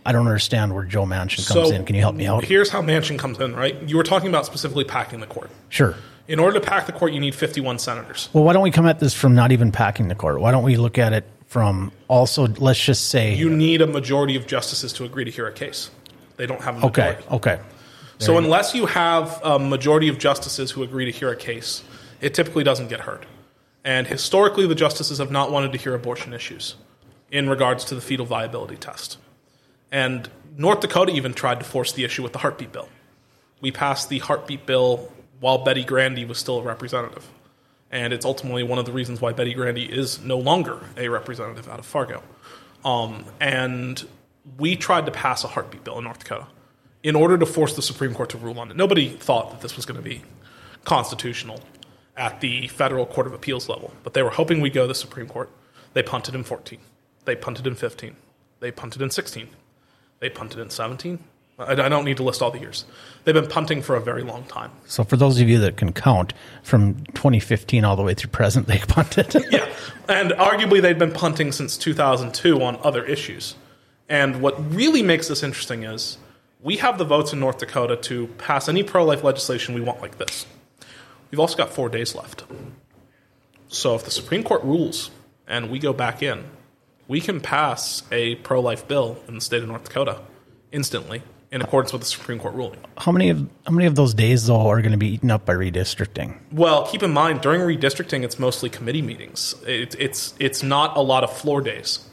I 0.05 0.11
don't 0.11 0.27
understand 0.27 0.73
where 0.73 0.83
Joe 0.83 1.05
Manchin 1.05 1.47
comes 1.47 1.69
so 1.69 1.71
in. 1.71 1.85
Can 1.85 1.95
you 1.95 2.01
help 2.01 2.15
me 2.15 2.27
out? 2.27 2.43
Here's 2.43 2.69
how 2.69 2.81
Manchin 2.81 3.19
comes 3.19 3.39
in, 3.39 3.55
right? 3.55 3.81
You 3.83 3.97
were 3.97 4.03
talking 4.03 4.29
about 4.29 4.45
specifically 4.45 4.83
packing 4.83 5.19
the 5.19 5.27
court. 5.27 5.49
Sure. 5.69 5.95
In 6.27 6.39
order 6.39 6.59
to 6.59 6.65
pack 6.65 6.87
the 6.87 6.91
court, 6.91 7.13
you 7.13 7.19
need 7.19 7.35
51 7.35 7.77
senators. 7.79 8.29
Well, 8.33 8.43
why 8.43 8.53
don't 8.53 8.63
we 8.63 8.71
come 8.71 8.87
at 8.87 8.99
this 8.99 9.13
from 9.13 9.35
not 9.35 9.51
even 9.51 9.71
packing 9.71 10.07
the 10.07 10.15
court? 10.15 10.41
Why 10.41 10.51
don't 10.51 10.63
we 10.63 10.75
look 10.75 10.97
at 10.97 11.13
it 11.13 11.25
from 11.47 11.91
also, 12.07 12.47
let's 12.47 12.83
just 12.83 13.09
say. 13.09 13.35
You 13.35 13.49
need 13.49 13.81
a 13.81 13.87
majority 13.87 14.35
of 14.35 14.47
justices 14.47 14.91
to 14.93 15.05
agree 15.05 15.23
to 15.23 15.31
hear 15.31 15.47
a 15.47 15.53
case. 15.53 15.91
They 16.37 16.47
don't 16.47 16.61
have 16.61 16.77
a 16.77 16.87
majority. 16.87 17.23
Okay, 17.31 17.35
okay. 17.35 17.59
So 18.17 18.37
unless 18.37 18.73
you 18.73 18.85
have 18.85 19.39
a 19.43 19.59
majority 19.59 20.07
of 20.07 20.17
justices 20.17 20.71
who 20.71 20.83
agree 20.83 21.05
to 21.05 21.11
hear 21.11 21.29
a 21.29 21.35
case, 21.35 21.83
it 22.21 22.33
typically 22.33 22.63
doesn't 22.63 22.87
get 22.87 23.01
heard. 23.01 23.25
And 23.83 24.07
historically, 24.07 24.65
the 24.67 24.75
justices 24.75 25.19
have 25.19 25.31
not 25.31 25.51
wanted 25.51 25.71
to 25.73 25.77
hear 25.77 25.93
abortion 25.93 26.33
issues 26.33 26.75
in 27.29 27.49
regards 27.49 27.85
to 27.85 27.95
the 27.95 28.01
fetal 28.01 28.25
viability 28.25 28.77
test. 28.77 29.17
And 29.95 30.29
North 30.57 30.81
Dakota 30.81 31.13
even 31.13 31.33
tried 31.33 31.59
to 31.59 31.65
force 31.65 31.93
the 31.93 32.03
issue 32.03 32.21
with 32.21 32.33
the 32.33 32.39
heartbeat 32.39 32.73
bill. 32.73 32.89
We 33.61 33.71
passed 33.71 34.09
the 34.09 34.19
heartbeat 34.19 34.65
bill 34.65 35.09
while 35.39 35.59
Bette 35.59 35.85
Grande 35.85 36.27
was 36.27 36.37
still 36.37 36.59
a 36.59 36.63
representative. 36.63 37.25
And 37.89 38.11
it's 38.11 38.25
ultimately 38.25 38.63
one 38.63 38.77
of 38.77 38.85
the 38.85 38.91
reasons 38.91 39.21
why 39.21 39.31
Bette 39.31 39.53
Grande 39.53 39.77
is 39.77 40.19
no 40.19 40.37
longer 40.37 40.81
a 40.97 41.07
representative 41.07 41.69
out 41.69 41.79
of 41.79 41.85
Fargo. 41.85 42.21
Um, 42.83 43.23
and 43.39 44.05
we 44.57 44.75
tried 44.75 45.05
to 45.05 45.13
pass 45.13 45.45
a 45.45 45.47
heartbeat 45.47 45.85
bill 45.85 45.97
in 45.97 46.03
North 46.03 46.19
Dakota 46.19 46.47
in 47.01 47.15
order 47.15 47.37
to 47.37 47.45
force 47.45 47.73
the 47.77 47.81
Supreme 47.81 48.13
Court 48.13 48.31
to 48.31 48.37
rule 48.37 48.59
on 48.59 48.69
it. 48.69 48.75
Nobody 48.75 49.07
thought 49.07 49.51
that 49.51 49.61
this 49.61 49.77
was 49.77 49.85
going 49.85 50.03
to 50.03 50.03
be 50.03 50.23
constitutional 50.83 51.61
at 52.17 52.41
the 52.41 52.67
federal 52.67 53.05
court 53.05 53.27
of 53.27 53.33
appeals 53.33 53.69
level, 53.69 53.93
but 54.03 54.13
they 54.13 54.23
were 54.23 54.31
hoping 54.31 54.59
we'd 54.59 54.73
go 54.73 54.81
to 54.81 54.87
the 54.89 54.93
Supreme 54.93 55.27
Court. 55.27 55.49
They 55.93 56.03
punted 56.03 56.35
in 56.35 56.43
14. 56.43 56.79
They 57.23 57.37
punted 57.37 57.65
in 57.65 57.75
15. 57.75 58.17
They 58.59 58.71
punted 58.71 59.01
in 59.01 59.09
16. 59.09 59.47
They 60.19 60.29
punted 60.29 60.59
in 60.59 60.69
17. 60.69 61.19
I 61.57 61.73
don't 61.75 62.03
need 62.03 62.17
to 62.17 62.23
list 62.23 62.41
all 62.41 62.51
the 62.51 62.59
years. 62.59 62.83
They've 63.23 63.33
been 63.33 63.47
punting 63.47 63.81
for 63.81 63.95
a 63.95 64.01
very 64.01 64.23
long 64.23 64.43
time. 64.43 64.71
So, 64.87 65.05
for 65.05 65.15
those 65.15 65.39
of 65.39 65.47
you 65.47 65.57
that 65.59 65.77
can 65.77 65.93
count, 65.93 66.33
from 66.63 66.95
2015 67.13 67.85
all 67.85 67.95
the 67.95 68.03
way 68.03 68.13
through 68.13 68.31
present, 68.31 68.67
they 68.67 68.79
punted. 68.87 69.33
yeah, 69.49 69.69
and 70.09 70.31
arguably 70.31 70.81
they've 70.81 70.99
been 70.99 71.13
punting 71.13 71.53
since 71.53 71.77
2002 71.77 72.61
on 72.61 72.77
other 72.83 73.05
issues. 73.05 73.55
And 74.09 74.41
what 74.41 74.73
really 74.73 75.01
makes 75.01 75.29
this 75.29 75.43
interesting 75.43 75.83
is 75.83 76.17
we 76.61 76.77
have 76.77 76.97
the 76.97 77.05
votes 77.05 77.31
in 77.31 77.39
North 77.39 77.59
Dakota 77.59 77.95
to 77.95 78.27
pass 78.37 78.67
any 78.67 78.83
pro 78.83 79.05
life 79.05 79.23
legislation 79.23 79.73
we 79.75 79.81
want 79.81 80.01
like 80.01 80.17
this. 80.17 80.45
We've 81.31 81.39
also 81.39 81.55
got 81.57 81.69
four 81.69 81.89
days 81.89 82.15
left. 82.15 82.43
So 83.67 83.95
if 83.95 84.03
the 84.03 84.11
Supreme 84.11 84.43
Court 84.43 84.63
rules 84.63 85.09
and 85.47 85.69
we 85.69 85.79
go 85.79 85.93
back 85.93 86.21
in, 86.21 86.43
we 87.07 87.21
can 87.21 87.39
pass 87.41 88.03
a 88.11 88.35
pro 88.35 88.59
life 88.59 88.87
bill 88.87 89.17
in 89.27 89.35
the 89.35 89.41
state 89.41 89.61
of 89.61 89.67
North 89.67 89.85
Dakota 89.85 90.21
instantly 90.71 91.21
in 91.51 91.61
accordance 91.61 91.93
with 91.93 92.01
the 92.01 92.07
Supreme 92.07 92.39
Court 92.39 92.53
ruling. 92.53 92.79
How 92.97 93.11
many 93.11 93.29
of 93.29 93.47
how 93.65 93.71
many 93.71 93.85
of 93.85 93.95
those 93.95 94.13
days 94.13 94.47
though 94.47 94.67
are 94.67 94.81
going 94.81 94.91
to 94.91 94.97
be 94.97 95.07
eaten 95.07 95.31
up 95.31 95.45
by 95.45 95.53
redistricting? 95.53 96.37
Well, 96.51 96.85
keep 96.87 97.03
in 97.03 97.13
mind 97.13 97.41
during 97.41 97.61
redistricting, 97.61 98.23
it's 98.23 98.39
mostly 98.39 98.69
committee 98.69 99.01
meetings. 99.01 99.55
It, 99.65 99.95
it's 99.99 100.33
it's 100.39 100.63
not 100.63 100.97
a 100.97 101.01
lot 101.01 101.23
of 101.23 101.35
floor 101.35 101.61
days. 101.61 102.09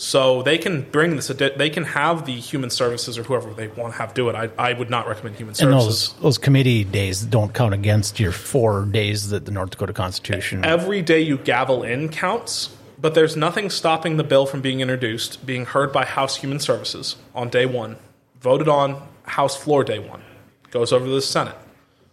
So 0.00 0.42
they 0.42 0.56
can 0.56 0.88
bring 0.90 1.16
this. 1.16 1.26
They 1.28 1.68
can 1.68 1.84
have 1.84 2.24
the 2.24 2.32
human 2.32 2.70
services 2.70 3.18
or 3.18 3.22
whoever 3.22 3.52
they 3.52 3.68
want 3.68 3.92
to 3.92 3.98
have 3.98 4.14
do 4.14 4.30
it. 4.30 4.34
I, 4.34 4.48
I 4.56 4.72
would 4.72 4.88
not 4.88 5.06
recommend 5.06 5.36
human 5.36 5.54
services. 5.54 6.12
And 6.14 6.22
those 6.22 6.22
those 6.22 6.38
committee 6.38 6.84
days 6.84 7.20
don't 7.20 7.52
count 7.52 7.74
against 7.74 8.18
your 8.18 8.32
four 8.32 8.86
days 8.86 9.28
that 9.28 9.44
the 9.44 9.50
North 9.50 9.72
Dakota 9.72 9.92
Constitution. 9.92 10.64
Every 10.64 11.02
day 11.02 11.20
you 11.20 11.36
gavel 11.36 11.82
in 11.82 12.08
counts, 12.08 12.70
but 13.00 13.14
there's 13.14 13.36
nothing 13.36 13.70
stopping 13.70 14.16
the 14.16 14.24
bill 14.24 14.46
from 14.46 14.60
being 14.60 14.80
introduced, 14.80 15.44
being 15.46 15.64
heard 15.64 15.92
by 15.92 16.04
House 16.04 16.36
Human 16.36 16.60
Services 16.60 17.16
on 17.34 17.48
day 17.48 17.66
one, 17.66 17.96
voted 18.40 18.68
on 18.68 19.06
House 19.22 19.56
floor 19.56 19.84
day 19.84 19.98
one, 19.98 20.22
goes 20.70 20.92
over 20.92 21.06
to 21.06 21.10
the 21.10 21.22
Senate, 21.22 21.56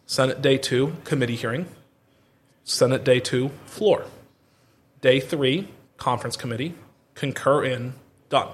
Senate 0.06 0.41
day 0.41 0.58
two 0.58 0.95
committee 1.04 1.36
hearing, 1.36 1.67
Senate 2.63 3.04
day 3.04 3.19
two 3.19 3.50
floor, 3.65 4.06
day 5.02 5.19
three 5.19 5.67
conference 5.98 6.38
committee 6.38 6.73
concur 7.15 7.65
in, 7.65 7.94
done. 8.29 8.50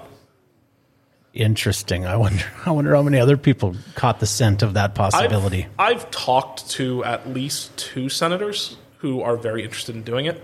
Interesting. 1.34 2.06
I 2.06 2.16
wonder. 2.16 2.44
I 2.66 2.70
wonder 2.70 2.94
how 2.94 3.02
many 3.02 3.18
other 3.18 3.36
people 3.36 3.76
caught 3.94 4.20
the 4.20 4.26
scent 4.26 4.62
of 4.62 4.74
that 4.74 4.94
possibility. 4.94 5.66
I've, 5.78 5.96
I've 5.96 6.10
talked 6.10 6.70
to 6.70 7.04
at 7.04 7.28
least 7.28 7.76
two 7.76 8.08
senators 8.08 8.76
who 8.98 9.20
are 9.20 9.36
very 9.36 9.62
interested 9.64 9.94
in 9.94 10.02
doing 10.02 10.26
it. 10.26 10.40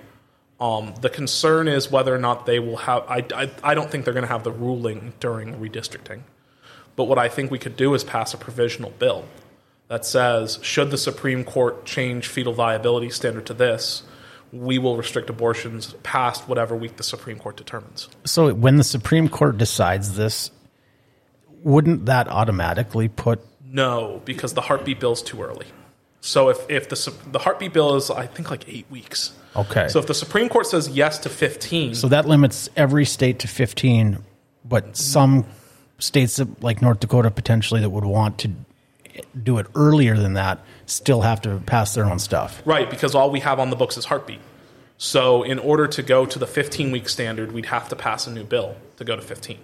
Um, 0.61 0.95
the 1.01 1.09
concern 1.09 1.69
is 1.69 1.91
whether 1.91 2.15
or 2.15 2.19
not 2.19 2.45
they 2.45 2.59
will 2.59 2.77
have. 2.77 3.05
I, 3.09 3.25
I, 3.35 3.51
I 3.63 3.75
don't 3.75 3.91
think 3.91 4.05
they're 4.05 4.15
going 4.15 4.27
to 4.27 4.33
have 4.33 4.45
the 4.45 4.53
ruling 4.53 5.15
during 5.19 5.55
redistricting. 5.55 6.21
But 6.97 7.05
what 7.05 7.19
I 7.19 7.29
think 7.29 7.51
we 7.51 7.59
could 7.59 7.77
do 7.77 7.95
is 7.95 8.05
pass 8.05 8.35
a 8.35 8.37
provisional 8.37 8.91
bill 8.91 9.25
that 9.89 10.05
says, 10.05 10.59
should 10.63 10.91
the 10.91 10.99
Supreme 10.99 11.45
Court 11.45 11.85
change 11.87 12.29
fetal 12.29 12.53
viability 12.53 13.11
standard 13.11 13.47
to 13.47 13.55
this, 13.55 14.03
we 14.53 14.79
will 14.79 14.97
restrict 14.97 15.31
abortions 15.31 15.95
past 16.03 16.49
whatever 16.49 16.77
week 16.77 16.97
the 16.97 17.03
Supreme 17.03 17.39
Court 17.39 17.57
determines. 17.57 18.09
So 18.25 18.53
when 18.53 18.77
the 18.77 18.85
Supreme 18.85 19.29
Court 19.29 19.57
decides 19.57 20.17
this, 20.17 20.51
wouldn't 21.63 22.07
that 22.07 22.29
automatically 22.29 23.09
put 23.09 23.41
No, 23.65 24.21
because 24.25 24.55
the 24.55 24.61
heartbeat 24.61 25.01
bill 25.01 25.13
is 25.13 25.23
too 25.23 25.43
early. 25.43 25.67
So 26.21 26.51
if, 26.51 26.69
if 26.69 26.89
the 26.89 27.13
the 27.31 27.39
heartbeat 27.39 27.73
bill 27.73 27.97
is 27.97 28.11
I 28.11 28.27
think 28.27 28.51
like 28.51 28.69
8 28.69 28.91
weeks. 28.91 29.33
Okay. 29.57 29.89
So 29.89 29.99
if 29.99 30.07
the 30.07 30.15
Supreme 30.15 30.49
Court 30.49 30.67
says 30.67 30.89
yes 30.89 31.19
to 31.21 31.29
15, 31.29 31.95
So 31.95 32.09
that 32.09 32.29
limits 32.29 32.69
every 32.77 33.05
state 33.05 33.41
to 33.41 33.49
15, 33.49 34.19
but 34.65 34.97
some 34.97 35.47
states 35.99 36.41
like 36.61 36.83
North 36.83 37.01
Dakota 37.01 37.31
potentially 37.31 37.81
that 37.81 37.91
would 37.91 38.05
want 38.05 38.39
to 38.39 38.51
do 39.43 39.59
it 39.59 39.67
earlier 39.75 40.17
than 40.17 40.35
that 40.35 40.61
still 40.87 41.23
have 41.23 41.41
to 41.43 41.59
pass 41.67 41.95
their 41.95 42.05
own 42.05 42.19
stuff. 42.19 42.63
Right, 42.65 42.89
because 42.89 43.15
all 43.15 43.31
we 43.31 43.41
have 43.41 43.59
on 43.59 43.71
the 43.71 43.77
books 43.77 43.97
is 43.97 44.05
heartbeat. 44.05 44.41
So 44.99 45.43
in 45.43 45.59
order 45.59 45.87
to 45.89 46.03
go 46.03 46.27
to 46.27 46.39
the 46.39 46.47
15 46.47 46.91
week 46.91 47.09
standard, 47.09 47.53
we'd 47.53 47.67
have 47.67 47.89
to 47.89 47.97
pass 47.97 48.27
a 48.27 48.31
new 48.31 48.45
bill 48.45 48.77
to 48.97 49.05
go 49.05 49.17
to 49.17 49.23
15. 49.23 49.59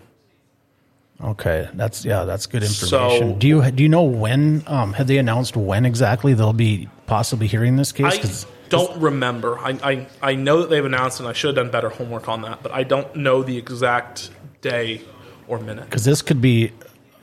Okay, 1.23 1.69
that's 1.75 2.05
yeah, 2.05 2.25
that's 2.25 2.47
good 2.47 2.62
information. 2.62 3.35
So- 3.35 3.39
do 3.39 3.49
you 3.49 3.71
do 3.71 3.83
you 3.83 3.89
know 3.89 4.03
when 4.03 4.62
um, 4.67 4.93
have 4.93 5.07
they 5.07 5.19
announced 5.19 5.57
when 5.57 5.87
exactly 5.87 6.35
they'll 6.35 6.53
be 6.53 6.89
possibly 7.07 7.47
hearing 7.47 7.77
this 7.77 7.93
case? 7.93 8.45
I 8.45 8.49
don't 8.69 9.01
remember. 9.01 9.59
I, 9.59 9.79
I 9.83 10.07
I 10.21 10.35
know 10.35 10.61
that 10.61 10.71
they've 10.71 10.85
announced, 10.85 11.21
and 11.21 11.29
I 11.29 11.33
should 11.33 11.57
have 11.57 11.64
done 11.64 11.71
better 11.71 11.89
homework 11.89 12.29
on 12.29 12.43
that, 12.43 12.62
but 12.62 12.73
I 12.73 12.83
don't 12.83 13.17
know 13.17 13.43
the 13.43 13.57
exact 13.57 14.31
day 14.61 15.03
or 15.49 15.59
minute. 15.59 15.85
because 15.85 16.05
this 16.05 16.23
could 16.23 16.41
be 16.41 16.73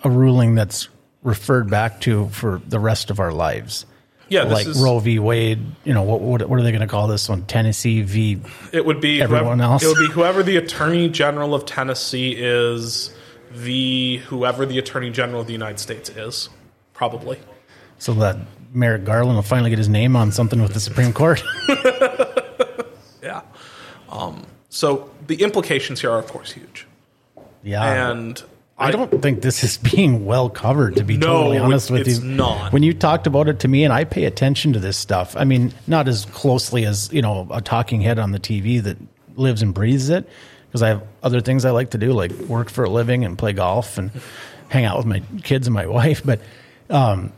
a 0.03 0.09
ruling 0.09 0.55
that's 0.55 0.89
referred 1.21 1.69
back 1.69 2.01
to 2.01 2.29
for 2.29 2.61
the 2.67 2.79
rest 2.79 3.09
of 3.09 3.19
our 3.19 3.31
lives. 3.31 3.85
Yeah, 4.29 4.45
this 4.45 4.53
like 4.53 4.67
is, 4.67 4.81
Roe 4.81 4.99
v. 4.99 5.19
Wade. 5.19 5.59
You 5.83 5.93
know 5.93 6.03
what? 6.03 6.21
What, 6.21 6.49
what 6.49 6.59
are 6.59 6.63
they 6.63 6.71
going 6.71 6.81
to 6.81 6.87
call 6.87 7.07
this 7.07 7.29
one? 7.29 7.45
Tennessee 7.45 8.01
v. 8.01 8.39
It 8.71 8.85
would 8.85 9.01
be 9.01 9.21
everyone 9.21 9.59
whoever, 9.59 9.73
else. 9.73 9.83
It 9.83 9.87
would 9.87 10.07
be 10.07 10.11
whoever 10.11 10.41
the 10.41 10.57
Attorney 10.57 11.09
General 11.09 11.53
of 11.53 11.65
Tennessee 11.65 12.35
is, 12.35 13.13
v 13.53 14.17
whoever 14.17 14.65
the 14.65 14.77
Attorney 14.79 15.09
General 15.09 15.41
of 15.41 15.47
the 15.47 15.53
United 15.53 15.79
States 15.79 16.09
is, 16.09 16.49
probably. 16.93 17.39
So 17.99 18.13
that 18.15 18.37
Merrick 18.73 19.05
Garland 19.05 19.35
will 19.35 19.43
finally 19.43 19.69
get 19.69 19.77
his 19.79 19.89
name 19.89 20.15
on 20.15 20.31
something 20.31 20.61
with 20.61 20.73
the 20.73 20.79
Supreme 20.79 21.13
Court. 21.13 21.41
Yeah. 23.23 23.41
Um, 24.09 24.45
so 24.67 25.09
the 25.27 25.35
implications 25.43 26.01
here 26.01 26.11
are, 26.11 26.19
of 26.19 26.27
course, 26.27 26.51
huge. 26.51 26.85
yeah, 27.63 28.11
And 28.11 28.43
I 28.77 28.91
don't 28.91 29.21
think 29.21 29.41
this 29.41 29.63
is 29.63 29.77
being 29.77 30.25
well 30.25 30.49
covered, 30.49 30.97
to 30.97 31.05
be 31.05 31.15
No, 31.15 31.27
totally 31.27 31.57
honest 31.57 31.89
with 31.89 32.05
it's 32.05 32.19
you. 32.19 32.25
not. 32.25 32.73
When 32.73 32.83
you 32.83 32.93
talked 32.93 33.25
about 33.27 33.47
it 33.47 33.59
to 33.59 33.69
me, 33.69 33.85
and 33.85 33.93
I 33.93 34.03
pay 34.03 34.25
attention 34.25 34.73
to 34.73 34.79
this 34.79 34.97
stuff. 34.97 35.37
I 35.37 35.45
mean, 35.45 35.73
not 35.87 36.09
as 36.09 36.25
closely 36.25 36.85
as 36.85 37.09
you 37.13 37.21
know 37.21 37.47
a 37.49 37.61
talking 37.61 38.01
head 38.01 38.19
on 38.19 38.31
the 38.33 38.39
TV 38.41 38.83
that 38.83 38.97
lives 39.37 39.61
and 39.61 39.73
breathes 39.73 40.09
it, 40.09 40.27
because 40.73 40.81
I 40.81 40.87
have 40.87 41.03
other 41.21 41.39
things 41.39 41.65
I 41.65 41.69
like 41.69 41.91
to 41.91 41.99
do, 41.99 42.13
like 42.13 42.31
work 42.31 42.67
for 42.71 42.83
a 42.83 42.89
living 42.89 43.23
and 43.23 43.37
play 43.37 43.53
golf 43.53 43.99
and 43.99 44.09
hang 44.69 44.85
out 44.85 44.97
with 44.97 45.05
my 45.05 45.21
kids 45.43 45.67
and 45.67 45.73
my 45.75 45.85
wife. 45.85 46.23
But 46.25 46.41
um, 46.89 47.31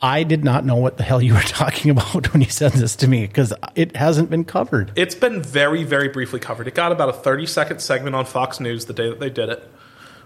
I 0.00 0.24
did 0.24 0.42
not 0.42 0.64
know 0.64 0.74
what 0.74 0.96
the 0.96 1.04
hell 1.04 1.22
you 1.22 1.34
were 1.34 1.40
talking 1.46 1.92
about 1.92 2.32
when 2.32 2.42
you 2.42 2.50
said 2.50 2.72
this 2.72 2.96
to 2.96 3.06
me, 3.06 3.24
because 3.24 3.54
it 3.76 3.94
hasn't 3.94 4.30
been 4.30 4.42
covered. 4.42 4.90
It's 4.96 5.14
been 5.14 5.40
very, 5.40 5.84
very 5.84 6.08
briefly 6.08 6.40
covered. 6.40 6.66
It 6.66 6.74
got 6.74 6.90
about 6.90 7.08
a 7.08 7.12
30 7.12 7.46
second 7.46 7.78
segment 7.78 8.16
on 8.16 8.24
Fox 8.24 8.58
News 8.58 8.86
the 8.86 8.94
day 8.94 9.08
that 9.08 9.20
they 9.20 9.30
did 9.30 9.48
it. 9.48 9.62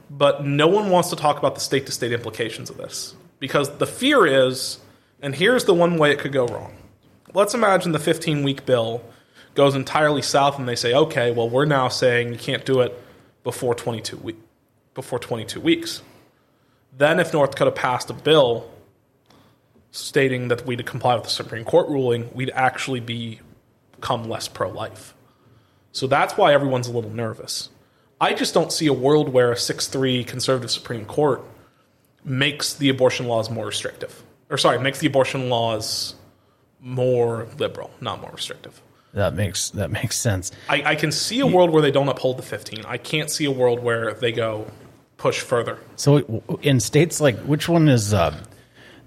But 0.09 0.46
no 0.46 0.66
one 0.66 0.88
wants 0.88 1.11
to 1.11 1.16
talk 1.16 1.36
about 1.36 1.57
the 1.57 1.61
state 1.61 1.84
to 1.86 1.92
state 1.92 2.12
implications 2.12 2.70
of 2.70 2.78
this. 2.78 3.14
Because 3.38 3.76
the 3.76 3.86
fear 3.86 4.24
is, 4.24 4.78
and 5.20 5.34
here's 5.34 5.66
the 5.66 5.74
one 5.74 5.98
way 5.98 6.11
it 6.11 6.20
could 6.20 6.32
go 6.32 6.46
wrong. 6.46 6.74
Let's 7.34 7.52
imagine 7.52 7.92
the 7.92 7.98
15 7.98 8.42
week 8.44 8.64
bill 8.64 9.02
goes 9.57 9.74
entirely 9.74 10.22
south 10.22 10.59
and 10.59 10.68
they 10.68 10.76
say, 10.76 10.94
okay, 10.94 11.32
well, 11.32 11.48
we're 11.48 11.64
now 11.64 11.88
saying 11.88 12.32
you 12.32 12.38
can't 12.38 12.64
do 12.64 12.80
it 12.80 13.02
before 13.42 13.74
22, 13.74 14.16
week, 14.18 14.36
before 14.94 15.18
22 15.18 15.61
weeks. 15.61 16.02
Then, 16.96 17.20
if 17.20 17.32
North 17.32 17.50
Dakota 17.50 17.72
passed 17.72 18.09
a 18.11 18.14
bill 18.14 18.70
stating 19.90 20.48
that 20.48 20.66
we'd 20.66 20.84
comply 20.86 21.14
with 21.14 21.24
the 21.24 21.30
Supreme 21.30 21.64
Court 21.64 21.88
ruling, 21.88 22.30
we'd 22.34 22.50
actually 22.50 23.00
be 23.00 23.40
become 23.96 24.28
less 24.28 24.48
pro 24.48 24.70
life. 24.70 25.14
So 25.92 26.07
that's 26.07 26.36
why 26.36 26.52
everyone's 26.52 26.88
a 26.88 26.92
little 26.92 27.11
nervous. 27.11 27.70
I 28.20 28.34
just 28.34 28.54
don't 28.54 28.72
see 28.72 28.86
a 28.86 28.92
world 28.92 29.28
where 29.28 29.52
a 29.52 29.57
6 29.57 29.86
3 29.88 30.24
conservative 30.24 30.70
Supreme 30.70 31.04
Court 31.04 31.42
makes 32.24 32.74
the 32.74 32.88
abortion 32.88 33.26
laws 33.26 33.50
more 33.50 33.66
restrictive. 33.66 34.22
Or, 34.48 34.59
sorry, 34.59 34.78
makes 34.78 35.00
the 35.00 35.07
abortion 35.07 35.48
laws 35.48 36.14
more 36.80 37.48
liberal, 37.59 37.90
not 38.00 38.20
more 38.20 38.30
restrictive. 38.30 38.80
That 39.14 39.34
makes 39.34 39.70
that 39.70 39.90
makes 39.90 40.16
sense. 40.16 40.52
I, 40.68 40.82
I 40.84 40.94
can 40.94 41.11
see 41.11 41.40
a 41.40 41.46
world 41.46 41.70
where 41.70 41.82
they 41.82 41.90
don't 41.90 42.09
uphold 42.09 42.36
the 42.36 42.42
15. 42.42 42.84
I 42.86 42.98
can't 42.98 43.30
see 43.30 43.46
a 43.46 43.50
world 43.50 43.82
where 43.82 44.12
they 44.14 44.32
go 44.32 44.66
push 45.16 45.40
further. 45.40 45.78
So 45.96 46.42
in 46.62 46.80
states 46.80 47.20
like 47.20 47.38
which 47.40 47.68
one 47.68 47.88
is 47.88 48.12
uh, 48.12 48.38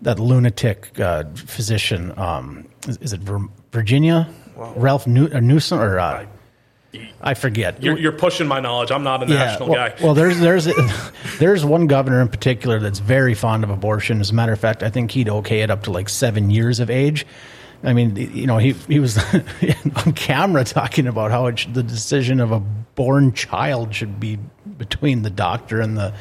that 0.01 0.19
lunatic 0.19 0.99
uh, 0.99 1.25
physician? 1.35 2.17
Um, 2.17 2.67
is, 2.87 2.97
is 2.97 3.13
it 3.13 3.21
Vir- 3.21 3.49
Virginia? 3.71 4.27
Ralph 4.55 5.07
New- 5.07 5.27
uh, 5.27 5.39
Newsom 5.39 5.79
or 5.79 5.99
uh, 5.99 6.25
I 7.21 7.33
forget. 7.35 7.83
You're, 7.83 7.97
you're 7.99 8.11
pushing 8.11 8.47
my 8.47 8.59
knowledge. 8.59 8.91
I'm 8.91 9.03
not 9.03 9.21
a 9.21 9.27
national 9.27 9.69
well, 9.69 9.89
guy. 9.89 9.95
well, 10.03 10.13
there's 10.13 10.39
there's 10.39 10.67
there's 11.39 11.63
one 11.63 11.87
governor 11.87 12.21
in 12.21 12.29
particular 12.29 12.79
that's 12.79 12.99
very 12.99 13.35
fond 13.35 13.63
of 13.63 13.69
abortion. 13.69 14.19
As 14.21 14.31
a 14.31 14.33
matter 14.33 14.53
of 14.53 14.59
fact, 14.59 14.81
I 14.81 14.89
think 14.89 15.11
he'd 15.11 15.29
okay 15.29 15.61
it 15.61 15.69
up 15.69 15.83
to 15.83 15.91
like 15.91 16.09
seven 16.09 16.49
years 16.49 16.79
of 16.79 16.89
age. 16.89 17.25
I 17.83 17.93
mean, 17.93 18.15
you 18.15 18.45
know, 18.45 18.57
he 18.57 18.73
he 18.87 18.99
was 18.99 19.17
on 20.05 20.13
camera 20.13 20.63
talking 20.63 21.07
about 21.07 21.31
how 21.31 21.47
it 21.47 21.59
should, 21.59 21.73
the 21.73 21.83
decision 21.83 22.39
of 22.39 22.51
a 22.51 22.59
born 22.59 23.33
child 23.33 23.95
should 23.95 24.19
be 24.19 24.37
between 24.77 25.21
the 25.21 25.29
doctor 25.29 25.79
and 25.79 25.97
the 25.97 26.13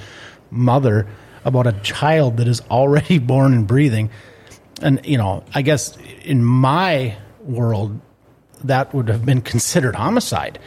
mother 0.50 1.06
about 1.44 1.66
a 1.66 1.72
child 1.72 2.36
that 2.36 2.48
is 2.48 2.60
already 2.70 3.18
born 3.18 3.52
and 3.54 3.66
breathing. 3.66 4.10
And 4.80 5.04
you 5.04 5.18
know, 5.18 5.44
I 5.54 5.62
guess 5.62 5.96
in 6.22 6.44
my 6.44 7.16
world, 7.40 8.00
that 8.64 8.94
would 8.94 9.08
have 9.08 9.24
been 9.24 9.40
considered 9.40 9.96
homicide. 9.96 10.58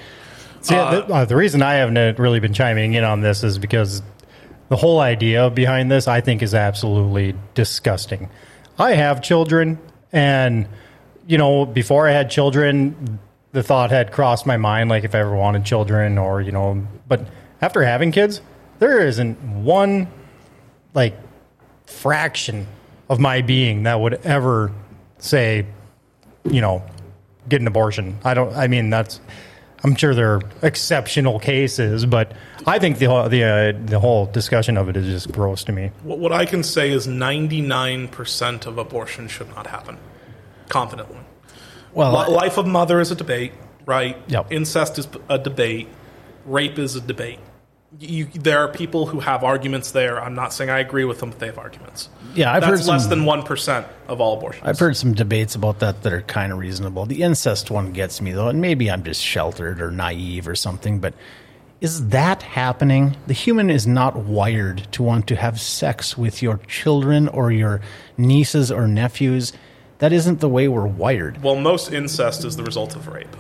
See, 0.62 0.76
the, 0.76 1.06
uh, 1.08 1.26
the 1.26 1.36
reason 1.36 1.64
I 1.64 1.76
haven't 1.76 2.20
really 2.20 2.39
been 2.39 2.54
chiming 2.54 2.94
in 2.94 3.04
on 3.04 3.22
this 3.22 3.44
is 3.44 3.58
because 3.58 4.04
the 4.70 4.76
whole 4.76 5.00
idea 5.00 5.50
behind 5.50 5.92
this, 5.92 6.08
I 6.08 6.22
think, 6.22 6.44
is 6.44 6.54
absolutely 6.54 7.34
disgusting. 7.56 8.30
I 8.78 8.94
have 8.94 9.24
children, 9.24 9.80
and 10.12 10.68
you 11.28 11.38
know, 11.38 11.66
before 11.66 12.07
I 12.07 12.12
had 12.12 12.30
children, 12.30 13.20
the 13.51 13.64
thought 13.64 13.91
had 13.91 14.12
crossed 14.12 14.45
my 14.45 14.57
mind, 14.57 14.89
like 14.89 15.03
if 15.03 15.14
I 15.14 15.20
ever 15.20 15.36
wanted 15.36 15.66
children, 15.66 16.18
or 16.18 16.41
you 16.41 16.51
know, 16.51 16.86
but 17.07 17.28
after 17.62 17.84
having 17.84 18.12
kids, 18.12 18.41
there 18.80 19.05
isn't 19.05 19.38
one 19.64 20.07
like 20.93 21.16
fraction 21.86 22.68
of 23.09 23.20
my 23.20 23.41
being 23.41 23.84
that 23.84 23.99
would 23.99 24.14
ever 24.26 24.72
say, 25.20 25.66
you 26.45 26.62
know, 26.62 26.84
get 27.47 27.62
an 27.62 27.68
abortion. 27.68 28.18
I 28.24 28.34
don't. 28.34 28.53
I 28.55 28.68
mean, 28.68 28.89
that's. 28.89 29.20
I'm 29.84 29.96
sure 29.96 30.14
there 30.14 30.34
are 30.36 30.42
exceptional 30.62 31.40
cases, 31.40 32.06
but 32.06 32.34
I 32.68 32.78
think 32.80 33.00
the 33.00 33.06
whole- 33.06 33.28
the 33.30 33.44
uh, 33.44 33.74
the 33.86 34.00
whole 34.00 34.28
discussion 34.28 34.78
of 34.78 34.90
it 34.90 34.96
is 34.98 35.06
just 35.08 35.32
gross 35.32 35.64
to 35.66 35.72
me. 35.72 35.92
What, 36.04 36.20
what 36.20 36.32
I 36.32 36.46
can 36.46 36.62
say 36.64 36.92
is 36.92 37.08
99% 37.08 38.66
of 38.68 38.78
abortion 38.78 39.28
should 39.28 39.50
not 39.50 39.68
happen. 39.68 39.98
Confidently. 40.70 41.18
Well, 41.94 42.12
Li- 42.12 42.34
Life 42.34 42.58
of 42.58 42.68
mother 42.68 43.00
is 43.00 43.12
a 43.12 43.16
debate, 43.16 43.54
right? 43.86 44.18
Yep. 44.28 44.52
Incest 44.52 45.00
is 45.00 45.08
a 45.30 45.38
debate. 45.38 45.88
Rape 46.46 46.78
is 46.80 46.96
a 46.96 47.02
debate. 47.02 47.40
You, 48.00 48.26
there 48.28 48.60
are 48.60 48.70
people 48.70 49.06
who 49.06 49.20
have 49.20 49.44
arguments 49.44 49.92
there. 49.92 50.22
I'm 50.24 50.34
not 50.34 50.54
saying 50.54 50.70
I 50.70 50.80
agree 50.80 51.04
with 51.04 51.20
them, 51.20 51.30
but 51.32 51.39
they 51.39 51.48
have 51.48 51.58
arguments. 51.58 52.08
Yeah, 52.34 52.54
I've 52.54 52.62
That's 52.62 52.82
heard 52.82 52.88
less 52.88 53.02
some- 53.04 53.10
than 53.10 53.26
1% 53.26 53.86
of 54.08 54.22
all 54.22 54.38
abortions. 54.38 54.66
I've 54.66 54.80
heard 54.80 54.96
some 54.96 55.14
debates 55.14 55.56
about 55.56 55.80
that 55.80 56.02
that 56.04 56.14
are 56.14 56.22
kind 56.22 56.54
of 56.54 56.58
reasonable. 56.60 57.06
The 57.06 57.22
incest 57.22 57.70
one 57.70 57.92
gets 57.92 58.22
me 58.22 58.32
though, 58.32 58.48
and 58.48 58.62
maybe 58.62 58.89
I'm 58.89 59.04
just 59.04 59.22
sheltered 59.22 59.82
or 59.82 59.92
naive 59.92 60.48
or 60.48 60.56
something, 60.56 61.00
but 61.00 61.14
is 61.82 62.08
that 62.10 62.44
happening? 62.44 63.18
The 63.28 63.34
human 63.34 63.70
is 63.70 63.86
not 63.86 64.16
wired 64.16 64.88
to 64.94 65.04
want 65.04 65.28
to 65.28 65.36
have 65.36 65.60
sex 65.60 66.18
with 66.18 66.42
your 66.42 66.58
children 66.68 67.28
or 67.28 67.52
your 67.52 67.82
nieces 68.18 68.72
or 68.72 68.88
nephews. 68.88 69.52
That 69.98 70.14
isn't 70.14 70.39
the 70.39 70.50
way 70.50 70.68
we're 70.70 70.88
wired. 70.88 71.44
well, 71.44 71.56
most 71.56 71.92
incest 71.92 72.46
is 72.46 72.56
the 72.56 72.64
result 72.64 72.96
of 72.96 73.08
rape. 73.08 73.36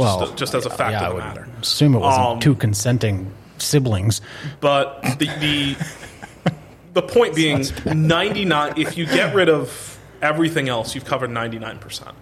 Well, 0.00 0.20
just, 0.20 0.36
just 0.36 0.54
as 0.54 0.66
a 0.66 0.70
fact 0.70 0.92
yeah, 0.92 1.08
of 1.08 1.12
the 1.16 1.18
matter. 1.22 1.48
assume 1.60 1.94
it 1.94 1.98
wasn't 1.98 2.26
Um, 2.26 2.40
two 2.40 2.54
consenting 2.54 3.30
siblings. 3.58 4.20
But 4.60 5.02
the 5.18 5.26
the, 5.40 5.76
the 6.94 7.02
point 7.02 7.34
being, 7.34 7.64
99. 7.86 8.74
If 8.76 8.96
you 8.96 9.06
get 9.06 9.34
rid 9.34 9.48
of 9.48 9.98
everything 10.22 10.68
else, 10.68 10.94
you've 10.94 11.04
covered 11.04 11.30
99%. 11.30 12.12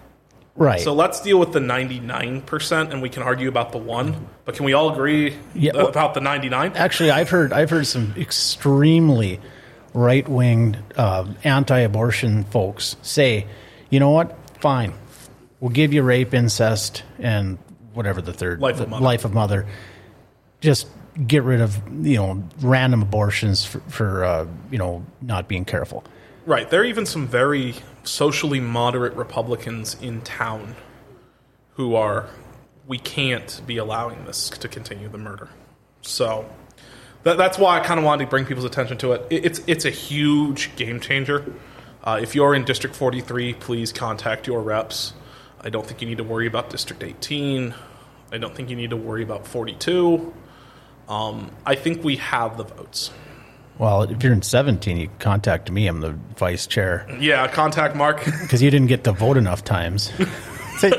Right. 0.55 0.81
So 0.81 0.93
let's 0.93 1.21
deal 1.21 1.39
with 1.39 1.53
the 1.53 1.59
99%, 1.61 2.91
and 2.91 3.01
we 3.01 3.07
can 3.09 3.23
argue 3.23 3.47
about 3.47 3.71
the 3.71 3.77
one. 3.77 4.27
But 4.43 4.55
can 4.55 4.65
we 4.65 4.73
all 4.73 4.91
agree 4.91 5.37
Yeah, 5.53 5.71
well- 5.73 5.87
about 5.87 6.13
the 6.13 6.19
99? 6.21 6.73
Actually, 6.75 7.11
I've 7.11 7.29
heard 7.29 7.53
I've 7.53 7.69
heard 7.69 7.87
some 7.87 8.13
extremely 8.17 9.39
right 9.93 10.27
wing 10.27 10.75
uh, 10.97 11.25
anti 11.45 11.79
abortion 11.79 12.43
folks 12.43 12.95
say, 13.01 13.47
you 13.89 13.99
know 14.01 14.09
what? 14.11 14.35
Fine, 14.59 14.93
we'll 15.61 15.71
give 15.71 15.93
you 15.93 16.03
rape, 16.03 16.33
incest, 16.33 17.03
and 17.19 17.57
whatever 17.99 18.21
the 18.21 18.31
third 18.31 18.61
Life 18.61 18.79
of 18.79 18.87
mother. 18.87 19.03
life 19.03 19.25
of 19.25 19.33
mother. 19.33 19.67
Just 20.61 20.87
get 21.27 21.43
rid 21.43 21.59
of 21.59 21.77
you 22.05 22.15
know 22.15 22.43
random 22.61 23.01
abortions 23.01 23.65
for, 23.65 23.81
for 23.81 24.23
uh, 24.23 24.47
you 24.71 24.77
know 24.77 25.05
not 25.21 25.49
being 25.49 25.65
careful. 25.65 26.05
Right. 26.45 26.69
There 26.69 26.79
are 26.81 26.85
even 26.85 27.05
some 27.05 27.27
very 27.27 27.75
socially 28.03 28.61
moderate 28.61 29.13
Republicans 29.15 29.97
in 30.01 30.21
town 30.21 30.75
who 31.73 31.95
are, 31.95 32.27
we 32.87 32.97
can't 32.97 33.61
be 33.67 33.77
allowing 33.77 34.25
this 34.25 34.49
to 34.49 34.67
continue 34.67 35.09
the 35.09 35.17
murder. 35.17 35.49
So 36.01 36.49
that, 37.23 37.37
that's 37.37 37.57
why 37.59 37.79
I 37.79 37.85
kind 37.85 37.99
of 37.99 38.05
wanted 38.05 38.23
to 38.25 38.29
bring 38.29 38.45
people's 38.45 38.65
attention 38.65 38.97
to 38.99 39.11
it. 39.11 39.27
it 39.29 39.45
it's, 39.45 39.61
it's 39.67 39.85
a 39.85 39.89
huge 39.91 40.75
game 40.77 40.99
changer. 41.01 41.53
Uh, 42.03 42.19
if 42.21 42.33
you're 42.33 42.55
in 42.55 42.63
District 42.63 42.95
43, 42.95 43.53
please 43.55 43.91
contact 43.91 44.47
your 44.47 44.61
reps. 44.61 45.13
I 45.61 45.69
don't 45.69 45.85
think 45.85 46.01
you 46.01 46.07
need 46.07 46.17
to 46.17 46.23
worry 46.23 46.47
about 46.47 46.69
District 46.69 47.03
18. 47.03 47.75
I 48.31 48.37
don't 48.37 48.55
think 48.55 48.69
you 48.69 48.75
need 48.75 48.91
to 48.91 48.97
worry 48.97 49.23
about 49.23 49.47
42. 49.47 50.33
Um, 51.07 51.51
I 51.65 51.75
think 51.75 52.03
we 52.03 52.17
have 52.17 52.57
the 52.57 52.63
votes. 52.63 53.11
Well, 53.79 54.03
if 54.03 54.21
you're 54.23 54.33
in 54.33 54.41
17, 54.41 54.97
you 54.97 55.09
contact 55.19 55.71
me. 55.71 55.87
I'm 55.87 56.01
the 56.01 56.11
vice 56.37 56.67
chair 56.67 57.07
Yeah, 57.19 57.47
contact 57.47 57.95
Mark. 57.95 58.23
because 58.41 58.61
you 58.61 58.69
didn't 58.69 58.87
get 58.87 59.05
to 59.05 59.11
vote 59.13 59.37
enough 59.37 59.63
times. 59.63 60.11
Say, 60.79 60.89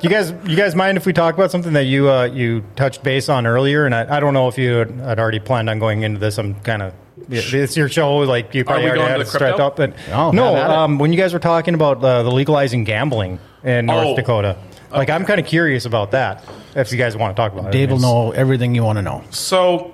you 0.00 0.08
guys, 0.10 0.32
you 0.46 0.56
guys 0.56 0.74
mind 0.74 0.96
if 0.98 1.06
we 1.06 1.12
talk 1.12 1.34
about 1.34 1.50
something 1.50 1.74
that 1.74 1.84
you 1.84 2.08
uh, 2.10 2.24
you 2.24 2.64
touched 2.76 3.02
base 3.04 3.28
on 3.28 3.46
earlier? 3.46 3.86
And 3.86 3.94
I, 3.94 4.16
I 4.16 4.20
don't 4.20 4.34
know 4.34 4.48
if 4.48 4.56
you 4.58 4.72
had, 4.74 4.90
had 4.92 5.18
already 5.20 5.38
planned 5.40 5.68
on 5.70 5.78
going 5.78 6.02
into 6.02 6.18
this. 6.18 6.38
I'm 6.38 6.54
kind 6.60 6.82
of 6.82 6.92
it's 7.28 7.76
your 7.76 7.88
show. 7.88 8.16
Like 8.18 8.54
you 8.54 8.64
probably 8.64 8.86
already 8.86 9.02
had 9.02 9.14
to 9.14 9.20
it 9.20 9.24
the 9.24 9.30
stretched 9.30 9.56
crypto? 9.58 9.66
up, 9.66 9.76
but 9.76 9.94
Oh, 10.12 10.30
no. 10.32 10.54
have 10.54 10.56
at 10.56 10.70
it. 10.70 10.76
Um, 10.76 10.98
when 10.98 11.12
you 11.12 11.18
guys 11.18 11.32
were 11.32 11.38
talking 11.38 11.74
about 11.74 12.02
uh, 12.04 12.22
the 12.24 12.30
legalizing 12.32 12.82
gambling 12.84 13.38
in 13.64 13.86
North 13.86 14.06
Oh. 14.08 14.16
Dakota, 14.16 14.56
like 14.90 15.10
I'm 15.10 15.24
kind 15.24 15.40
of 15.40 15.46
curious 15.46 15.84
about 15.84 16.12
that. 16.12 16.44
If 16.74 16.92
you 16.92 16.98
guys 16.98 17.16
want 17.16 17.36
to 17.36 17.40
talk 17.40 17.52
about 17.52 17.66
it, 17.66 17.72
Dave 17.72 17.90
will 17.90 17.96
It's- 17.96 18.02
know 18.10 18.30
everything 18.32 18.74
you 18.74 18.84
want 18.84 18.98
to 18.98 19.02
know. 19.02 19.22
So, 19.30 19.92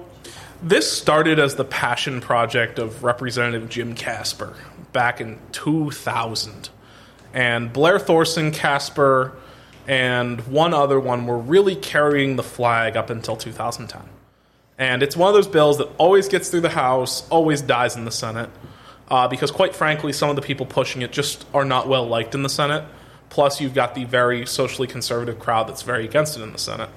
this 0.62 0.90
started 0.90 1.38
as 1.38 1.54
the 1.56 1.64
passion 1.64 2.20
project 2.20 2.78
of 2.78 3.02
Representative 3.04 3.68
Jim 3.68 3.94
Kasper 3.94 4.54
back 4.92 5.20
in 5.20 5.38
2000. 5.52 6.68
And 7.34 7.72
Blair 7.72 7.98
Thoreson, 7.98 8.52
Kasper, 8.52 9.32
and 9.88 10.40
one 10.46 10.74
other 10.74 11.00
one 11.00 11.26
were 11.26 11.38
really 11.38 11.74
carrying 11.74 12.36
the 12.36 12.42
flag 12.42 12.96
up 12.96 13.10
until 13.10 13.36
2010. 13.36 14.02
And 14.78 15.02
it's 15.02 15.16
one 15.16 15.28
of 15.28 15.34
those 15.34 15.46
bills 15.48 15.78
that 15.78 15.88
always 15.98 16.28
gets 16.28 16.48
through 16.50 16.60
the 16.60 16.68
House, 16.70 17.26
always 17.30 17.60
dies 17.62 17.96
in 17.96 18.04
the 18.04 18.10
Senate, 18.10 18.50
uh, 19.10 19.28
because 19.28 19.50
quite 19.50 19.74
frankly, 19.74 20.12
some 20.12 20.30
of 20.30 20.36
the 20.36 20.42
people 20.42 20.66
pushing 20.66 21.02
it 21.02 21.10
just 21.12 21.44
are 21.54 21.64
not 21.64 21.88
well 21.88 22.06
liked 22.06 22.34
in 22.34 22.42
the 22.42 22.48
Senate. 22.48 22.84
Plus, 23.32 23.62
you've 23.62 23.72
got 23.72 23.94
the 23.94 24.04
very 24.04 24.44
socially 24.44 24.86
conservative 24.86 25.38
crowd 25.38 25.66
that's 25.66 25.80
very 25.80 26.04
against 26.04 26.36
it 26.36 26.42
in 26.42 26.52
the 26.52 26.58
Senate. 26.58 26.90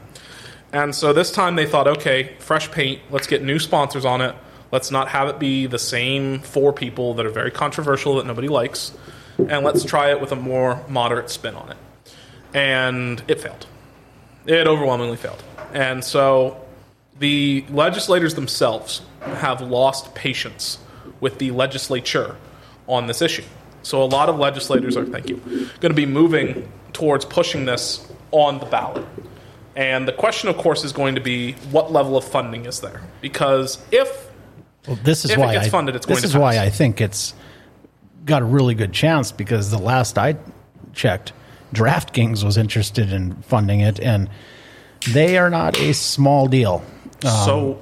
And 0.73 0.93
so 0.93 1.13
this 1.13 1.31
time 1.31 1.55
they 1.55 1.65
thought, 1.65 1.87
okay, 1.87 2.35
fresh 2.39 2.69
paint, 2.71 2.99
let's 3.09 3.25
get 3.25 3.41
new 3.41 3.57
sponsors 3.57 4.03
on 4.03 4.19
it. 4.19 4.35
Let's 4.69 4.91
not 4.91 5.07
have 5.07 5.29
it 5.29 5.39
be 5.39 5.65
the 5.65 5.79
same 5.79 6.41
four 6.41 6.73
people 6.73 7.13
that 7.13 7.25
are 7.25 7.29
very 7.29 7.51
controversial 7.51 8.17
that 8.17 8.25
nobody 8.25 8.49
likes. 8.49 8.91
And 9.37 9.63
let's 9.63 9.85
try 9.85 10.11
it 10.11 10.19
with 10.19 10.33
a 10.33 10.35
more 10.35 10.83
moderate 10.89 11.29
spin 11.29 11.55
on 11.55 11.71
it. 11.71 11.77
And 12.53 13.23
it 13.29 13.39
failed. 13.39 13.65
It 14.45 14.67
overwhelmingly 14.67 15.15
failed. 15.15 15.41
And 15.71 16.03
so 16.03 16.59
the 17.17 17.63
legislators 17.69 18.35
themselves 18.35 19.03
have 19.21 19.61
lost 19.61 20.13
patience 20.15 20.79
with 21.21 21.39
the 21.39 21.51
legislature 21.51 22.35
on 22.89 23.07
this 23.07 23.21
issue. 23.21 23.45
So 23.85 24.01
a 24.01 24.05
lot 24.05 24.29
of 24.29 24.39
legislators 24.39 24.97
are, 24.97 25.05
thank 25.05 25.29
you, 25.29 25.37
going 25.79 25.91
to 25.91 25.93
be 25.93 26.07
moving 26.07 26.67
towards 26.91 27.23
pushing 27.23 27.65
this 27.65 28.11
on 28.31 28.57
the 28.57 28.65
ballot. 28.65 29.05
And 29.75 30.07
the 30.07 30.11
question, 30.11 30.49
of 30.49 30.57
course, 30.57 30.83
is 30.83 30.91
going 30.91 31.15
to 31.15 31.21
be 31.21 31.51
what 31.69 31.91
level 31.91 32.17
of 32.17 32.23
funding 32.23 32.65
is 32.65 32.79
there? 32.79 33.03
Because 33.21 33.77
if 33.91 34.31
Well, 34.87 34.97
this 35.03 35.23
is 35.23 35.31
If 35.31 35.37
it 35.37 35.39
why 35.39 35.53
gets 35.53 35.67
I, 35.67 35.69
funded, 35.69 35.95
it's 35.95 36.07
this 36.07 36.21
going 36.21 36.21
to 36.23 36.27
is 36.29 36.35
why. 36.35 36.57
I 36.57 36.71
think 36.71 36.99
it's 36.99 37.35
got 38.25 38.41
a 38.41 38.45
really 38.45 38.73
good 38.73 38.91
chance 38.91 39.31
because 39.31 39.69
the 39.69 39.77
last 39.77 40.17
I 40.17 40.37
checked, 40.93 41.33
DraftKings 41.71 42.43
was 42.43 42.57
interested 42.57 43.11
in 43.11 43.35
funding 43.43 43.81
it, 43.81 43.99
and 43.99 44.31
they 45.11 45.37
are 45.37 45.51
not 45.51 45.79
a 45.79 45.93
small 45.93 46.47
deal. 46.47 46.83
so, 47.21 47.73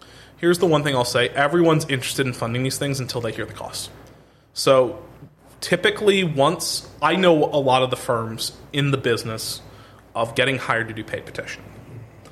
um, 0.00 0.06
here's 0.38 0.58
the 0.58 0.66
one 0.66 0.82
thing 0.82 0.94
I'll 0.96 1.04
say: 1.04 1.28
everyone's 1.28 1.84
interested 1.90 2.26
in 2.26 2.32
funding 2.32 2.62
these 2.62 2.78
things 2.78 3.00
until 3.00 3.20
they 3.20 3.32
hear 3.32 3.44
the 3.44 3.52
cost. 3.52 3.90
So, 4.54 5.02
typically, 5.60 6.24
once 6.24 6.88
I 7.00 7.16
know 7.16 7.44
a 7.44 7.60
lot 7.60 7.82
of 7.82 7.90
the 7.90 7.96
firms 7.96 8.52
in 8.72 8.90
the 8.90 8.96
business 8.96 9.60
of 10.14 10.34
getting 10.34 10.58
hired 10.58 10.88
to 10.88 10.94
do 10.94 11.04
paid 11.04 11.26
petitioning, 11.26 11.70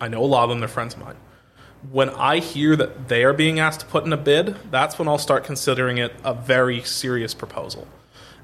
I 0.00 0.08
know 0.08 0.22
a 0.22 0.26
lot 0.26 0.44
of 0.44 0.50
them; 0.50 0.60
they're 0.60 0.68
friends 0.68 0.94
of 0.94 1.00
mine. 1.00 1.16
When 1.90 2.10
I 2.10 2.38
hear 2.38 2.76
that 2.76 3.08
they 3.08 3.24
are 3.24 3.34
being 3.34 3.60
asked 3.60 3.80
to 3.80 3.86
put 3.86 4.04
in 4.04 4.12
a 4.12 4.16
bid, 4.16 4.56
that's 4.70 4.98
when 4.98 5.06
I'll 5.06 5.18
start 5.18 5.44
considering 5.44 5.98
it 5.98 6.14
a 6.24 6.32
very 6.32 6.82
serious 6.82 7.34
proposal. 7.34 7.86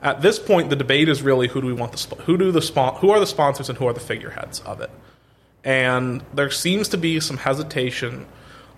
At 0.02 0.22
this 0.22 0.38
point, 0.38 0.70
the 0.70 0.76
debate 0.76 1.08
is 1.08 1.22
really 1.22 1.48
who 1.48 1.60
do 1.60 1.66
we 1.66 1.72
want 1.72 1.92
the 1.92 2.16
who 2.22 2.38
do 2.38 2.52
the 2.52 2.60
who 3.00 3.10
are 3.10 3.20
the 3.20 3.26
sponsors 3.26 3.68
and 3.68 3.78
who 3.78 3.86
are 3.86 3.92
the 3.92 4.00
figureheads 4.00 4.60
of 4.60 4.80
it. 4.80 4.90
And 5.62 6.24
there 6.32 6.50
seems 6.50 6.88
to 6.88 6.98
be 6.98 7.20
some 7.20 7.36
hesitation 7.36 8.26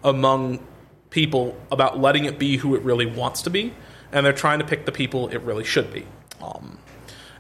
among 0.03 0.67
people 1.11 1.57
about 1.71 2.01
letting 2.01 2.25
it 2.25 2.39
be 2.39 2.57
who 2.57 2.75
it 2.75 2.83
really 2.83 3.07
wants 3.07 3.43
to 3.43 3.51
be, 3.51 3.73
and 4.13 4.25
they're 4.25 4.33
trying 4.33 4.59
to 4.59 4.65
pick 4.65 4.85
the 4.85 4.93
people 4.93 5.29
it 5.29 5.39
really 5.39 5.65
should 5.65 5.93
be. 5.93 6.07
Um, 6.41 6.79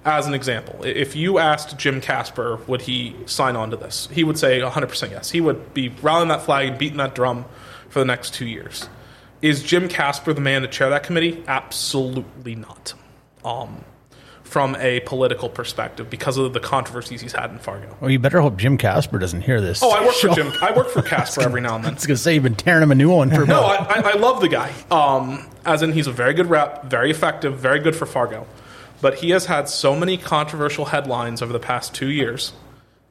as 0.04 0.26
an 0.26 0.34
example, 0.34 0.82
if 0.84 1.14
you 1.14 1.38
asked 1.38 1.78
Jim 1.78 2.00
Kasper, 2.00 2.56
would 2.66 2.82
he 2.82 3.14
sign 3.26 3.54
on 3.54 3.70
to 3.70 3.76
this? 3.76 4.08
He 4.10 4.24
would 4.24 4.38
say 4.38 4.60
100% 4.60 5.10
yes. 5.10 5.30
He 5.30 5.40
would 5.40 5.74
be 5.74 5.90
rallying 6.02 6.28
that 6.28 6.42
flag 6.42 6.68
and 6.68 6.78
beating 6.78 6.98
that 6.98 7.14
drum 7.14 7.44
for 7.88 8.00
the 8.00 8.04
next 8.04 8.34
two 8.34 8.46
years. 8.46 8.88
Is 9.42 9.62
Jim 9.62 9.88
Kasper 9.88 10.32
the 10.32 10.40
man 10.40 10.62
to 10.62 10.68
chair 10.68 10.90
that 10.90 11.04
committee? 11.04 11.44
Absolutely 11.46 12.54
not. 12.56 12.94
Um, 13.44 13.84
from 14.52 14.76
a 14.76 15.00
political 15.00 15.48
perspective, 15.48 16.10
because 16.10 16.36
of 16.36 16.52
the 16.52 16.60
controversies 16.60 17.22
he's 17.22 17.32
had 17.32 17.50
in 17.50 17.58
Fargo. 17.58 17.96
Well, 18.02 18.10
you 18.10 18.18
better 18.18 18.42
hope 18.42 18.58
Jim 18.58 18.76
Kasper 18.76 19.18
doesn't 19.18 19.40
hear 19.40 19.62
this. 19.62 19.82
Oh, 19.82 19.90
I 19.90 20.04
work 20.04 20.14
for. 20.14 20.28
Jim. 20.28 20.52
I 20.60 20.72
work 20.76 20.90
for 20.90 21.00
Kasper 21.00 21.40
every 21.40 21.62
now 21.62 21.76
and 21.76 21.84
then. 21.84 21.92
I 21.92 21.94
was 21.94 22.06
going 22.06 22.16
to 22.16 22.22
say 22.22 22.34
you've 22.34 22.42
been 22.42 22.54
tearing 22.54 22.82
him 22.82 22.92
a 22.92 22.94
new 22.94 23.08
one 23.08 23.30
for 23.30 23.46
No, 23.46 23.62
I, 23.62 23.76
I, 23.76 24.10
I 24.10 24.12
love 24.18 24.42
the 24.42 24.50
guy. 24.50 24.70
Um, 24.90 25.48
as 25.64 25.80
in, 25.80 25.92
he's 25.92 26.06
a 26.06 26.12
very 26.12 26.34
good 26.34 26.50
rep, 26.50 26.84
very 26.84 27.10
effective, 27.10 27.56
very 27.58 27.80
good 27.80 27.96
for 27.96 28.04
Fargo. 28.04 28.46
But 29.00 29.20
he 29.20 29.30
has 29.30 29.46
had 29.46 29.70
so 29.70 29.96
many 29.96 30.18
controversial 30.18 30.84
headlines 30.84 31.40
over 31.40 31.52
the 31.52 31.58
past 31.58 31.94
two 31.94 32.10
years 32.10 32.52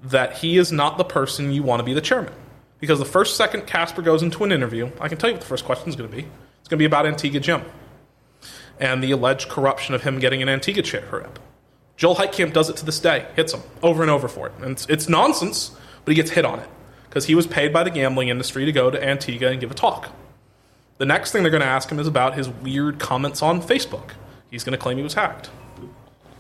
that 0.04 0.38
he 0.38 0.60
is 0.60 0.72
not 0.72 1.00
the 1.00 1.04
person 1.04 1.52
you 1.52 1.64
want 1.64 1.80
to 1.80 1.84
be 1.84 1.96
the 1.96 2.02
chairman. 2.02 2.34
Because 2.80 3.00
the 3.00 3.06
first 3.06 3.36
second 3.36 3.66
Kasper 3.66 4.04
goes 4.04 4.22
into 4.22 4.44
an 4.44 4.52
interview, 4.52 4.92
I 5.00 5.10
can 5.10 5.18
tell 5.18 5.32
you 5.32 5.34
what 5.34 5.42
the 5.42 5.48
first 5.48 5.66
question 5.66 5.90
is 5.90 5.96
going 5.96 6.10
to 6.10 6.16
be. 6.16 6.22
It's 6.60 6.68
going 6.70 6.78
to 6.78 6.82
be 6.82 6.86
about 6.86 7.08
Antigua 7.08 7.40
Jim 7.40 7.64
and 8.82 9.02
the 9.04 9.12
alleged 9.12 9.48
corruption 9.48 9.96
of 9.96 10.04
him 10.04 10.20
getting 10.20 10.42
an 10.42 10.50
Antigua 10.50 10.84
chair 10.84 11.08
rep. 11.12 11.40
Joel 11.96 12.16
Heitkamp 12.16 12.52
does 12.52 12.68
it 12.68 12.76
to 12.78 12.86
this 12.86 13.00
day, 13.00 13.28
hits 13.36 13.54
him 13.54 13.62
over 13.84 14.02
and 14.02 14.10
over 14.10 14.28
for 14.28 14.48
it. 14.48 14.54
And 14.60 14.72
it's, 14.72 14.88
it's 14.90 15.08
nonsense, 15.08 15.72
but 16.04 16.12
he 16.12 16.16
gets 16.16 16.32
hit 16.32 16.44
on 16.44 16.60
it 16.60 16.68
because 17.08 17.26
he 17.26 17.36
was 17.36 17.46
paid 17.46 17.72
by 17.72 17.84
the 17.84 17.92
gambling 17.92 18.30
industry 18.30 18.66
to 18.66 18.72
go 18.72 18.90
to 18.90 19.02
Antigua 19.02 19.52
and 19.52 19.62
give 19.62 19.70
a 19.70 19.76
talk. 19.76 20.10
The 20.98 21.06
next 21.06 21.32
thing 21.32 21.44
they're 21.44 21.52
going 21.52 21.62
to 21.62 21.68
ask 21.68 21.92
him 21.92 22.00
is 22.00 22.08
about 22.08 22.36
his 22.36 22.50
weird 22.50 23.00
comments 23.00 23.42
on 23.42 23.62
Facebook. 23.62 24.12
He's 24.50 24.64
going 24.64 24.72
to 24.74 24.78
claim 24.78 24.98
he 24.98 25.04
was 25.04 25.14
hacked. 25.14 25.52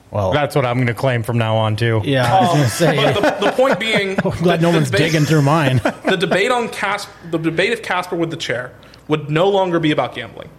Well, 0.09 0.33
That's 0.33 0.55
what 0.55 0.65
I'm 0.65 0.75
going 0.75 0.87
to 0.87 0.93
claim 0.93 1.23
from 1.23 1.37
now 1.37 1.55
on 1.55 1.75
too. 1.75 2.01
yeah, 2.03 2.35
I 2.35 2.41
was 2.41 2.49
oh, 2.49 2.53
going 2.53 2.63
to 2.63 2.69
say. 2.69 3.13
But 3.13 3.39
the, 3.39 3.45
the 3.45 3.51
point 3.53 3.79
being, 3.79 4.17
I'm 4.25 4.31
glad 4.43 4.61
no 4.61 4.71
the 4.71 4.77
one's 4.79 4.91
debate- 4.91 5.11
digging 5.11 5.25
through 5.25 5.43
mine. 5.43 5.77
the 6.05 6.17
debate 6.17 6.51
on 6.51 6.69
Kasper, 6.69 7.11
the 7.29 7.37
debate 7.37 7.71
of 7.71 7.81
Kasper 7.81 8.15
with 8.15 8.29
the 8.29 8.37
chair 8.37 8.73
would 9.07 9.29
no 9.29 9.47
longer 9.47 9.79
be 9.79 9.91
about 9.91 10.15
gambling. 10.15 10.49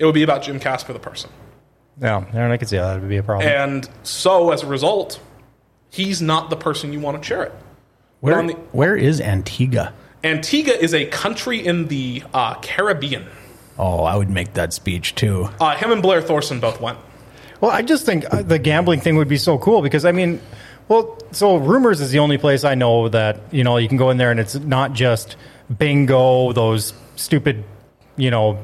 It 0.00 0.06
would 0.06 0.14
be 0.14 0.22
about 0.22 0.42
Jim 0.42 0.58
Kasper, 0.58 0.94
the 0.94 0.98
person. 0.98 1.30
Yeah, 2.00 2.24
and 2.32 2.50
I 2.52 2.56
could 2.56 2.68
see 2.68 2.76
how 2.76 2.86
that 2.88 3.00
would 3.00 3.08
be 3.10 3.18
a 3.18 3.22
problem. 3.22 3.46
And 3.46 3.88
so, 4.02 4.50
as 4.50 4.62
a 4.62 4.66
result, 4.66 5.20
he's 5.90 6.22
not 6.22 6.48
the 6.48 6.56
person 6.56 6.92
you 6.94 7.00
want 7.00 7.22
to 7.22 7.28
chair 7.28 7.42
it. 7.44 7.52
Where, 8.20 8.38
on 8.38 8.46
the- 8.48 8.54
where 8.72 8.96
is 8.96 9.20
Antigua? 9.20 9.92
Antigua 10.24 10.72
is 10.74 10.94
a 10.94 11.04
country 11.06 11.64
in 11.64 11.88
the 11.88 12.22
uh, 12.32 12.54
Caribbean. 12.62 13.26
Oh, 13.78 14.02
I 14.04 14.16
would 14.16 14.30
make 14.30 14.54
that 14.54 14.72
speech 14.72 15.14
too. 15.14 15.50
Uh, 15.60 15.76
him 15.76 15.92
and 15.92 16.02
Blair 16.02 16.22
Thoreson 16.22 16.60
both 16.60 16.80
went. 16.80 16.98
Well, 17.60 17.70
I 17.70 17.82
just 17.82 18.06
think 18.06 18.24
uh, 18.32 18.40
the 18.42 18.58
gambling 18.58 19.00
thing 19.00 19.16
would 19.16 19.28
be 19.28 19.36
so 19.38 19.58
cool 19.58 19.82
because 19.82 20.06
I 20.06 20.12
mean, 20.12 20.40
well, 20.88 21.18
so 21.32 21.56
rumors 21.56 22.00
is 22.00 22.10
the 22.10 22.18
only 22.20 22.38
place 22.38 22.64
I 22.64 22.74
know 22.74 23.08
that 23.10 23.40
you 23.50 23.64
know 23.64 23.76
you 23.76 23.88
can 23.88 23.98
go 23.98 24.08
in 24.10 24.16
there 24.16 24.30
and 24.30 24.40
it's 24.40 24.54
not 24.54 24.94
just 24.94 25.36
bingo, 25.78 26.52
those 26.52 26.92
stupid, 27.16 27.64
you 28.16 28.30
know, 28.30 28.58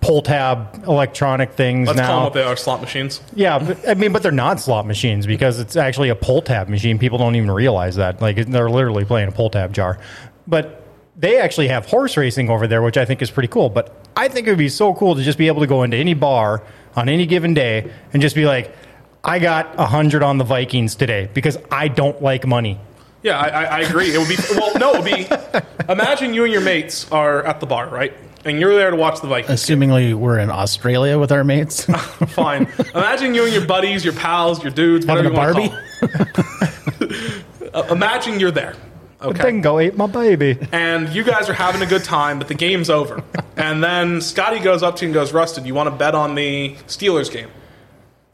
pull 0.00 0.22
tab 0.22 0.82
electronic 0.86 1.52
things 1.52 1.86
Let's 1.86 1.98
now. 1.98 2.06
call 2.06 2.16
them 2.16 2.24
what 2.24 2.32
they 2.34 2.42
are 2.42 2.56
slot 2.56 2.80
machines. 2.80 3.20
Yeah, 3.34 3.58
but, 3.58 3.88
I 3.88 3.94
mean, 3.94 4.12
but 4.12 4.22
they're 4.22 4.32
not 4.32 4.60
slot 4.60 4.86
machines 4.86 5.26
because 5.26 5.60
it's 5.60 5.76
actually 5.76 6.08
a 6.08 6.14
pull 6.14 6.42
tab 6.42 6.68
machine. 6.68 6.98
People 6.98 7.18
don't 7.18 7.36
even 7.36 7.50
realize 7.50 7.96
that. 7.96 8.20
Like 8.20 8.36
they're 8.46 8.70
literally 8.70 9.04
playing 9.04 9.28
a 9.28 9.32
pull 9.32 9.50
tab 9.50 9.72
jar. 9.72 9.98
But 10.46 10.84
they 11.16 11.38
actually 11.38 11.68
have 11.68 11.86
horse 11.86 12.16
racing 12.16 12.48
over 12.48 12.66
there, 12.66 12.82
which 12.82 12.96
I 12.96 13.04
think 13.04 13.20
is 13.20 13.30
pretty 13.30 13.48
cool. 13.48 13.68
But 13.68 13.94
I 14.16 14.28
think 14.28 14.46
it 14.46 14.50
would 14.50 14.58
be 14.58 14.70
so 14.70 14.94
cool 14.94 15.14
to 15.14 15.22
just 15.22 15.38
be 15.38 15.48
able 15.48 15.60
to 15.60 15.66
go 15.66 15.82
into 15.82 15.96
any 15.96 16.14
bar 16.14 16.62
on 16.96 17.08
any 17.08 17.26
given 17.26 17.54
day 17.54 17.92
and 18.12 18.22
just 18.22 18.34
be 18.34 18.46
like, 18.46 18.74
I 19.22 19.38
got 19.38 19.78
a 19.78 19.84
hundred 19.84 20.22
on 20.22 20.38
the 20.38 20.44
Vikings 20.44 20.94
today 20.94 21.28
because 21.34 21.58
I 21.70 21.88
don't 21.88 22.22
like 22.22 22.46
money. 22.46 22.80
Yeah, 23.22 23.38
I, 23.38 23.48
I, 23.48 23.64
I 23.64 23.78
agree. 23.80 24.14
It 24.14 24.18
would 24.18 24.28
be 24.28 24.36
well. 24.52 24.78
No, 24.78 24.94
it 24.94 25.04
would 25.04 25.62
be. 25.84 25.92
Imagine 25.92 26.32
you 26.32 26.44
and 26.44 26.52
your 26.52 26.62
mates 26.62 27.10
are 27.12 27.44
at 27.44 27.60
the 27.60 27.66
bar, 27.66 27.86
right? 27.90 28.14
And 28.44 28.58
you're 28.58 28.74
there 28.74 28.90
to 28.90 28.96
watch 28.96 29.20
the 29.20 29.26
Vikings. 29.26 29.60
Assumingly, 29.60 30.14
we're 30.14 30.38
in 30.38 30.50
Australia 30.50 31.18
with 31.18 31.30
our 31.30 31.44
mates. 31.44 31.84
Fine. 32.28 32.68
Imagine 32.94 33.34
you 33.34 33.44
and 33.44 33.52
your 33.52 33.66
buddies, 33.66 34.04
your 34.04 34.14
pals, 34.14 34.62
your 34.62 34.72
dudes, 34.72 35.04
whatever 35.06 35.30
Having 35.34 35.58
a 35.58 35.64
you 35.64 35.70
want 35.70 36.20
to 37.00 37.06
call. 37.08 37.42
Uh, 37.72 37.86
imagine 37.88 38.40
you're 38.40 38.50
there. 38.50 38.74
Okay. 39.22 39.42
Bingo 39.44 39.78
ate 39.78 39.96
my 39.96 40.08
baby. 40.08 40.58
and 40.72 41.08
you 41.10 41.22
guys 41.22 41.48
are 41.48 41.52
having 41.52 41.82
a 41.82 41.86
good 41.86 42.02
time, 42.02 42.38
but 42.38 42.48
the 42.48 42.54
game's 42.54 42.90
over. 42.90 43.22
And 43.56 43.84
then 43.84 44.20
Scotty 44.22 44.58
goes 44.58 44.82
up 44.82 44.96
to 44.96 45.04
you 45.04 45.08
and 45.08 45.14
goes, 45.14 45.32
Rusted, 45.34 45.66
you 45.66 45.74
want 45.74 45.88
to 45.88 45.94
bet 45.94 46.14
on 46.16 46.34
the 46.34 46.74
Steelers 46.88 47.30
game? 47.30 47.50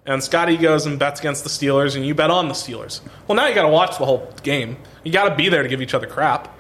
And 0.07 0.23
Scotty 0.23 0.57
goes 0.57 0.87
and 0.87 0.99
bets 1.01 1.19
against 1.19 1.43
the 1.43 1.51
Steelers, 1.51 1.97
and 1.97 2.07
you 2.07 2.15
bet 2.15 2.31
on 2.31 2.47
the 2.47 2.55
Steelers. 2.55 3.01
Well, 3.27 3.35
now 3.35 3.47
you 3.49 3.55
got 3.55 3.63
to 3.63 3.69
watch 3.69 3.99
the 3.99 4.07
whole 4.07 4.33
game. 4.45 4.77
You 5.03 5.13
got 5.13 5.29
to 5.29 5.35
be 5.35 5.49
there 5.49 5.65
to 5.65 5.69
give 5.69 5.83
each 5.83 5.95
other 5.95 6.07
crap. 6.07 6.56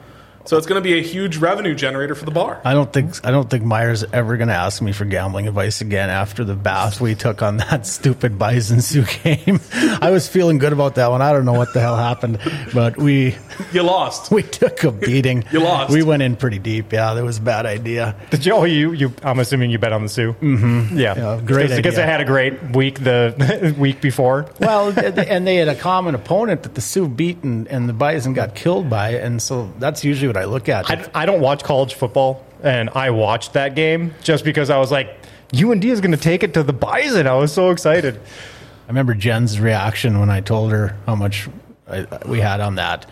So 0.47 0.57
it's 0.57 0.67
going 0.67 0.81
to 0.81 0.85
be 0.89 0.99
a 0.99 1.03
huge 1.03 1.37
revenue 1.39 1.75
generator 1.75 2.15
for 2.15 2.25
the 2.25 2.31
bar. 2.31 2.61
I 2.65 2.73
don't 2.73 2.93
think 2.93 3.25
I 3.27 3.31
don't 3.31 3.51
think 3.51 3.65
Meyer's 3.65 4.05
ever 4.13 4.37
going 4.37 4.49
to 4.49 4.55
ask 4.55 4.81
me 4.81 4.93
for 4.93 5.05
gambling 5.05 5.49
advice 5.49 5.81
again 5.81 6.09
after 6.09 6.45
the 6.45 6.55
bath 6.55 7.01
we 7.01 7.15
took 7.15 7.43
on 7.43 7.57
that 7.59 7.87
stupid 7.97 8.39
Bison 8.39 8.81
Sioux 8.81 9.05
game. 9.25 9.61
I 9.75 10.11
was 10.11 10.29
feeling 10.29 10.59
good 10.59 10.73
about 10.73 10.95
that 10.97 11.11
one. 11.11 11.21
I 11.23 11.33
don't 11.33 11.45
know 11.45 11.53
what 11.53 11.73
the 11.75 11.81
hell 11.81 11.97
happened, 11.97 12.39
but 12.73 12.97
we 12.97 13.35
You 13.73 13.83
lost. 13.83 14.31
we 14.31 14.43
took 14.43 14.85
a 14.85 14.93
beating. 14.93 15.45
You 15.51 15.61
lost. 15.61 15.93
We 15.93 16.03
went 16.03 16.23
in 16.23 16.37
pretty 16.37 16.59
deep. 16.59 16.93
Yeah, 16.93 17.15
that 17.15 17.25
was 17.25 17.39
a 17.39 17.43
bad 17.43 17.67
idea. 17.67 18.15
Did 18.31 18.47
you? 18.47 18.53
Oh, 18.55 18.65
you, 18.65 18.93
you. 18.93 19.13
I'm 19.23 19.39
assuming 19.41 19.71
you 19.71 19.79
bet 19.79 19.93
on 19.93 20.03
the 20.03 20.09
Sioux. 20.09 20.33
Mm-hmm. 20.35 20.97
Yeah, 20.99 21.17
Yeah, 21.17 21.41
great 21.45 21.71
Because 21.71 21.97
they 21.97 22.03
idea. 22.03 22.07
had 22.07 22.21
a 22.21 22.25
great 22.25 22.63
week 22.71 23.01
the 23.03 23.75
week 23.79 24.01
before. 24.01 24.49
Well, 24.61 24.89
and 24.97 25.47
they 25.47 25.57
had 25.57 25.69
a 25.69 25.75
common 25.75 26.15
opponent 26.15 26.63
that 26.63 26.75
the 26.75 26.81
Sioux 26.81 27.09
beat 27.09 27.43
and, 27.43 27.67
and 27.69 27.89
the 27.89 27.93
Bison 27.93 28.33
got 28.33 28.55
killed 28.55 28.89
by, 28.89 29.11
and 29.15 29.43
so 29.43 29.73
that's 29.79 30.05
usually 30.05 30.29
what 30.29 30.36
I 30.37 30.45
look 30.45 30.69
at. 30.69 30.91
I, 30.91 31.09
I 31.15 31.27
don't 31.27 31.41
watch 31.41 31.65
college 31.65 31.95
football, 31.95 32.45
and 32.63 32.91
I 32.91 33.11
watched 33.11 33.55
that 33.55 33.75
game 33.75 34.15
just 34.23 34.45
because 34.45 34.71
I 34.71 34.79
was 34.79 34.91
like, 34.91 35.17
UND 35.55 35.85
is 35.85 36.01
going 36.01 36.13
to 36.13 36.17
take 36.17 36.43
it 36.43 36.55
to 36.55 36.63
the 36.63 36.73
Bison. 36.73 37.27
I 37.27 37.35
was 37.35 37.53
so 37.53 37.71
excited. 37.71 38.17
I 38.17 38.89
remember 38.89 39.15
Jen's 39.15 39.61
reaction 39.61 40.21
when 40.21 40.31
I 40.31 40.41
told 40.41 40.73
her 40.73 40.97
how 41.07 41.15
much 41.15 41.49
I, 41.89 42.07
we 42.27 42.41
had 42.41 42.61
on 42.61 42.77
that. 42.77 43.07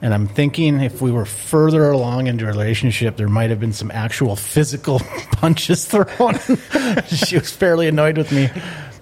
And 0.00 0.14
I'm 0.14 0.28
thinking 0.28 0.80
if 0.80 1.02
we 1.02 1.10
were 1.10 1.24
further 1.24 1.90
along 1.90 2.28
into 2.28 2.44
a 2.44 2.48
relationship, 2.48 3.16
there 3.16 3.28
might 3.28 3.50
have 3.50 3.58
been 3.58 3.72
some 3.72 3.90
actual 3.90 4.36
physical 4.36 5.00
punches 5.32 5.86
thrown. 5.86 6.38
she 7.06 7.36
was 7.36 7.50
fairly 7.50 7.88
annoyed 7.88 8.16
with 8.16 8.30
me. 8.30 8.48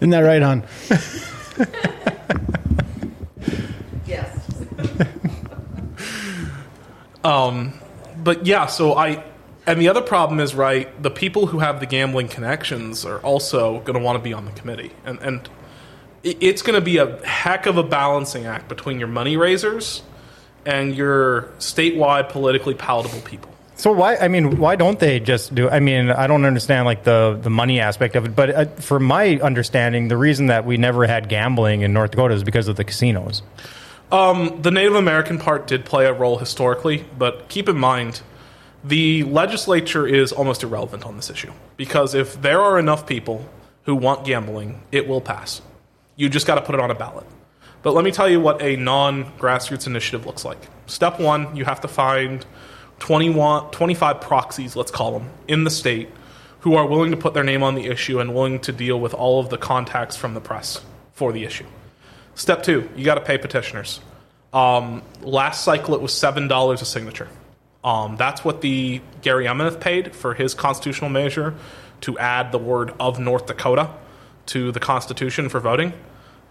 Isn't 0.01 0.11
that 0.11 0.21
right, 0.21 0.43
hon? 0.43 0.65
Yes. 4.07 4.39
But 8.23 8.47
yeah, 8.47 8.67
so 8.67 8.95
I. 8.95 9.23
And 9.69 9.81
the 9.81 9.89
other 9.89 10.01
problem 10.01 10.39
is, 10.39 10.55
right, 10.55 10.87
the 11.03 11.11
people 11.11 11.47
who 11.47 11.59
have 11.59 11.81
the 11.81 11.87
gambling 11.87 12.29
connections 12.29 13.05
are 13.05 13.19
also 13.19 13.81
going 13.81 13.99
to 13.99 14.05
want 14.05 14.17
to 14.17 14.23
be 14.23 14.33
on 14.33 14.45
the 14.45 14.53
committee. 14.53 14.93
And, 15.05 15.19
and 15.19 15.49
it's 16.23 16.63
going 16.63 16.79
to 16.79 16.85
be 16.85 16.99
a 16.99 17.27
heck 17.27 17.67
of 17.67 17.77
a 17.77 17.83
balancing 17.83 18.47
act 18.47 18.69
between 18.69 19.01
your 19.01 19.09
money 19.09 19.37
raisers 19.37 20.05
and 20.65 20.95
your 20.95 21.43
statewide 21.59 22.29
politically 22.29 22.75
palatable 22.75 23.21
people. 23.23 23.51
So 23.75 23.93
why? 23.93 24.17
I 24.17 24.29
mean, 24.29 24.59
why 24.59 24.77
don't 24.77 24.99
they 24.99 25.21
just 25.21 25.55
do? 25.55 25.69
I 25.69 25.81
mean, 25.81 26.11
I 26.11 26.27
don't 26.27 26.45
understand 26.45 26.87
like 26.87 27.05
the 27.05 27.39
the 27.43 27.51
money 27.51 27.81
aspect 27.81 28.17
of 28.17 28.25
it. 28.25 28.37
But 28.37 28.51
uh, 28.51 28.65
from 28.77 29.05
my 29.05 29.39
understanding, 29.43 30.09
the 30.09 30.17
reason 30.17 30.47
that 30.47 30.65
we 30.65 30.77
never 30.77 31.07
had 31.07 31.29
gambling 31.29 31.83
in 31.83 31.93
North 31.93 32.13
Dakota 32.13 32.35
is 32.35 32.45
because 32.45 32.69
of 32.69 32.77
the 32.77 32.85
casinos. 32.85 33.43
Um, 34.13 34.63
the 34.63 34.71
Native 34.71 34.95
American 34.95 35.39
part 35.39 35.67
did 35.67 35.85
play 35.85 36.07
a 36.07 36.13
role 36.13 36.39
historically, 36.39 37.05
but 37.19 37.49
keep 37.49 37.69
in 37.69 37.77
mind, 37.77 38.23
the 38.85 39.25
legislature 39.25 40.07
is 40.07 40.33
almost 40.33 40.63
irrelevant 40.63 41.05
on 41.05 41.17
this 41.17 41.29
issue. 41.29 41.53
Because 41.77 42.15
if 42.15 42.41
there 42.41 42.61
are 42.61 42.79
enough 42.79 43.07
people 43.07 43.45
who 43.85 43.97
want 43.97 44.25
gambling, 44.25 44.81
it 44.93 45.09
will 45.09 45.21
pass. 45.21 45.61
You 46.15 46.29
just 46.29 46.47
got 46.47 46.55
to 46.55 46.63
put 46.63 46.75
it 46.75 46.81
on 46.81 46.91
a 46.91 46.95
ballot. 46.95 47.27
But 47.83 47.95
let 47.95 48.05
me 48.05 48.11
tell 48.11 48.29
you 48.29 48.41
what 48.41 48.63
a 48.63 48.77
non 48.77 49.25
grassroots 49.39 49.87
initiative 49.87 50.25
looks 50.25 50.45
like. 50.45 50.59
Step 50.87 51.19
one, 51.21 51.55
you 51.57 51.65
have 51.65 51.81
to 51.81 51.89
find 51.89 52.47
21, 53.01 53.71
25 53.71 54.21
proxies, 54.21 54.77
let's 54.77 54.91
call 54.91 55.19
them, 55.19 55.31
in 55.49 55.65
the 55.65 55.71
state 55.71 56.09
who 56.61 56.75
are 56.75 56.87
willing 56.87 57.11
to 57.11 57.17
put 57.17 57.35
their 57.35 57.45
name 57.45 57.63
on 57.63 57.75
the 57.75 57.87
issue 57.87 58.19
and 58.19 58.35
willing 58.35 58.59
to 58.59 58.73
deal 58.73 58.99
with 58.99 59.15
all 59.15 59.39
of 59.39 59.51
the 59.51 59.59
contacts 59.59 60.17
from 60.17 60.35
the 60.35 60.41
press 60.41 60.81
for 61.13 61.33
the 61.33 61.45
issue. 61.45 61.67
Step 62.37 62.63
two, 62.63 62.89
you 62.95 63.05
got 63.05 63.17
to 63.17 63.21
pay 63.23 63.39
petitioners. 63.39 63.99
Um, 64.53 65.03
last 65.23 65.65
cycle, 65.65 65.95
it 65.95 66.01
was 66.01 66.13
seven 66.15 66.47
dollars 66.49 66.81
a 66.83 66.85
signature. 66.85 67.29
Um, 67.83 68.17
that's 68.17 68.45
what 68.45 68.61
the 68.61 69.01
Gary 69.23 69.47
Emineth 69.47 69.81
paid 69.81 70.15
for 70.15 70.35
his 70.35 70.55
constitutional 70.55 71.11
measure 71.11 71.55
to 72.03 72.19
add 72.19 72.53
the 72.53 72.59
word 72.59 72.93
of 73.01 73.19
North 73.19 73.47
Dakota 73.47 73.91
to 74.47 74.71
the 74.73 74.81
Constitution 74.81 75.49
for 75.49 75.61
voting. 75.61 75.93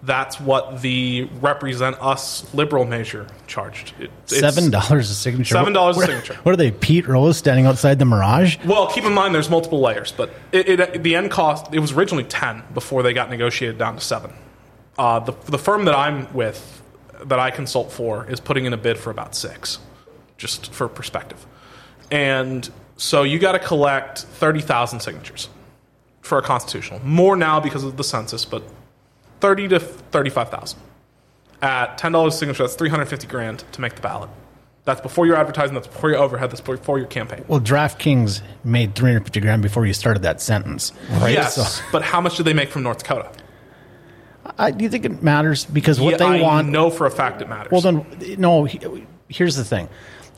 That's 0.04 0.40
what 0.40 0.82
the 0.82 1.24
represent 1.42 1.98
us 2.02 2.54
liberal 2.54 2.86
measure 2.86 3.28
charged. 3.48 3.94
It, 4.00 4.12
it's- 4.28 4.40
Seven 4.40 4.70
dollars 4.70 5.10
a 5.10 5.16
signature. 5.16 5.56
$7 5.56 5.90
a 5.90 5.94
signature. 5.94 6.34
What 6.44 6.52
are 6.52 6.58
they? 6.58 6.72
Pete 6.72 7.08
Rose 7.08 7.38
standing 7.38 7.66
outside 7.66 7.98
the 7.98 8.06
Mirage? 8.06 8.58
Well, 8.66 8.88
keep 8.88 9.04
in 9.04 9.14
mind 9.14 9.34
there's 9.34 9.50
multiple 9.50 9.82
layers, 9.82 10.12
but 10.12 10.32
it, 10.52 10.80
it, 10.80 11.02
the 11.04 11.16
end 11.16 11.32
cost 11.32 11.74
it 11.74 11.80
was 11.80 11.92
originally 11.94 12.24
ten 12.26 12.64
before 12.74 13.04
they 13.04 13.14
got 13.14 13.30
negotiated 13.30 13.78
down 13.78 13.96
to 13.96 14.02
seven. 14.02 14.32
Uh, 14.98 15.20
the 15.20 15.34
the 15.46 15.58
firm 15.58 15.86
that 15.86 15.96
I'm 15.96 16.32
with, 16.34 16.82
that 17.24 17.40
I 17.40 17.52
consult 17.52 17.92
for, 17.92 18.30
is 18.30 18.40
putting 18.40 18.66
in 18.66 18.74
a 18.74 18.78
bid 18.78 18.98
for 18.98 19.12
about 19.12 19.36
six, 19.36 19.80
just 20.38 20.72
for 20.74 20.88
perspective. 20.88 21.46
And 22.12 22.70
so 22.98 23.24
you 23.24 23.40
got 23.40 23.54
to 23.54 23.60
collect 23.60 24.20
thirty 24.20 24.62
thousand 24.62 25.02
signatures 25.02 25.50
for 26.22 26.38
a 26.38 26.42
constitutional. 26.42 27.00
More 27.04 27.36
now 27.36 27.60
because 27.60 27.84
of 27.84 27.98
the 27.98 28.04
census, 28.04 28.46
but 28.46 28.64
thirty 29.42 29.68
to 29.68 29.80
thirty-five 29.80 30.50
thousand 30.50 30.80
at 31.62 31.98
ten 31.98 32.12
dollars 32.14 32.36
a 32.36 32.38
signature. 32.38 32.64
That's 32.64 32.76
three 32.76 32.90
hundred 32.90 33.08
fifty 33.08 33.28
grand 33.28 33.64
to 33.74 33.82
make 33.82 33.96
the 33.96 34.02
ballot. 34.02 34.30
That's 34.86 35.02
before 35.02 35.26
your 35.26 35.36
advertising. 35.36 35.74
That's 35.74 35.88
before 35.88 36.12
your 36.12 36.20
overhead. 36.20 36.52
That's 36.52 36.62
before 36.62 37.00
your 37.00 37.08
campaign. 37.08 37.44
Well, 37.48 37.60
DraftKings 37.60 38.42
made 38.64 38.96
three 38.96 39.12
hundred 39.12 39.24
fifty 39.26 39.40
grand 39.42 39.62
before 39.62 39.86
you 39.86 39.94
started 39.94 40.22
that 40.24 40.42
sentence. 40.42 40.94
Right? 41.20 41.34
Yes, 41.34 41.56
So, 41.56 41.84
but 41.92 42.02
how 42.04 42.22
much 42.22 42.38
do 42.38 42.44
they 42.44 42.54
make 42.54 42.70
from 42.70 42.84
North 42.84 43.00
Dakota? 43.00 43.30
I, 44.58 44.72
do 44.72 44.84
you 44.84 44.90
think 44.90 45.06
it 45.06 45.24
matters 45.24 45.66
because 45.66 46.00
what 46.00 46.12
Yeah, 46.12 46.18
they 46.18 46.40
I 46.40 46.42
want? 46.42 46.70
know 46.70 46.90
for 46.90 47.06
a 47.06 47.12
fact 47.12 47.42
it 47.42 47.50
matters. 47.50 47.72
Well, 47.72 47.82
then, 47.82 48.06
no. 48.38 48.68
Here's 49.28 49.56
the 49.56 49.66
thing: 49.66 49.90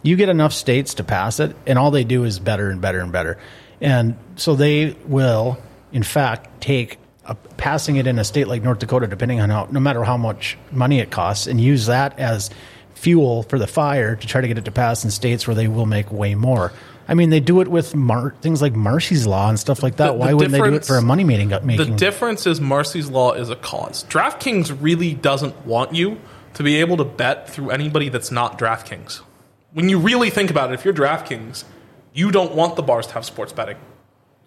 you 0.01 0.15
get 0.15 0.29
enough 0.29 0.53
states 0.53 0.93
to 0.95 1.03
pass 1.03 1.39
it, 1.39 1.55
and 1.65 1.77
all 1.77 1.91
they 1.91 2.03
do 2.03 2.23
is 2.23 2.39
better 2.39 2.69
and 2.69 2.79
better 2.81 2.99
and 2.99 3.11
better, 3.11 3.37
and 3.81 4.17
so 4.37 4.55
they 4.55 4.95
will, 5.07 5.57
in 5.91 6.03
fact, 6.03 6.61
take 6.61 6.97
a, 7.25 7.35
passing 7.35 7.97
it 7.97 8.07
in 8.07 8.17
a 8.17 8.23
state 8.23 8.47
like 8.47 8.63
North 8.63 8.79
Dakota, 8.79 9.07
depending 9.07 9.41
on 9.41 9.49
how, 9.49 9.67
no 9.71 9.79
matter 9.81 10.03
how 10.03 10.15
much 10.17 10.57
money 10.71 10.99
it 10.99 11.11
costs, 11.11 11.47
and 11.47 11.59
use 11.59 11.87
that 11.87 12.17
as 12.17 12.49
fuel 12.95 13.43
for 13.43 13.59
the 13.59 13.67
fire 13.67 14.15
to 14.15 14.25
try 14.27 14.41
to 14.41 14.47
get 14.47 14.57
it 14.57 14.65
to 14.65 14.71
pass 14.71 15.03
in 15.03 15.11
states 15.11 15.45
where 15.45 15.55
they 15.55 15.67
will 15.67 15.85
make 15.85 16.11
way 16.11 16.33
more. 16.33 16.71
I 17.07 17.13
mean, 17.13 17.29
they 17.29 17.39
do 17.39 17.61
it 17.61 17.67
with 17.67 17.95
Mar- 17.95 18.35
things 18.41 18.61
like 18.61 18.75
Marsy's 18.75 19.25
Law 19.25 19.49
and 19.49 19.59
stuff 19.59 19.81
like 19.81 19.95
that. 19.97 20.07
The- 20.07 20.13
the 20.13 20.17
Why 20.19 20.33
wouldn't 20.33 20.51
they 20.51 20.59
do 20.59 20.75
it 20.75 20.85
for 20.85 20.97
a 20.97 21.01
money 21.01 21.23
making? 21.23 21.49
the 21.49 21.85
difference 21.85 22.45
is 22.45 22.59
Marsy's 22.59 23.09
Law 23.09 23.33
is 23.33 23.49
a 23.49 23.55
cause. 23.55 24.03
DraftKings 24.09 24.75
really 24.81 25.13
doesn't 25.13 25.65
want 25.65 25.93
you 25.95 26.17
to 26.55 26.63
be 26.63 26.77
able 26.77 26.97
to 26.97 27.05
bet 27.05 27.49
through 27.49 27.69
anybody 27.69 28.09
that's 28.09 28.31
not 28.31 28.57
DraftKings. 28.59 29.21
When 29.73 29.89
you 29.89 29.99
really 29.99 30.29
think 30.29 30.49
about 30.49 30.71
it, 30.71 30.73
if 30.73 30.83
you're 30.85 30.93
DraftKings, 30.93 31.63
you 32.13 32.31
don't 32.31 32.55
want 32.55 32.75
the 32.75 32.81
bars 32.83 33.07
to 33.07 33.13
have 33.13 33.25
sports 33.25 33.53
betting. 33.53 33.77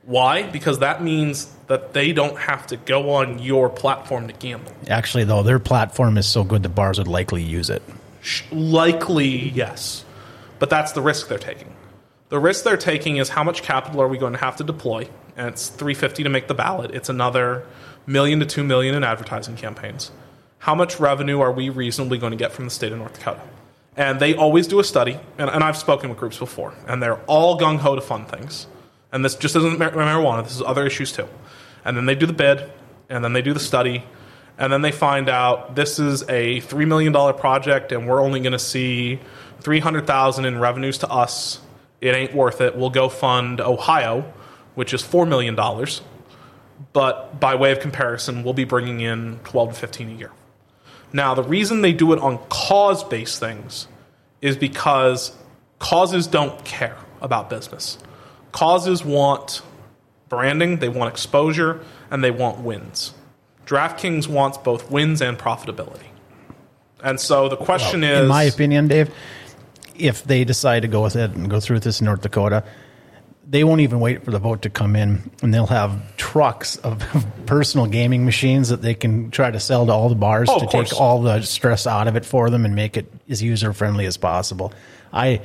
Why? 0.05 0.43
Because 0.43 0.81
that 0.81 1.03
means 1.05 1.55
that 1.69 1.93
they 1.93 2.13
don't 2.13 2.37
have 2.37 2.67
to 2.69 2.77
go 2.77 3.11
on 3.13 3.39
your 3.39 3.69
platform 3.69 4.27
to 4.27 4.33
gamble. 4.33 4.73
Actually, 4.89 5.25
though, 5.25 5.43
their 5.43 5.59
platform 5.61 6.19
is 6.19 6.27
so 6.27 6.43
good, 6.43 6.63
the 6.63 6.69
bars 6.69 6.99
would 6.99 7.07
likely 7.07 7.43
use 7.43 7.71
it. 7.71 7.83
Likely, 8.51 9.51
yes. 9.51 10.05
But 10.59 10.71
that's 10.71 10.93
the 10.93 11.01
risk 11.01 11.29
they're 11.29 11.39
taking. 11.39 11.69
The 12.31 12.39
risk 12.39 12.65
they're 12.65 12.77
taking 12.77 13.17
is 13.17 13.29
how 13.29 13.43
much 13.43 13.63
capital 13.63 14.01
are 14.01 14.09
we 14.09 14.17
going 14.17 14.33
to 14.33 14.39
have 14.39 14.57
to 14.57 14.65
deploy? 14.65 15.09
And 15.37 15.49
it's 15.49 15.69
350 15.69 16.23
to 16.23 16.29
make 16.29 16.47
the 16.47 16.55
ballot. 16.55 16.93
It's 16.93 17.09
another 17.09 17.67
million 18.07 18.39
to 18.41 18.47
2 18.47 18.63
million 18.63 18.95
in 18.95 19.03
advertising 19.03 19.57
campaigns. 19.57 20.13
How 20.59 20.75
much 20.75 21.01
revenue 21.01 21.41
are 21.41 21.51
we 21.51 21.71
reasonably 21.71 22.19
going 22.19 22.31
to 22.31 22.37
get 22.37 22.53
from 22.53 22.67
the 22.67 22.71
state 22.71 22.93
of 22.93 22.99
North 22.99 23.15
Dakota? 23.15 23.41
And 23.97 24.21
they 24.21 24.35
always 24.35 24.69
do 24.69 24.79
a 24.79 24.85
study, 24.85 25.19
and, 25.39 25.51
and 25.51 25.65
I've 25.65 25.77
spoken 25.77 26.09
with 26.09 26.19
groups 26.19 26.39
before, 26.39 26.73
and 26.87 27.03
they're 27.03 27.21
all 27.27 27.59
gung 27.59 27.79
ho 27.79 27.97
to 27.97 28.01
fund 28.01 28.29
things. 28.29 28.69
And 29.11 29.25
this 29.25 29.35
just 29.35 29.57
isn't 29.57 29.79
mar- 29.79 29.91
marijuana, 29.91 30.45
this 30.45 30.55
is 30.55 30.63
other 30.63 30.87
issues 30.87 31.11
too. 31.11 31.27
And 31.85 31.97
then 31.97 32.07
they 32.07 32.15
do 32.15 32.27
the 32.27 32.33
bid, 32.33 32.71
and 33.09 33.25
then 33.25 33.33
they 33.33 33.43
do 33.43 33.53
the 33.53 33.61
study, 33.61 34.05
and 34.57 34.73
then 34.73 34.83
they 34.83 34.93
find 34.93 35.29
out 35.29 35.75
this 35.75 35.99
is 35.99 36.23
a 36.29 36.61
$3 36.61 36.87
million 36.87 37.13
project, 37.35 37.91
and 37.91 38.07
we're 38.07 38.23
only 38.23 38.39
going 38.39 38.53
to 38.53 38.59
see 38.59 39.19
300000 39.63 40.45
in 40.45 40.59
revenues 40.59 40.99
to 40.99 41.11
us. 41.11 41.61
It 42.01 42.15
ain't 42.15 42.35
worth 42.35 42.61
it. 42.61 42.77
We'll 42.77 42.91
go 42.91 43.09
fund 43.09 43.61
Ohio, 43.61 44.33
which 44.75 44.95
is 44.95 45.03
$4 45.03 45.29
million. 45.29 45.57
But 46.93 47.39
by 47.39 47.55
way 47.55 47.73
of 47.73 47.81
comparison, 47.81 48.43
we'll 48.43 48.55
be 48.55 48.65
bringing 48.65 49.01
in 49.01 49.39
12 49.45 49.75
to 49.75 49.81
15 49.81 50.09
a 50.09 50.13
year. 50.13 50.31
Now, 51.13 51.35
the 51.35 51.43
reason 51.43 51.83
they 51.83 51.93
do 51.93 52.13
it 52.13 52.19
on 52.21 52.39
cause 52.49 53.05
based 53.05 53.41
things 53.41 53.89
is 54.41 54.57
because 54.57 55.37
causes 55.79 56.27
don't 56.27 56.65
care 56.65 56.97
about 57.21 57.51
business. 57.51 57.99
Causes 58.53 59.05
want 59.05 59.63
branding, 60.29 60.79
they 60.79 60.89
want 60.89 61.13
exposure, 61.13 61.85
and 62.11 62.25
they 62.25 62.31
want 62.31 62.61
wins. 62.61 63.13
DraftKings 63.67 64.27
wants 64.27 64.59
both 64.59 64.91
wins 64.91 65.21
and 65.21 65.39
profitability. 65.39 66.07
And 67.03 67.21
so 67.21 67.49
the 67.49 67.57
question 67.57 68.05
is 68.05 68.23
in 68.23 68.29
my 68.29 68.45
opinion, 68.45 68.89
Dave, 68.89 69.13
if 70.01 70.25
they 70.25 70.45
decide 70.45 70.81
to 70.83 70.89
go 70.89 71.03
with 71.03 71.17
it 71.17 71.31
and 71.33 71.49
go 71.51 71.61
through 71.61 71.77
with 71.77 71.85
this 71.85 72.01
in 72.01 72.07
North 72.07 72.23
Dakota, 72.23 72.65
they 73.49 73.65
won't 73.65 73.81
even 73.81 73.99
wait 73.99 74.25
for 74.25 74.31
the 74.31 74.39
vote 74.39 74.63
to 74.63 74.71
come 74.71 74.95
in, 74.95 75.29
and 75.43 75.53
they'll 75.53 75.67
have 75.67 76.17
trucks 76.17 76.77
of 76.77 77.05
personal 77.47 77.87
gaming 77.87 78.25
machines 78.25 78.69
that 78.69 78.81
they 78.81 78.95
can 78.95 79.31
try 79.31 79.51
to 79.51 79.59
sell 79.59 79.87
to 79.87 79.93
all 79.93 80.09
the 80.09 80.15
bars 80.15 80.49
Oh, 80.51 80.61
to 80.61 80.67
take 80.67 80.99
all 81.01 81.23
the 81.23 81.43
stress 81.43 81.87
out 81.87 82.07
of 82.07 82.15
it 82.17 82.25
for 82.25 82.49
them 82.51 82.65
and 82.65 82.75
make 82.77 82.97
it 82.97 83.13
as 83.29 83.43
user 83.43 83.73
friendly 83.73 84.07
as 84.07 84.17
possible. 84.17 84.73
I 85.13 85.41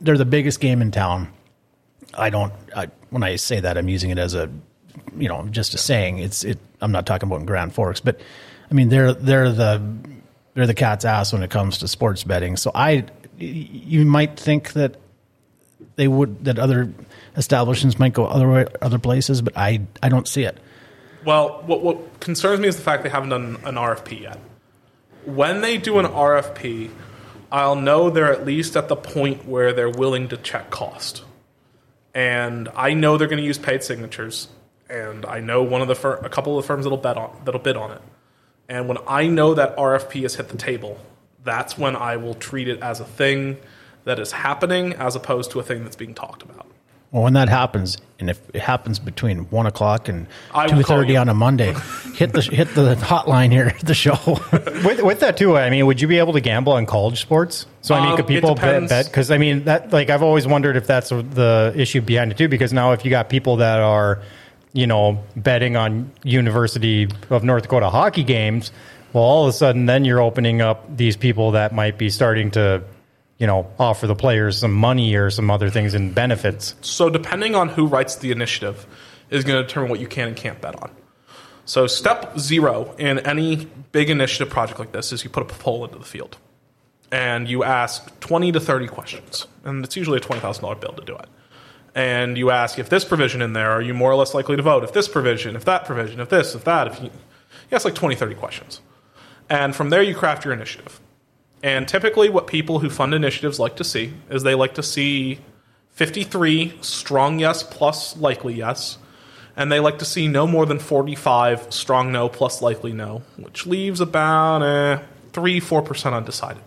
they're 0.00 0.18
the 0.18 0.24
biggest 0.24 0.60
game 0.60 0.82
in 0.82 0.90
town. 0.90 1.32
I 2.14 2.30
don't. 2.30 2.52
I, 2.74 2.88
when 3.10 3.22
I 3.22 3.36
say 3.36 3.60
that, 3.60 3.76
I'm 3.78 3.88
using 3.88 4.10
it 4.10 4.18
as 4.18 4.34
a, 4.34 4.50
you 5.16 5.28
know, 5.28 5.46
just 5.50 5.74
a 5.74 5.78
saying. 5.78 6.18
It's 6.18 6.44
it. 6.44 6.58
I'm 6.80 6.92
not 6.92 7.06
talking 7.06 7.28
about 7.28 7.40
in 7.40 7.46
Grand 7.46 7.74
Forks, 7.74 8.00
but 8.00 8.20
I 8.70 8.74
mean 8.74 8.88
they're 8.88 9.12
they're 9.12 9.52
the 9.52 9.82
they're 10.54 10.66
the 10.66 10.74
cat's 10.74 11.04
ass 11.04 11.32
when 11.32 11.42
it 11.42 11.50
comes 11.50 11.78
to 11.78 11.88
sports 11.88 12.24
betting. 12.24 12.56
So 12.56 12.72
I, 12.74 13.04
you 13.38 14.04
might 14.04 14.38
think 14.38 14.72
that 14.72 14.96
they 15.96 16.08
would 16.08 16.44
that 16.44 16.58
other 16.58 16.92
establishments 17.36 17.98
might 17.98 18.12
go 18.12 18.26
other 18.26 18.68
other 18.82 18.98
places, 18.98 19.42
but 19.42 19.56
I 19.56 19.80
I 20.02 20.08
don't 20.08 20.28
see 20.28 20.44
it. 20.44 20.58
Well, 21.24 21.62
what, 21.66 21.82
what 21.82 22.20
concerns 22.20 22.60
me 22.60 22.68
is 22.68 22.76
the 22.76 22.82
fact 22.82 23.02
they 23.02 23.08
haven't 23.08 23.30
done 23.30 23.58
an 23.64 23.74
RFP 23.74 24.20
yet. 24.22 24.38
When 25.24 25.60
they 25.60 25.76
do 25.76 25.98
an 25.98 26.06
RFP, 26.06 26.90
I'll 27.50 27.76
know 27.76 28.08
they're 28.08 28.32
at 28.32 28.46
least 28.46 28.76
at 28.76 28.88
the 28.88 28.96
point 28.96 29.46
where 29.46 29.72
they're 29.72 29.90
willing 29.90 30.28
to 30.28 30.36
check 30.36 30.70
cost. 30.70 31.24
And 32.14 32.68
I 32.74 32.94
know 32.94 33.18
they're 33.18 33.28
going 33.28 33.42
to 33.42 33.44
use 33.44 33.58
paid 33.58 33.82
signatures, 33.82 34.48
and 34.88 35.26
I 35.26 35.40
know 35.40 35.62
one 35.62 35.82
of 35.82 35.88
the 35.88 35.94
fir- 35.94 36.16
a 36.16 36.28
couple 36.28 36.56
of 36.56 36.64
the 36.64 36.66
firms 36.66 36.84
that'll 36.84 36.98
bet 36.98 37.16
on 37.16 37.36
that'll 37.44 37.60
bid 37.60 37.76
on 37.76 37.92
it. 37.92 38.02
And 38.68 38.88
when 38.88 38.98
I 39.06 39.26
know 39.26 39.54
that 39.54 39.76
RFP 39.76 40.22
has 40.22 40.34
hit 40.36 40.48
the 40.48 40.56
table, 40.56 40.98
that's 41.48 41.76
when 41.76 41.96
I 41.96 42.16
will 42.16 42.34
treat 42.34 42.68
it 42.68 42.80
as 42.80 43.00
a 43.00 43.04
thing 43.04 43.56
that 44.04 44.18
is 44.18 44.32
happening 44.32 44.92
as 44.94 45.16
opposed 45.16 45.50
to 45.52 45.60
a 45.60 45.62
thing 45.62 45.82
that's 45.82 45.96
being 45.96 46.14
talked 46.14 46.42
about. 46.42 46.66
Well, 47.10 47.22
when 47.22 47.32
that 47.32 47.48
happens, 47.48 47.96
and 48.18 48.28
if 48.28 48.38
it 48.52 48.60
happens 48.60 48.98
between 48.98 49.48
one 49.48 49.64
o'clock 49.64 50.08
and 50.10 50.26
I 50.52 50.64
will 50.64 50.68
two 50.68 50.82
call 50.82 50.98
thirty 50.98 51.14
you. 51.14 51.18
on 51.18 51.30
a 51.30 51.34
Monday, 51.34 51.72
hit 52.14 52.34
the 52.34 52.42
hit 52.42 52.74
the 52.74 52.96
hotline 52.96 53.50
here 53.50 53.68
at 53.68 53.80
the 53.80 53.94
show. 53.94 54.18
with, 54.84 55.00
with 55.02 55.20
that 55.20 55.38
too, 55.38 55.56
I 55.56 55.70
mean, 55.70 55.86
would 55.86 56.02
you 56.02 56.08
be 56.08 56.18
able 56.18 56.34
to 56.34 56.40
gamble 56.42 56.74
on 56.74 56.84
college 56.84 57.18
sports? 57.22 57.64
So 57.80 57.94
I 57.94 58.00
mean, 58.00 58.10
Um, 58.10 58.16
could 58.18 58.26
people 58.26 58.54
bet? 58.54 59.06
Because 59.06 59.30
I 59.30 59.38
mean, 59.38 59.64
that 59.64 59.90
like 59.90 60.10
I've 60.10 60.22
always 60.22 60.46
wondered 60.46 60.76
if 60.76 60.86
that's 60.86 61.08
the 61.08 61.72
issue 61.74 62.02
behind 62.02 62.30
it 62.30 62.36
too. 62.36 62.48
Because 62.48 62.74
now 62.74 62.92
if 62.92 63.06
you 63.06 63.10
got 63.10 63.30
people 63.30 63.56
that 63.56 63.78
are, 63.78 64.20
you 64.74 64.86
know, 64.86 65.24
betting 65.34 65.76
on 65.76 66.10
University 66.24 67.08
of 67.30 67.42
North 67.42 67.62
Dakota 67.62 67.88
hockey 67.88 68.22
games, 68.22 68.70
well, 69.12 69.24
all 69.24 69.44
of 69.44 69.48
a 69.48 69.52
sudden 69.52 69.86
then 69.86 70.04
you're 70.04 70.20
opening 70.20 70.60
up 70.60 70.96
these 70.96 71.16
people 71.16 71.52
that 71.52 71.74
might 71.74 71.98
be 71.98 72.10
starting 72.10 72.50
to, 72.52 72.82
you 73.38 73.46
know, 73.46 73.70
offer 73.78 74.06
the 74.06 74.14
players 74.14 74.58
some 74.58 74.72
money 74.72 75.14
or 75.14 75.30
some 75.30 75.50
other 75.50 75.70
things 75.70 75.94
and 75.94 76.14
benefits. 76.14 76.74
So 76.80 77.08
depending 77.08 77.54
on 77.54 77.68
who 77.68 77.86
writes 77.86 78.16
the 78.16 78.30
initiative 78.30 78.86
is 79.30 79.44
going 79.44 79.60
to 79.60 79.66
determine 79.66 79.90
what 79.90 80.00
you 80.00 80.08
can 80.08 80.28
and 80.28 80.36
can't 80.36 80.60
bet 80.60 80.80
on. 80.82 80.90
So 81.64 81.86
step 81.86 82.38
zero 82.38 82.94
in 82.98 83.18
any 83.20 83.66
big 83.92 84.08
initiative 84.08 84.50
project 84.50 84.78
like 84.78 84.92
this 84.92 85.12
is 85.12 85.22
you 85.24 85.30
put 85.30 85.42
a 85.42 85.46
poll 85.46 85.84
into 85.84 85.98
the 85.98 86.04
field. 86.04 86.38
And 87.10 87.48
you 87.48 87.64
ask 87.64 88.20
20 88.20 88.52
to 88.52 88.60
30 88.60 88.86
questions. 88.86 89.46
And 89.64 89.84
it's 89.84 89.96
usually 89.96 90.18
a 90.18 90.20
$20,000 90.20 90.80
bill 90.80 90.92
to 90.92 91.04
do 91.04 91.16
it. 91.16 91.26
And 91.94 92.38
you 92.38 92.50
ask 92.50 92.78
if 92.78 92.88
this 92.88 93.04
provision 93.04 93.42
in 93.42 93.54
there, 93.54 93.70
are 93.70 93.82
you 93.82 93.94
more 93.94 94.10
or 94.10 94.14
less 94.14 94.34
likely 94.34 94.56
to 94.56 94.62
vote? 94.62 94.84
If 94.84 94.92
this 94.92 95.08
provision, 95.08 95.56
if 95.56 95.64
that 95.64 95.84
provision, 95.84 96.20
if 96.20 96.28
this, 96.28 96.54
if 96.54 96.64
that, 96.64 96.86
if 96.86 97.02
you, 97.02 97.10
you 97.70 97.74
ask 97.74 97.84
like 97.84 97.94
20, 97.94 98.14
30 98.14 98.34
questions. 98.34 98.80
And 99.50 99.74
from 99.74 99.90
there 99.90 100.02
you 100.02 100.14
craft 100.14 100.44
your 100.44 100.54
initiative. 100.54 101.00
And 101.62 101.88
typically, 101.88 102.28
what 102.28 102.46
people 102.46 102.78
who 102.78 102.90
fund 102.90 103.14
initiatives 103.14 103.58
like 103.58 103.76
to 103.76 103.84
see 103.84 104.12
is 104.30 104.42
they 104.42 104.54
like 104.54 104.74
to 104.74 104.82
see 104.82 105.40
53 105.92 106.78
strong 106.80 107.40
yes 107.40 107.62
plus 107.62 108.16
likely 108.16 108.54
yes. 108.54 108.98
And 109.56 109.72
they 109.72 109.80
like 109.80 109.98
to 109.98 110.04
see 110.04 110.28
no 110.28 110.46
more 110.46 110.66
than 110.66 110.78
45 110.78 111.72
strong 111.72 112.12
no 112.12 112.28
plus 112.28 112.62
likely 112.62 112.92
no, 112.92 113.22
which 113.36 113.66
leaves 113.66 114.00
about 114.00 114.62
eh, 114.62 115.02
3 115.32 115.60
4% 115.60 116.12
undecided. 116.12 116.62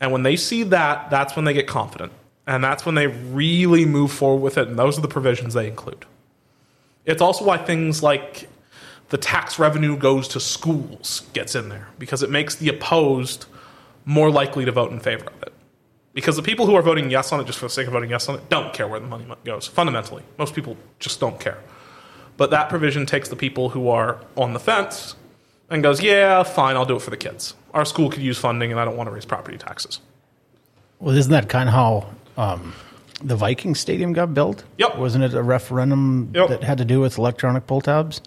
And 0.00 0.12
when 0.12 0.22
they 0.22 0.36
see 0.36 0.62
that, 0.64 1.10
that's 1.10 1.34
when 1.34 1.44
they 1.44 1.52
get 1.52 1.66
confident. 1.66 2.12
And 2.46 2.62
that's 2.62 2.86
when 2.86 2.94
they 2.94 3.08
really 3.08 3.84
move 3.84 4.12
forward 4.12 4.42
with 4.42 4.58
it. 4.58 4.68
And 4.68 4.78
those 4.78 4.96
are 4.96 5.02
the 5.02 5.08
provisions 5.08 5.54
they 5.54 5.66
include. 5.66 6.06
It's 7.04 7.20
also 7.20 7.44
why 7.44 7.58
things 7.58 8.02
like 8.02 8.48
the 9.10 9.18
tax 9.18 9.58
revenue 9.58 9.96
goes 9.96 10.28
to 10.28 10.40
schools 10.40 11.22
gets 11.32 11.54
in 11.54 11.68
there 11.68 11.88
because 11.98 12.22
it 12.22 12.30
makes 12.30 12.54
the 12.56 12.68
opposed 12.68 13.46
more 14.04 14.30
likely 14.30 14.64
to 14.64 14.72
vote 14.72 14.92
in 14.92 15.00
favor 15.00 15.26
of 15.26 15.42
it. 15.42 15.52
Because 16.14 16.36
the 16.36 16.42
people 16.42 16.66
who 16.66 16.74
are 16.74 16.82
voting 16.82 17.10
yes 17.10 17.32
on 17.32 17.40
it 17.40 17.44
just 17.46 17.58
for 17.58 17.66
the 17.66 17.70
sake 17.70 17.86
of 17.86 17.92
voting 17.92 18.10
yes 18.10 18.28
on 18.28 18.34
it 18.36 18.48
don't 18.48 18.72
care 18.74 18.88
where 18.88 18.98
the 19.00 19.06
money 19.06 19.26
goes. 19.44 19.66
Fundamentally, 19.66 20.22
most 20.38 20.54
people 20.54 20.76
just 20.98 21.20
don't 21.20 21.38
care. 21.38 21.58
But 22.36 22.50
that 22.50 22.68
provision 22.68 23.06
takes 23.06 23.28
the 23.28 23.36
people 23.36 23.70
who 23.70 23.88
are 23.88 24.20
on 24.36 24.52
the 24.52 24.60
fence 24.60 25.14
and 25.70 25.82
goes, 25.82 26.02
yeah, 26.02 26.42
fine, 26.42 26.76
I'll 26.76 26.86
do 26.86 26.96
it 26.96 27.02
for 27.02 27.10
the 27.10 27.16
kids. 27.16 27.54
Our 27.74 27.84
school 27.84 28.10
could 28.10 28.22
use 28.22 28.38
funding 28.38 28.70
and 28.72 28.80
I 28.80 28.84
don't 28.84 28.96
want 28.96 29.08
to 29.08 29.12
raise 29.14 29.24
property 29.24 29.58
taxes. 29.58 30.00
well, 30.98 31.16
isn't 31.16 31.30
that 31.32 31.48
kind 31.48 31.68
of 31.68 31.74
how 31.74 32.10
um, 32.36 32.74
the 33.22 33.36
Viking 33.36 33.74
Stadium 33.74 34.12
got 34.12 34.34
built? 34.34 34.64
Yep. 34.78 34.96
Wasn't 34.98 35.22
it 35.24 35.34
a 35.34 35.42
referendum 35.42 36.30
Yep. 36.34 36.48
that 36.48 36.62
had 36.62 36.78
to 36.78 36.84
do 36.84 37.00
with 37.00 37.18
electronic 37.18 37.66
pull 37.66 37.80
tabs? 37.80 38.20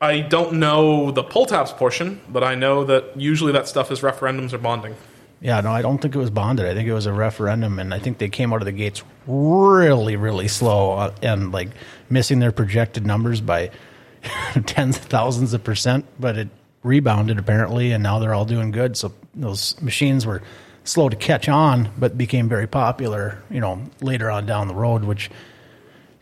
I 0.00 0.20
don't 0.20 0.54
know 0.54 1.10
the 1.10 1.22
pull 1.22 1.46
tabs 1.46 1.72
portion, 1.72 2.20
but 2.28 2.44
I 2.44 2.54
know 2.54 2.84
that 2.84 3.18
usually 3.18 3.52
that 3.52 3.66
stuff 3.66 3.90
is 3.90 4.00
referendums 4.00 4.52
or 4.52 4.58
bonding. 4.58 4.94
Yeah, 5.40 5.60
no, 5.60 5.70
I 5.70 5.82
don't 5.82 5.98
think 5.98 6.14
it 6.14 6.18
was 6.18 6.30
bonded. 6.30 6.66
I 6.66 6.74
think 6.74 6.88
it 6.88 6.94
was 6.94 7.06
a 7.06 7.12
referendum, 7.12 7.78
and 7.78 7.92
I 7.92 7.98
think 7.98 8.18
they 8.18 8.28
came 8.28 8.52
out 8.52 8.62
of 8.62 8.66
the 8.66 8.72
gates 8.72 9.02
really, 9.26 10.16
really 10.16 10.48
slow 10.48 10.92
uh, 10.92 11.14
and 11.22 11.52
like 11.52 11.68
missing 12.08 12.38
their 12.38 12.52
projected 12.52 13.06
numbers 13.06 13.40
by 13.40 13.70
tens 14.66 14.96
of 14.96 15.04
thousands 15.04 15.52
of 15.52 15.62
percent. 15.62 16.06
But 16.18 16.38
it 16.38 16.48
rebounded 16.82 17.38
apparently, 17.38 17.92
and 17.92 18.02
now 18.02 18.18
they're 18.18 18.34
all 18.34 18.46
doing 18.46 18.70
good. 18.70 18.96
So 18.96 19.12
those 19.34 19.80
machines 19.82 20.24
were 20.24 20.42
slow 20.84 21.08
to 21.08 21.16
catch 21.16 21.48
on, 21.48 21.90
but 21.98 22.16
became 22.16 22.48
very 22.48 22.66
popular. 22.66 23.42
You 23.50 23.60
know, 23.60 23.82
later 24.00 24.30
on 24.30 24.46
down 24.46 24.68
the 24.68 24.74
road, 24.74 25.04
which 25.04 25.30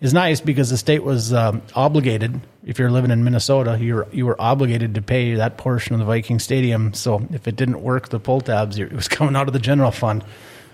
is 0.00 0.12
nice 0.12 0.40
because 0.40 0.70
the 0.70 0.76
state 0.76 1.04
was 1.04 1.32
um, 1.32 1.62
obligated. 1.74 2.40
If 2.66 2.78
you're 2.78 2.90
living 2.90 3.10
in 3.10 3.24
Minnesota, 3.24 3.78
you 3.78 3.96
were 3.96 4.08
you 4.10 4.26
were 4.26 4.40
obligated 4.40 4.94
to 4.94 5.02
pay 5.02 5.34
that 5.34 5.58
portion 5.58 5.94
of 5.94 6.00
the 6.00 6.06
Viking 6.06 6.38
Stadium. 6.38 6.94
So 6.94 7.26
if 7.30 7.46
it 7.46 7.56
didn't 7.56 7.82
work, 7.82 8.08
the 8.08 8.18
pull 8.18 8.40
tabs, 8.40 8.78
it 8.78 8.92
was 8.92 9.08
coming 9.16 9.36
out 9.36 9.48
of 9.48 9.52
the 9.52 9.58
general 9.58 9.90
fund. 9.90 10.24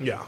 Yeah. 0.00 0.24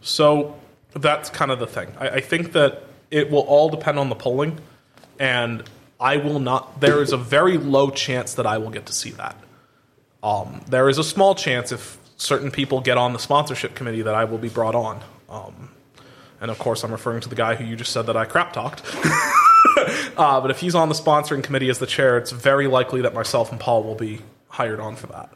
So 0.00 0.56
that's 0.94 1.28
kind 1.28 1.50
of 1.50 1.58
the 1.58 1.66
thing. 1.66 1.92
I, 1.98 2.08
I 2.08 2.20
think 2.20 2.52
that 2.52 2.84
it 3.10 3.30
will 3.30 3.40
all 3.40 3.68
depend 3.68 3.98
on 3.98 4.08
the 4.08 4.14
polling, 4.14 4.58
and 5.18 5.64
I 5.98 6.18
will 6.18 6.38
not. 6.38 6.80
There 6.80 7.02
is 7.02 7.12
a 7.12 7.16
very 7.16 7.58
low 7.58 7.90
chance 7.90 8.34
that 8.34 8.46
I 8.46 8.58
will 8.58 8.70
get 8.70 8.86
to 8.86 8.92
see 8.92 9.10
that. 9.10 9.36
Um, 10.22 10.62
there 10.68 10.88
is 10.88 10.98
a 10.98 11.04
small 11.04 11.34
chance 11.34 11.72
if 11.72 11.98
certain 12.16 12.50
people 12.50 12.80
get 12.80 12.98
on 12.98 13.12
the 13.12 13.18
sponsorship 13.18 13.74
committee 13.74 14.02
that 14.02 14.14
I 14.14 14.24
will 14.24 14.38
be 14.38 14.48
brought 14.48 14.74
on. 14.74 15.00
Um, 15.28 15.70
and 16.40 16.50
of 16.50 16.58
course, 16.58 16.84
I'm 16.84 16.92
referring 16.92 17.20
to 17.22 17.28
the 17.28 17.34
guy 17.34 17.54
who 17.54 17.64
you 17.64 17.76
just 17.76 17.92
said 17.92 18.06
that 18.06 18.16
I 18.16 18.24
crap 18.24 18.52
talked. 18.52 18.82
uh, 20.16 20.40
but 20.40 20.50
if 20.50 20.60
he's 20.60 20.74
on 20.74 20.88
the 20.88 20.94
sponsoring 20.94 21.42
committee 21.42 21.68
as 21.68 21.78
the 21.78 21.86
chair, 21.86 22.18
it's 22.18 22.30
very 22.30 22.66
likely 22.66 23.00
that 23.02 23.14
myself 23.14 23.50
and 23.50 23.60
Paul 23.60 23.82
will 23.82 23.94
be 23.94 24.20
hired 24.48 24.80
on 24.80 24.96
for 24.96 25.06
that. 25.08 25.30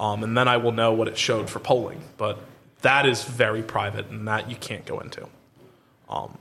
Um, 0.00 0.22
and 0.22 0.36
then 0.36 0.48
I 0.48 0.56
will 0.56 0.72
know 0.72 0.92
what 0.92 1.08
it 1.08 1.16
showed 1.16 1.48
for 1.48 1.58
polling. 1.58 2.02
But 2.16 2.38
that 2.82 3.06
is 3.06 3.24
very 3.24 3.62
private, 3.62 4.08
and 4.08 4.26
that 4.28 4.50
you 4.50 4.56
can't 4.56 4.84
go 4.84 4.98
into. 5.00 5.28
Um, 6.08 6.36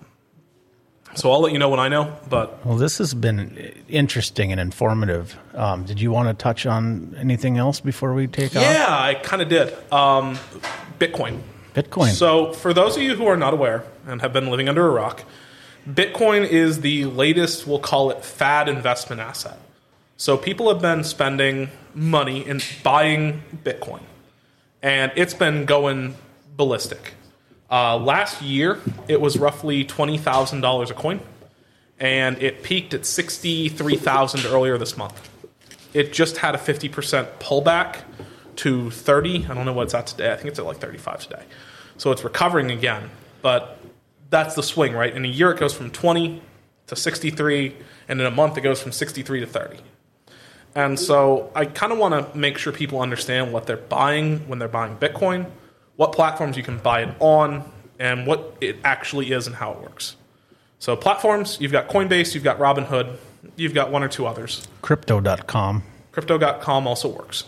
so 1.14 1.32
I'll 1.32 1.41
let 1.41 1.51
you 1.51 1.59
know 1.59 1.70
when 1.70 1.80
I 1.80 1.89
know. 1.89 2.16
But 2.30 2.66
Well, 2.66 2.78
this 2.78 2.97
has 2.99 3.14
been 3.14 3.84
interesting 3.89 4.51
and 4.51 4.62
informative. 4.62 5.38
Um, 5.53 5.84
did 5.84 5.99
you 5.99 6.12
want 6.12 6.30
to 6.30 6.41
touch 6.41 6.66
on 6.66 7.16
anything 7.20 7.57
else 7.57 7.80
before 7.82 8.14
we 8.14 8.28
take 8.28 8.55
off? 8.55 8.64
yeah, 8.64 8.86
I 8.89 9.16
kind 9.16 9.41
of 9.41 9.49
did. 9.49 9.74
Um, 9.91 10.39
Bitcoin. 10.99 11.41
Bitcoin. 11.74 12.12
So, 12.12 12.53
for 12.53 12.74
those 12.74 12.95
of 12.97 13.03
you 13.03 13.16
who 13.16 13.28
are 13.28 13.38
not 13.38 13.53
aware 13.53 13.84
and 14.07 14.22
have 14.22 14.34
been 14.34 14.49
living 14.49 14.68
under 14.70 14.86
a 14.86 14.89
rock, 14.89 15.24
Bitcoin 15.89 16.47
is 16.47 16.82
the 16.82 17.05
latest, 17.05 17.65
we'll 17.65 17.79
call 17.79 18.11
it 18.11 18.23
fad 18.23 18.69
investment 18.69 19.21
asset. 19.21 19.57
So, 20.17 20.38
people 20.38 20.71
have 20.71 20.82
been 20.82 21.03
spending 21.03 21.69
money 21.95 22.45
in 22.47 22.61
buying 22.84 23.41
Bitcoin, 23.63 24.01
and 24.84 25.11
it's 25.15 25.34
been 25.34 25.65
going 25.65 26.15
ballistic. 26.55 27.15
Uh, 27.71 27.97
last 27.97 28.41
year, 28.41 28.79
it 29.07 29.19
was 29.19 29.38
roughly 29.39 29.84
$20,000 29.84 30.89
a 30.89 30.93
coin, 30.93 31.19
and 31.99 32.41
it 32.41 32.61
peaked 32.61 32.93
at 32.93 33.05
63000 33.05 34.45
earlier 34.45 34.77
this 34.77 34.97
month. 34.97 35.29
It 35.93 36.13
just 36.13 36.38
had 36.38 36.53
a 36.53 36.57
50% 36.57 37.27
pullback 37.39 38.01
to 38.57 38.91
30. 38.91 39.47
I 39.49 39.53
don't 39.53 39.65
know 39.65 39.73
what 39.73 39.84
it's 39.84 39.93
at 39.93 40.07
today. 40.07 40.32
I 40.32 40.36
think 40.36 40.49
it's 40.49 40.59
at 40.59 40.65
like 40.65 40.77
35 40.77 41.21
today. 41.21 41.43
So 41.97 42.11
it's 42.11 42.23
recovering 42.23 42.71
again. 42.71 43.09
But 43.41 43.79
that's 44.32 44.55
the 44.55 44.63
swing, 44.63 44.93
right? 44.93 45.15
In 45.15 45.23
a 45.23 45.27
year, 45.27 45.51
it 45.51 45.59
goes 45.59 45.73
from 45.73 45.91
20 45.91 46.41
to 46.88 46.95
63, 46.95 47.75
and 48.07 48.19
in 48.19 48.25
a 48.25 48.32
month, 48.32 48.57
it 48.57 48.61
goes 48.61 48.82
from 48.82 48.91
63 48.91 49.41
to 49.41 49.45
30. 49.45 49.77
And 50.73 50.99
so 50.99 51.51
I 51.53 51.65
kind 51.65 51.91
of 51.91 51.99
want 51.99 52.34
to 52.34 52.38
make 52.38 52.57
sure 52.57 52.73
people 52.73 53.01
understand 53.01 53.53
what 53.53 53.67
they're 53.67 53.77
buying 53.77 54.39
when 54.47 54.57
they're 54.57 54.67
buying 54.67 54.95
Bitcoin, 54.95 55.45
what 55.97 56.13
platforms 56.13 56.57
you 56.57 56.63
can 56.63 56.79
buy 56.79 57.03
it 57.03 57.15
on, 57.19 57.69
and 57.99 58.25
what 58.25 58.55
it 58.61 58.77
actually 58.84 59.32
is 59.32 59.47
and 59.47 59.55
how 59.55 59.73
it 59.73 59.82
works. 59.82 60.15
So 60.79 60.95
platforms, 60.95 61.57
you've 61.59 61.73
got 61.73 61.89
Coinbase, 61.89 62.34
you've 62.34 62.43
got 62.43 62.57
Robinhood, 62.57 63.17
you've 63.57 63.73
got 63.73 63.91
one 63.91 64.01
or 64.01 64.07
two 64.07 64.25
others. 64.25 64.67
Crypto.com. 64.82 65.84
Crypto.com 66.11 66.88
also 66.88 67.09
works. 67.09 67.43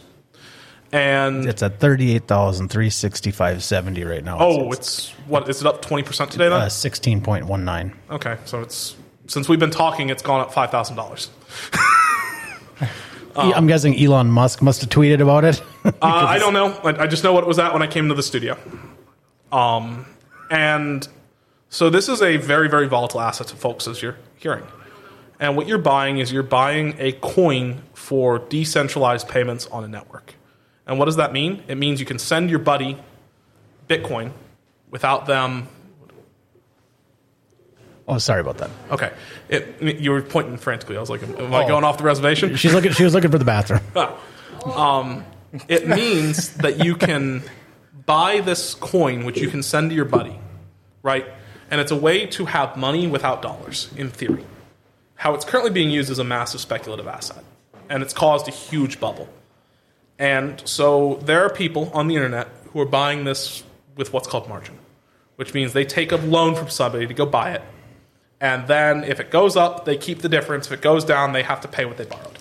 And 0.94 1.46
It's 1.50 1.62
at 1.64 1.80
thirty-eight 1.80 2.28
thousand 2.28 2.70
three 2.70 2.90
sixty-five 2.90 3.64
seventy 3.64 4.04
right 4.06 4.24
now. 4.24 4.38
oh, 4.40 4.72
it's 4.72 5.10
what 5.28 5.50
is 5.50 5.60
it 5.60 5.68
up 5.68 5.82
twenty 5.82 6.04
percent 6.04 6.32
today? 6.32 6.48
Then 6.48 6.62
uh, 6.62 6.70
sixteen 6.70 7.20
point 7.22 7.46
one 7.48 7.66
nine. 7.66 7.94
okay, 8.10 8.38
so 8.46 8.62
it's 8.62 8.96
since 9.28 9.50
we've 9.50 9.60
been 9.60 9.72
talking, 9.72 10.10
it's 10.10 10.22
gone 10.22 10.40
up 10.40 10.54
five 10.54 10.70
thousand 10.72 10.96
dollars. 10.96 11.30
I'm 13.36 13.66
guessing 13.66 14.00
Elon 14.00 14.30
Musk 14.30 14.62
must 14.62 14.82
have 14.82 14.90
tweeted 14.92 15.20
about 15.22 15.44
it. 15.44 15.62
Uh, 15.86 15.92
I 16.02 16.40
don't 16.40 16.54
know. 16.54 16.68
I, 16.86 17.04
I 17.04 17.08
just 17.08 17.26
know 17.26 17.34
what 17.34 17.44
it 17.44 17.48
was 17.48 17.60
at 17.60 17.74
when 17.74 17.82
I 17.82 17.88
came 17.88 18.08
to 18.08 18.14
the 18.16 18.24
studio. 18.24 18.58
Um, 19.52 20.06
and 20.50 21.06
so 21.68 21.90
this 21.90 22.08
is 22.08 22.22
a 22.22 22.38
very, 22.38 22.70
very 22.70 22.88
volatile 22.88 23.20
asset 23.20 23.48
to 23.48 23.58
folks, 23.58 23.86
as 23.86 24.02
you're 24.02 24.16
hearing. 24.38 24.64
And 25.42 25.58
what 25.58 25.68
you're 25.68 25.78
buying 25.78 26.20
is 26.20 26.32
you're 26.32 26.42
buying 26.42 26.96
a 27.00 27.12
coin 27.12 27.82
for 27.94 28.40
decentralized 28.40 29.28
payments 29.28 29.68
on 29.68 29.84
a 29.84 29.90
network. 29.90 30.36
And 30.88 31.00
what 31.00 31.06
does 31.06 31.16
that 31.16 31.32
mean? 31.34 31.64
It 31.68 31.76
means 31.78 32.00
you 32.00 32.06
can 32.06 32.20
send 32.20 32.50
your 32.50 32.60
buddy 32.60 32.98
Bitcoin 33.88 34.32
without 34.92 35.26
them. 35.26 35.68
oh, 38.08 38.18
sorry 38.18 38.42
about 38.42 38.58
that. 38.58 38.70
Okay, 38.92 39.12
it, 39.50 39.82
you 40.00 40.12
were 40.12 40.22
pointing 40.22 40.58
frantically. 40.58 40.98
I 40.98 41.00
was 41.00 41.10
like, 41.10 41.24
"Am 41.24 41.54
I 41.54 41.64
Oh. 41.64 41.68
going 41.68 41.84
off 41.84 41.98
the 41.98 42.04
reservation?" 42.04 42.56
She's 42.56 42.74
looking. 42.74 42.92
She 42.92 43.04
was 43.04 43.14
looking 43.14 43.32
for 43.32 43.38
the 43.38 43.46
bathroom. 43.46 43.82
um, 44.76 45.26
it 45.68 45.88
means 45.88 46.56
that 46.58 46.84
you 46.84 46.96
can 46.96 47.44
buy 48.06 48.42
this 48.42 48.74
coin, 48.74 49.24
which 49.26 49.38
you 49.40 49.48
can 49.48 49.64
send 49.64 49.90
to 49.92 49.96
your 49.96 50.06
buddy, 50.06 50.38
right? 51.02 51.26
And 51.72 51.80
it's 51.80 51.92
a 51.92 51.96
way 51.96 52.26
to 52.28 52.46
have 52.46 52.76
money 52.78 53.08
without 53.08 53.42
dollars, 53.42 53.90
in 53.96 54.10
theory. 54.10 54.46
How 55.16 55.34
it's 55.34 55.46
currently 55.46 55.72
being 55.72 55.90
used 55.90 56.10
is 56.10 56.20
a 56.20 56.24
massive 56.24 56.60
speculative 56.60 57.08
asset, 57.08 57.44
and 57.90 58.04
it's 58.04 58.14
caused 58.14 58.48
a 58.48 58.52
huge 58.52 59.00
bubble. 59.00 59.30
And 60.20 60.62
so 60.68 61.20
there 61.24 61.44
are 61.44 61.50
people 61.50 61.92
on 61.94 62.08
the 62.08 62.16
internet 62.16 62.48
who 62.72 62.80
are 62.80 62.86
buying 62.86 63.24
this 63.24 63.64
with 63.96 64.14
what's 64.14 64.28
called 64.28 64.48
margin, 64.48 64.78
which 65.36 65.54
means 65.54 65.74
they 65.74 65.86
take 65.86 66.12
a 66.12 66.18
loan 66.18 66.56
from 66.56 66.70
somebody 66.70 67.08
to 67.08 67.14
go 67.14 67.26
buy 67.26 67.52
it, 67.52 67.62
and 68.44 68.68
then 68.68 69.06
if 69.06 69.22
it 69.22 69.32
goes 69.32 69.56
up, 69.56 69.86
they 69.86 69.96
keep 69.96 70.20
the 70.20 70.28
difference. 70.28 70.68
If 70.68 70.74
it 70.74 70.82
goes 70.82 71.06
down, 71.06 71.32
they 71.32 71.44
have 71.44 71.62
to 71.62 71.70
pay 71.70 71.86
what 71.86 71.96
they 71.96 72.04
borrowed. 72.04 72.40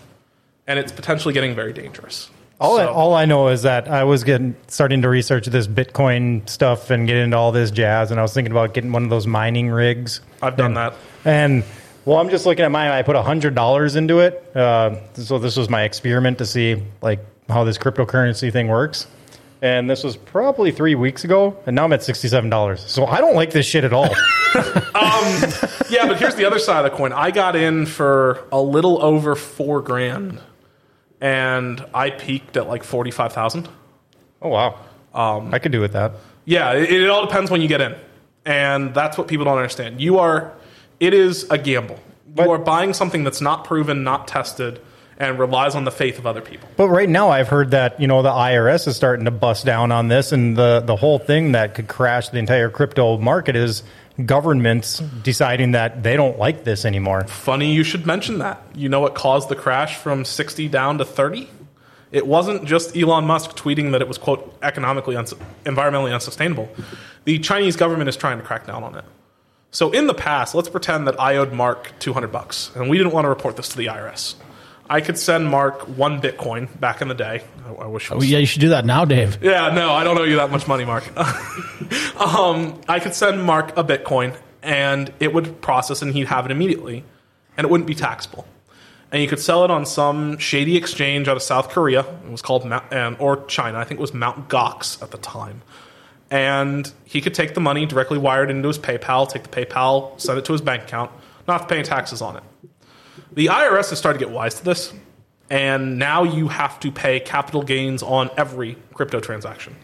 And 0.66 0.77
it's 0.79 0.91
potentially 0.91 1.33
getting 1.33 1.55
very 1.55 1.73
dangerous. 1.73 2.29
All, 2.61 2.79
I, 2.79 2.87
all 2.87 3.14
I 3.14 3.25
know 3.25 3.49
is 3.49 3.62
that 3.62 3.89
I 3.89 4.03
was 4.03 4.25
getting 4.25 4.57
starting 4.66 5.03
to 5.03 5.09
research 5.09 5.47
this 5.47 5.68
Bitcoin 5.68 6.49
stuff 6.49 6.91
and 6.91 7.07
get 7.07 7.16
into 7.18 7.37
all 7.37 7.53
this 7.53 7.70
jazz, 7.70 8.11
and 8.11 8.18
I 8.18 8.23
was 8.23 8.35
thinking 8.35 8.51
about 8.51 8.75
getting 8.75 8.91
one 8.91 9.05
of 9.05 9.11
those 9.11 9.29
mining 9.29 9.68
rigs. 9.68 10.20
I've 10.41 10.57
done 10.57 10.75
that. 10.75 10.95
And 11.25 11.62
well, 12.05 12.18
I'm 12.18 12.31
just 12.31 12.47
looking 12.47 12.64
at 12.64 12.70
mine. 12.73 12.91
I 12.91 13.03
put 13.03 13.14
hundred 13.16 13.55
dollars 13.55 13.95
into 13.95 14.20
it, 14.20 14.45
uh, 14.57 14.97
so 15.14 15.39
this 15.39 15.57
was 15.57 15.70
my 15.70 15.83
experiment 15.83 16.39
to 16.39 16.47
see 16.47 16.83
like 17.01 17.20
how 17.53 17.65
this 17.65 17.79
cryptocurrency 17.79 18.53
thing 18.53 18.69
works. 18.69 19.07
And 19.61 19.89
this 19.89 20.03
was 20.03 20.17
probably 20.17 20.73
three 20.73 20.97
weeks 20.97 21.23
ago, 21.23 21.57
and 21.67 21.77
now 21.77 21.85
I'm 21.85 21.93
at 21.93 22.03
sixty-seven 22.03 22.51
dollars. 22.51 22.81
So 22.91 23.07
I 23.07 23.21
don't 23.21 23.37
like 23.37 23.53
this 23.53 23.65
shit 23.67 23.85
at 23.85 23.93
all. 23.93 24.09
Yeah, 25.89 26.07
but 26.09 26.19
here's 26.19 26.35
the 26.37 26.45
other 26.47 26.59
side 26.59 26.85
of 26.85 26.91
the 26.91 26.97
coin. 26.97 27.13
I 27.13 27.31
got 27.31 27.55
in 27.55 27.85
for 27.87 28.45
a 28.51 28.61
little 28.61 29.03
over 29.03 29.35
four 29.35 29.83
grand, 29.83 30.41
and 31.21 31.85
I 31.95 32.11
peaked 32.11 32.57
at 32.57 32.67
like 32.67 32.83
forty 32.83 33.11
five 33.11 33.33
thousand. 33.33 33.69
oh 34.41 34.49
wow, 34.49 34.79
um, 35.15 35.53
I 35.53 35.59
could 35.59 35.73
do 35.73 35.81
with 35.81 35.93
that. 35.93 36.13
Yeah, 36.45 36.73
it, 36.73 36.91
it 36.91 37.09
all 37.11 37.25
depends 37.27 37.51
when 37.51 37.61
you 37.61 37.69
get 37.69 37.81
in, 37.81 37.95
and 38.45 38.95
that's 38.95 39.17
what 39.19 39.29
people 39.29 39.45
don't 39.45 39.59
understand. 39.59 40.01
You 40.01 40.19
are, 40.19 40.53
it 40.99 41.15
is 41.15 41.47
a 41.51 41.59
gamble. 41.59 41.99
But- 42.27 42.47
you 42.47 42.51
are 42.53 42.59
buying 42.59 42.95
something 42.95 43.23
that's 43.25 43.41
not 43.41 43.65
proven, 43.65 44.03
not 44.03 44.27
tested, 44.27 44.81
and 45.19 45.39
relies 45.39 45.75
on 45.75 45.85
the 45.85 45.91
faith 45.91 46.19
of 46.19 46.27
other 46.27 46.41
people. 46.41 46.69
But 46.77 46.89
right 46.89 47.09
now, 47.09 47.31
I've 47.31 47.49
heard 47.49 47.71
that 47.73 48.01
you 48.01 48.07
know 48.07 48.23
the 48.23 48.31
IRS 48.31 48.89
is 48.89 48.97
starting 48.97 49.25
to 49.27 49.31
bust 49.31 49.65
down 49.65 49.93
on 49.93 50.09
this, 50.09 50.33
and 50.33 50.57
the 50.57 50.81
the 50.81 50.97
whole 50.97 51.19
thing 51.19 51.53
that 51.53 51.75
could 51.75 51.89
crash 51.89 52.29
the 52.29 52.39
entire 52.39 52.71
crypto 52.71 53.19
market 53.19 53.57
is 53.57 53.83
governments 54.27 54.99
deciding 55.23 55.73
that 55.73 56.03
they 56.03 56.17
don't 56.17 56.39
like 56.39 56.65
this 56.65 56.85
anymore. 56.85 57.25
Funny 57.27 57.73
you 57.73 57.83
should 57.83 58.07
mention 58.07 58.39
that. 58.39 58.63
You 58.75 58.89
know 58.89 59.01
what 59.01 59.15
caused 59.15 59.49
the 59.49 59.57
crash 59.57 59.97
from 59.97 60.25
60 60.25 60.69
down 60.69 60.99
to 60.99 61.05
30? 61.05 61.49
It 62.11 62.27
wasn't 62.27 62.67
just 62.67 62.95
Elon 62.95 63.25
Musk 63.25 63.57
tweeting 63.57 63.93
that 63.93 64.03
it 64.03 64.09
was, 64.09 64.19
quote, 64.19 64.55
economically, 64.63 65.17
uns- 65.17 65.33
environmentally 65.65 66.13
unsustainable. 66.13 66.69
The 67.25 67.39
Chinese 67.39 67.75
government 67.75 68.11
is 68.11 68.17
trying 68.17 68.39
to 68.39 68.45
crack 68.45 68.67
down 68.67 68.85
on 68.85 68.95
it. 68.97 69.05
So 69.71 69.91
in 69.91 70.07
the 70.07 70.15
past, 70.15 70.55
let's 70.55 70.69
pretend 70.69 71.07
that 71.07 71.19
I 71.19 71.37
owed 71.37 71.55
Mark 71.55 71.99
200 72.01 72.31
bucks, 72.31 72.71
and 72.75 72.91
we 72.91 72.99
didn't 72.99 73.15
want 73.15 73.25
to 73.25 73.31
report 73.31 73.57
this 73.57 73.71
to 73.71 73.77
the 73.79 73.87
IRS. 73.87 74.35
I 74.91 75.01
could 75.01 75.16
send 75.18 75.49
Mark 75.49 75.83
one 75.89 76.20
Bitcoin 76.20 76.68
back 76.80 77.01
in 77.01 77.09
the 77.09 77.14
day. 77.14 77.43
I, 77.66 77.72
I 77.72 77.87
wish 77.87 78.11
Oh, 78.11 78.20
yeah, 78.20 78.39
you 78.39 78.47
should 78.47 78.61
do 78.61 78.70
that 78.70 78.85
now, 78.85 79.05
Dave. 79.05 79.43
yeah, 79.43 79.72
no, 79.74 79.93
I 79.93 80.05
don't 80.05 80.18
owe 80.18 80.24
you 80.24 80.37
that 80.37 80.51
much 80.51 80.66
money, 80.68 80.85
Mark. 80.85 81.05
um, 82.20 82.80
I 82.89 83.01
could 83.01 83.14
send 83.14 83.43
Mark 83.43 83.76
a 83.76 83.85
Bitcoin, 83.85 84.37
and 84.62 85.12
it 85.20 85.33
would 85.33 85.61
process, 85.62 86.03
and 86.03 86.12
he'd 86.12 86.26
have 86.28 86.45
it 86.45 86.51
immediately, 86.53 87.05
and 87.57 87.64
it 87.64 87.70
wouldn't 87.70 87.87
be 87.87 87.95
taxable. 87.95 88.47
And 89.11 89.20
you 89.22 89.28
could 89.28 89.41
sell 89.41 89.64
it 89.64 89.70
on 89.70 89.85
some 89.85 90.39
shady 90.39 90.76
exchange 90.76 91.28
out 91.28 91.37
of 91.37 91.43
South 91.43 91.68
Korea. 91.68 92.01
It 92.01 92.30
was 92.30 92.41
called 92.43 92.64
Mount, 92.64 92.85
and, 92.91 93.16
or 93.18 93.45
China. 93.47 93.78
I 93.78 93.85
think 93.85 94.01
it 94.01 94.03
was 94.03 94.14
Mount 94.14 94.49
Gox 94.49 95.03
at 95.03 95.11
the 95.11 95.18
time. 95.18 95.62
And 96.30 96.91
he 97.05 97.20
could 97.20 97.35
take 97.35 97.53
the 97.53 97.61
money 97.61 97.85
directly 97.85 98.16
wired 98.16 98.51
into 98.51 98.68
his 98.68 98.78
PayPal, 98.78 99.28
take 99.28 99.43
the 99.43 99.51
PayPal, 99.51 100.18
send 100.18 100.39
it 100.39 100.47
to 100.47 100.53
his 100.53 100.62
bank 100.62 100.85
account, 100.85 101.11
not 101.47 101.61
have 101.61 101.68
to 101.68 101.74
pay 101.74 101.78
any 101.80 101.85
taxes 101.85 102.22
on 102.22 102.37
it. 102.39 102.43
The 103.35 103.47
IRS 103.47 103.91
has 103.91 103.99
started 103.99 104.18
to 104.18 104.24
get 104.26 104.35
wise 104.35 104.55
to 104.57 104.64
this, 104.64 104.93
and 105.49 105.99
now 105.99 106.22
you 106.22 106.49
have 106.49 106.78
to 106.80 106.93
pay 106.93 107.18
capital 107.20 107.62
gains 107.62 108.03
on 108.03 108.30
every 108.37 108.76
crypto 108.93 109.20
transaction. 109.20 109.74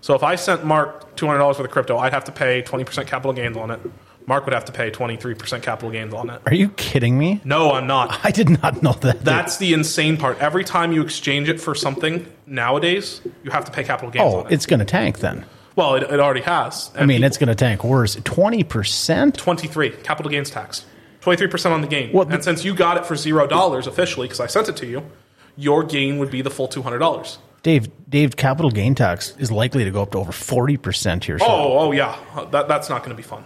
So 0.00 0.14
if 0.14 0.22
I 0.22 0.34
sent 0.36 0.64
Mark 0.64 1.16
$200 1.16 1.46
worth 1.46 1.60
of 1.60 1.70
crypto, 1.70 1.98
I'd 1.98 2.12
have 2.12 2.24
to 2.24 2.32
pay 2.32 2.62
20% 2.62 3.06
capital 3.06 3.32
gains 3.32 3.56
on 3.56 3.70
it. 3.70 3.80
Mark 4.26 4.44
would 4.44 4.54
have 4.54 4.64
to 4.66 4.72
pay 4.72 4.90
23% 4.90 5.62
capital 5.62 5.90
gains 5.90 6.14
on 6.14 6.30
it. 6.30 6.40
Are 6.46 6.54
you 6.54 6.70
kidding 6.70 7.18
me? 7.18 7.40
No, 7.44 7.72
I'm 7.72 7.86
not. 7.86 8.18
I 8.24 8.30
did 8.30 8.62
not 8.62 8.82
know 8.82 8.92
that. 8.92 9.24
That's 9.24 9.58
the 9.58 9.72
insane 9.72 10.16
part. 10.16 10.38
Every 10.38 10.64
time 10.64 10.92
you 10.92 11.02
exchange 11.02 11.48
it 11.48 11.60
for 11.60 11.74
something 11.74 12.26
nowadays, 12.46 13.20
you 13.44 13.50
have 13.50 13.64
to 13.66 13.72
pay 13.72 13.84
capital 13.84 14.10
gains 14.10 14.32
oh, 14.32 14.40
on 14.40 14.46
it. 14.46 14.52
it's 14.52 14.66
going 14.66 14.80
to 14.80 14.86
tank 14.86 15.18
then. 15.18 15.46
well, 15.76 15.94
it, 15.94 16.04
it 16.04 16.20
already 16.20 16.42
has. 16.42 16.90
I 16.94 17.06
mean, 17.06 17.22
it's 17.24 17.38
going 17.38 17.48
to 17.48 17.54
tank 17.54 17.84
worse. 17.84 18.16
Twenty 18.16 18.62
percent. 18.62 19.36
23 19.36 19.90
capital 19.90 20.30
gains 20.30 20.50
tax. 20.50 20.84
23% 21.20 21.70
on 21.72 21.80
the 21.80 21.86
gain. 21.86 22.12
Well, 22.12 22.26
and 22.28 22.42
since 22.42 22.64
you 22.64 22.74
got 22.74 22.96
it 22.96 23.06
for 23.06 23.14
$0 23.14 23.86
officially 23.86 24.26
because 24.26 24.40
I 24.40 24.46
sent 24.46 24.68
it 24.68 24.76
to 24.78 24.86
you, 24.86 25.02
your 25.56 25.84
gain 25.84 26.18
would 26.18 26.30
be 26.30 26.42
the 26.42 26.50
full 26.50 26.68
$200. 26.68 27.38
Dave, 27.62 27.88
Dave, 28.08 28.36
capital 28.36 28.70
gain 28.70 28.94
tax 28.94 29.34
is 29.38 29.50
likely 29.52 29.84
to 29.84 29.90
go 29.90 30.00
up 30.00 30.12
to 30.12 30.18
over 30.18 30.32
forty 30.32 30.78
percent 30.78 31.24
here. 31.24 31.38
soon. 31.38 31.46
Oh, 31.50 31.78
oh 31.78 31.92
yeah. 31.92 32.16
That, 32.52 32.68
that's 32.68 32.88
not 32.88 33.00
going 33.04 33.10
to 33.10 33.16
be 33.16 33.22
fun. 33.22 33.44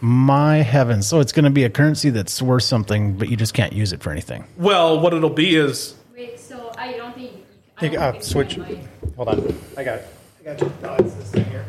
my 0.00 0.56
heavens! 0.56 1.06
So 1.06 1.20
it's 1.20 1.30
going 1.30 1.44
to 1.44 1.50
be 1.50 1.62
a 1.62 1.70
currency 1.70 2.10
that's 2.10 2.42
worth 2.42 2.64
something, 2.64 3.12
but 3.16 3.28
you 3.28 3.36
just 3.36 3.54
can't 3.54 3.72
use 3.72 3.92
it 3.92 4.02
for 4.02 4.10
anything. 4.10 4.44
Well, 4.56 4.98
what 4.98 5.14
it'll 5.14 5.30
be 5.30 5.54
is 5.54 5.94
Wait, 6.12 6.40
so 6.40 6.72
I 6.76 6.94
don't 6.94 7.14
think. 7.14 7.34
I 7.76 7.80
Take, 7.82 7.92
don't 7.92 8.02
uh, 8.02 8.10
think 8.12 8.24
switch. 8.24 8.58
Hold 9.14 9.28
on, 9.28 9.54
I 9.76 9.84
got 9.84 9.98
it. 9.98 10.06
I 10.40 10.42
got 10.44 10.60
you. 10.60 10.72
No, 10.82 10.94
it's 10.94 11.14
this 11.14 11.30
thing 11.30 11.44
here. 11.44 11.64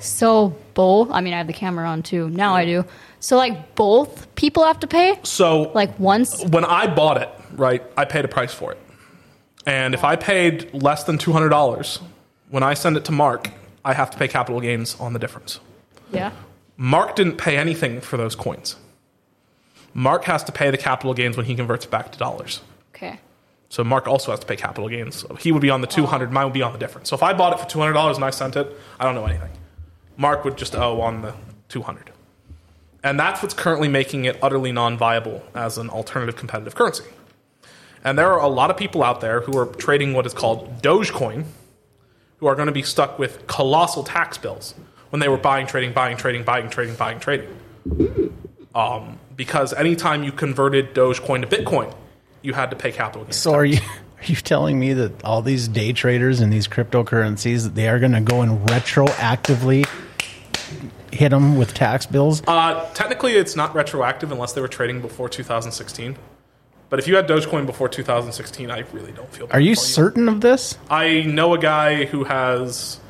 So 0.00 0.56
both. 0.72 1.10
I 1.10 1.20
mean, 1.20 1.34
I 1.34 1.36
have 1.36 1.46
the 1.46 1.52
camera 1.52 1.86
on 1.86 2.02
too. 2.02 2.30
Now 2.30 2.54
I 2.54 2.64
do. 2.64 2.84
So 3.22 3.36
like 3.36 3.76
both 3.76 4.32
people 4.34 4.64
have 4.64 4.80
to 4.80 4.88
pay. 4.88 5.18
so 5.22 5.70
Like 5.74 5.96
once. 5.98 6.44
when 6.44 6.64
I 6.64 6.92
bought 6.92 7.22
it, 7.22 7.28
right, 7.52 7.80
I 7.96 8.04
paid 8.04 8.24
a 8.24 8.28
price 8.28 8.52
for 8.52 8.72
it. 8.72 8.78
And 9.64 9.94
if 9.94 10.02
I 10.02 10.16
paid 10.16 10.74
less 10.74 11.04
than 11.04 11.18
$200, 11.18 12.02
when 12.50 12.64
I 12.64 12.74
send 12.74 12.96
it 12.96 13.04
to 13.04 13.12
Mark, 13.12 13.48
I 13.84 13.92
have 13.94 14.10
to 14.10 14.18
pay 14.18 14.26
capital 14.26 14.60
gains 14.60 14.98
on 14.98 15.12
the 15.12 15.20
difference. 15.20 15.60
Yeah. 16.12 16.32
Mark 16.76 17.14
didn't 17.14 17.36
pay 17.36 17.56
anything 17.56 18.00
for 18.00 18.16
those 18.16 18.34
coins. 18.34 18.74
Mark 19.94 20.24
has 20.24 20.42
to 20.44 20.52
pay 20.52 20.72
the 20.72 20.78
capital 20.78 21.14
gains 21.14 21.36
when 21.36 21.46
he 21.46 21.54
converts 21.54 21.84
it 21.84 21.92
back 21.92 22.10
to 22.10 22.18
dollars. 22.18 22.60
Okay. 22.92 23.20
So 23.68 23.84
Mark 23.84 24.08
also 24.08 24.32
has 24.32 24.40
to 24.40 24.46
pay 24.46 24.56
capital 24.56 24.88
gains. 24.88 25.14
So 25.16 25.34
he 25.36 25.52
would 25.52 25.62
be 25.62 25.70
on 25.70 25.80
the 25.80 25.86
200, 25.86 26.32
mine 26.32 26.44
would 26.46 26.52
be 26.54 26.62
on 26.62 26.72
the 26.72 26.78
difference. 26.78 27.08
So 27.08 27.14
if 27.14 27.22
I 27.22 27.32
bought 27.34 27.52
it 27.52 27.60
for 27.60 27.66
$200 27.66 28.16
and 28.16 28.24
I 28.24 28.30
sent 28.30 28.56
it, 28.56 28.66
I 28.98 29.04
don't 29.04 29.14
know 29.14 29.26
anything. 29.26 29.50
Mark 30.16 30.44
would 30.44 30.58
just 30.58 30.74
owe 30.74 31.00
on 31.00 31.22
the 31.22 31.34
200. 31.68 32.10
And 33.04 33.18
that's 33.18 33.42
what's 33.42 33.54
currently 33.54 33.88
making 33.88 34.24
it 34.26 34.38
utterly 34.42 34.72
non-viable 34.72 35.42
as 35.54 35.78
an 35.78 35.90
alternative 35.90 36.36
competitive 36.36 36.74
currency. 36.74 37.04
And 38.04 38.18
there 38.18 38.32
are 38.32 38.40
a 38.40 38.48
lot 38.48 38.70
of 38.70 38.76
people 38.76 39.02
out 39.02 39.20
there 39.20 39.40
who 39.40 39.56
are 39.58 39.66
trading 39.66 40.12
what 40.12 40.26
is 40.26 40.34
called 40.34 40.82
Dogecoin, 40.82 41.44
who 42.38 42.46
are 42.46 42.54
going 42.54 42.66
to 42.66 42.72
be 42.72 42.82
stuck 42.82 43.18
with 43.18 43.46
colossal 43.46 44.04
tax 44.04 44.38
bills 44.38 44.74
when 45.10 45.20
they 45.20 45.28
were 45.28 45.36
buying, 45.36 45.66
trading, 45.66 45.92
buying, 45.92 46.16
trading, 46.16 46.42
buying, 46.42 46.70
trading, 46.70 46.96
buying, 46.96 47.20
trading. 47.20 47.48
Um, 48.74 49.18
because 49.36 49.72
anytime 49.72 50.24
you 50.24 50.32
converted 50.32 50.94
Dogecoin 50.94 51.42
to 51.42 51.46
Bitcoin, 51.46 51.94
you 52.42 52.54
had 52.54 52.70
to 52.70 52.76
pay 52.76 52.92
capital 52.92 53.24
gains. 53.24 53.36
So 53.36 53.52
are 53.54 53.64
you 53.64 53.78
are 54.22 54.24
you 54.24 54.36
telling 54.36 54.78
me 54.78 54.92
that 54.94 55.24
all 55.24 55.42
these 55.42 55.68
day 55.68 55.92
traders 55.92 56.40
and 56.40 56.52
these 56.52 56.68
cryptocurrencies 56.68 57.74
they 57.74 57.88
are 57.88 57.98
going 57.98 58.12
to 58.12 58.20
go 58.20 58.40
and 58.42 58.66
retroactively 58.68 59.88
hit 61.12 61.30
them 61.30 61.56
with 61.56 61.74
tax 61.74 62.06
bills? 62.06 62.42
Uh, 62.46 62.88
technically, 62.94 63.32
it's 63.32 63.54
not 63.54 63.74
retroactive 63.74 64.32
unless 64.32 64.52
they 64.52 64.60
were 64.60 64.68
trading 64.68 65.00
before 65.00 65.28
2016. 65.28 66.16
But 66.88 66.98
if 66.98 67.08
you 67.08 67.16
had 67.16 67.26
Dogecoin 67.26 67.64
before 67.64 67.88
2016, 67.88 68.70
I 68.70 68.80
really 68.92 69.12
don't 69.12 69.32
feel. 69.32 69.46
bad 69.46 69.56
Are 69.56 69.60
you 69.60 69.74
certain 69.74 70.28
of 70.28 70.42
this? 70.42 70.76
I 70.90 71.22
know 71.22 71.54
a 71.54 71.58
guy 71.58 72.04
who 72.04 72.24
has 72.24 73.00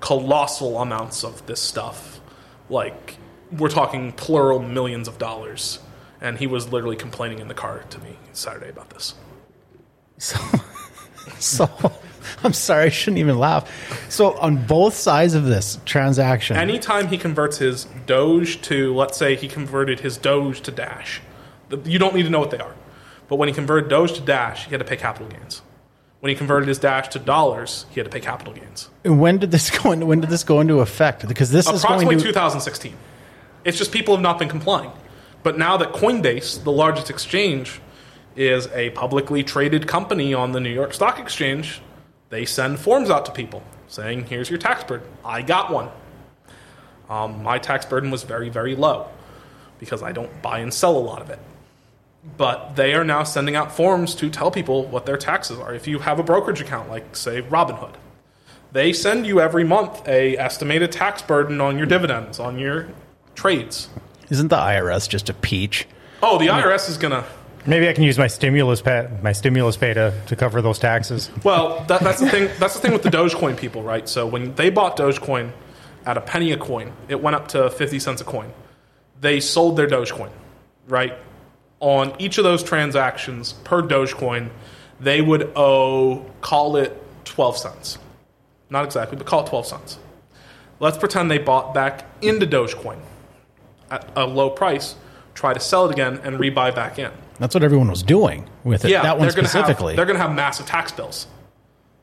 colossal 0.00 0.80
amounts 0.80 1.24
of 1.24 1.46
this 1.46 1.60
stuff. 1.60 2.20
Like 2.68 3.16
we're 3.50 3.70
talking 3.70 4.12
plural 4.12 4.58
millions 4.58 5.08
of 5.08 5.16
dollars, 5.16 5.78
and 6.20 6.38
he 6.38 6.46
was 6.46 6.72
literally 6.72 6.96
complaining 6.96 7.38
in 7.38 7.48
the 7.48 7.54
car 7.54 7.84
to 7.88 7.98
me 8.00 8.18
Saturday 8.32 8.68
about 8.68 8.90
this. 8.90 9.14
So, 10.18 10.38
so 11.38 11.92
I'm 12.44 12.52
sorry, 12.52 12.84
I 12.84 12.88
shouldn't 12.88 13.18
even 13.18 13.38
laugh. 13.38 13.70
So 14.10 14.36
on 14.38 14.64
both 14.66 14.94
sides 14.94 15.34
of 15.34 15.44
this 15.44 15.78
transaction, 15.84 16.56
Anytime 16.56 17.08
he 17.08 17.18
converts 17.18 17.58
his 17.58 17.86
Doge 18.06 18.60
to, 18.62 18.94
let's 18.94 19.16
say, 19.18 19.34
he 19.36 19.48
converted 19.48 20.00
his 20.00 20.16
Doge 20.16 20.60
to 20.62 20.70
Dash, 20.70 21.20
the- 21.68 21.78
you 21.90 21.98
don't 21.98 22.14
need 22.14 22.24
to 22.24 22.30
know 22.30 22.40
what 22.40 22.50
they 22.50 22.58
are. 22.58 22.74
But 23.28 23.36
when 23.36 23.48
he 23.48 23.54
converted 23.54 23.88
Doge 23.88 24.12
to 24.14 24.20
Dash, 24.20 24.64
he 24.66 24.70
had 24.70 24.78
to 24.80 24.84
pay 24.84 24.96
capital 24.96 25.28
gains. 25.28 25.62
When 26.20 26.30
he 26.30 26.36
converted 26.36 26.68
his 26.68 26.78
Dash 26.78 27.08
to 27.08 27.18
dollars, 27.18 27.86
he 27.90 27.98
had 27.98 28.04
to 28.04 28.10
pay 28.10 28.20
capital 28.20 28.52
gains. 28.52 28.88
when 29.04 29.38
did 29.38 29.50
this 29.50 29.70
go? 29.82 29.96
When 29.96 30.20
did 30.20 30.30
this 30.30 30.44
go 30.44 30.60
into 30.60 30.80
effect? 30.80 31.26
Because 31.26 31.50
this 31.50 31.66
is 31.66 31.82
going 31.82 32.06
Approximately 32.06 32.16
to 32.16 32.22
2016. 32.24 32.94
It's 33.64 33.78
just 33.78 33.90
people 33.92 34.14
have 34.14 34.22
not 34.22 34.38
been 34.38 34.48
complying. 34.48 34.92
But 35.42 35.58
now 35.58 35.76
that 35.78 35.92
Coinbase, 35.92 36.62
the 36.62 36.70
largest 36.70 37.10
exchange, 37.10 37.80
is 38.36 38.68
a 38.68 38.90
publicly 38.90 39.42
traded 39.42 39.86
company 39.88 40.32
on 40.32 40.52
the 40.52 40.60
New 40.60 40.70
York 40.72 40.94
Stock 40.94 41.18
Exchange, 41.18 41.80
they 42.32 42.46
send 42.46 42.80
forms 42.80 43.10
out 43.10 43.26
to 43.26 43.30
people 43.30 43.62
saying, 43.88 44.24
here's 44.24 44.48
your 44.48 44.58
tax 44.58 44.84
burden. 44.84 45.06
I 45.22 45.42
got 45.42 45.70
one. 45.70 45.90
Um, 47.10 47.42
my 47.42 47.58
tax 47.58 47.84
burden 47.84 48.10
was 48.10 48.22
very, 48.22 48.48
very 48.48 48.74
low 48.74 49.08
because 49.78 50.02
I 50.02 50.12
don't 50.12 50.40
buy 50.40 50.60
and 50.60 50.72
sell 50.72 50.96
a 50.96 51.04
lot 51.04 51.20
of 51.20 51.28
it. 51.28 51.38
But 52.38 52.74
they 52.74 52.94
are 52.94 53.04
now 53.04 53.22
sending 53.24 53.54
out 53.54 53.70
forms 53.70 54.14
to 54.14 54.30
tell 54.30 54.50
people 54.50 54.86
what 54.86 55.04
their 55.04 55.18
taxes 55.18 55.58
are. 55.58 55.74
If 55.74 55.86
you 55.86 55.98
have 55.98 56.18
a 56.18 56.22
brokerage 56.22 56.62
account, 56.62 56.88
like, 56.88 57.16
say, 57.16 57.42
Robinhood, 57.42 57.96
they 58.72 58.94
send 58.94 59.26
you 59.26 59.38
every 59.38 59.64
month 59.64 60.08
a 60.08 60.38
estimated 60.38 60.90
tax 60.90 61.20
burden 61.20 61.60
on 61.60 61.76
your 61.76 61.86
dividends, 61.86 62.40
on 62.40 62.58
your 62.58 62.88
trades. 63.34 63.90
isn't 64.30 64.48
the 64.48 64.56
IRS 64.56 65.06
just 65.06 65.28
a 65.28 65.34
peach? 65.34 65.86
Oh, 66.22 66.38
the 66.38 66.46
IRS 66.46 66.88
is 66.88 66.96
gonna. 66.96 67.26
Maybe 67.64 67.88
I 67.88 67.92
can 67.92 68.02
use 68.02 68.18
my 68.18 68.26
stimulus 68.26 68.82
pay, 68.82 69.08
my 69.22 69.32
stimulus 69.32 69.76
pay 69.76 69.94
to, 69.94 70.12
to 70.26 70.34
cover 70.34 70.60
those 70.60 70.80
taxes. 70.80 71.30
Well, 71.44 71.84
that, 71.86 72.00
that's 72.00 72.20
the 72.20 72.28
thing. 72.28 72.50
That's 72.58 72.74
the 72.74 72.80
thing 72.80 72.92
with 72.92 73.04
the 73.04 73.08
Dogecoin 73.08 73.56
people, 73.56 73.82
right? 73.82 74.08
So 74.08 74.26
when 74.26 74.54
they 74.56 74.68
bought 74.68 74.96
Dogecoin 74.96 75.52
at 76.04 76.16
a 76.16 76.20
penny 76.20 76.50
a 76.50 76.56
coin, 76.56 76.92
it 77.08 77.22
went 77.22 77.36
up 77.36 77.48
to 77.48 77.70
fifty 77.70 78.00
cents 78.00 78.20
a 78.20 78.24
coin. 78.24 78.52
They 79.20 79.38
sold 79.38 79.76
their 79.76 79.86
Dogecoin, 79.86 80.30
right? 80.88 81.16
On 81.78 82.12
each 82.18 82.38
of 82.38 82.44
those 82.44 82.64
transactions 82.64 83.52
per 83.52 83.80
Dogecoin, 83.80 84.50
they 84.98 85.20
would 85.20 85.52
owe 85.54 86.26
call 86.40 86.76
it 86.76 87.00
twelve 87.24 87.56
cents. 87.56 87.98
Not 88.70 88.84
exactly, 88.84 89.16
but 89.16 89.26
call 89.26 89.44
it 89.44 89.46
twelve 89.46 89.66
cents. 89.66 89.98
Let's 90.80 90.98
pretend 90.98 91.30
they 91.30 91.38
bought 91.38 91.74
back 91.74 92.06
into 92.22 92.44
Dogecoin 92.44 92.98
at 93.88 94.10
a 94.16 94.26
low 94.26 94.50
price, 94.50 94.96
try 95.34 95.54
to 95.54 95.60
sell 95.60 95.86
it 95.86 95.92
again, 95.92 96.20
and 96.24 96.40
rebuy 96.40 96.74
back 96.74 96.98
in. 96.98 97.12
That's 97.38 97.54
what 97.54 97.62
everyone 97.64 97.88
was 97.88 98.02
doing 98.02 98.48
with 98.64 98.84
it. 98.84 98.90
Yeah, 98.90 99.02
that 99.02 99.18
one 99.18 99.26
they're 99.26 99.34
gonna 99.36 99.48
specifically. 99.48 99.92
Have, 99.92 99.96
they're 99.96 100.06
going 100.06 100.18
to 100.18 100.22
have 100.22 100.34
massive 100.34 100.66
tax 100.66 100.92
bills, 100.92 101.26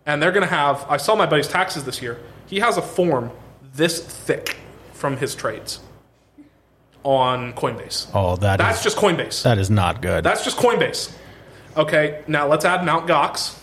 and 0.05 0.21
they're 0.21 0.31
going 0.31 0.43
to 0.47 0.53
have. 0.53 0.85
I 0.89 0.97
saw 0.97 1.15
my 1.15 1.25
buddy's 1.25 1.47
taxes 1.47 1.83
this 1.85 2.01
year. 2.01 2.19
He 2.47 2.59
has 2.59 2.77
a 2.77 2.81
form 2.81 3.31
this 3.73 4.03
thick 4.03 4.57
from 4.93 5.17
his 5.17 5.35
trades 5.35 5.79
on 7.03 7.53
Coinbase. 7.53 8.07
oh, 8.13 8.35
that 8.37 8.57
That's 8.57 8.79
is- 8.79 8.83
just 8.83 8.97
Coinbase. 8.97 9.43
that 9.43 9.57
is 9.57 9.69
not 9.69 10.01
good. 10.01 10.23
That's 10.23 10.43
just 10.43 10.57
Coinbase. 10.57 11.11
Okay, 11.77 12.23
now 12.27 12.47
let's 12.47 12.65
add 12.65 12.83
Mount 12.83 13.07
Gox. 13.07 13.57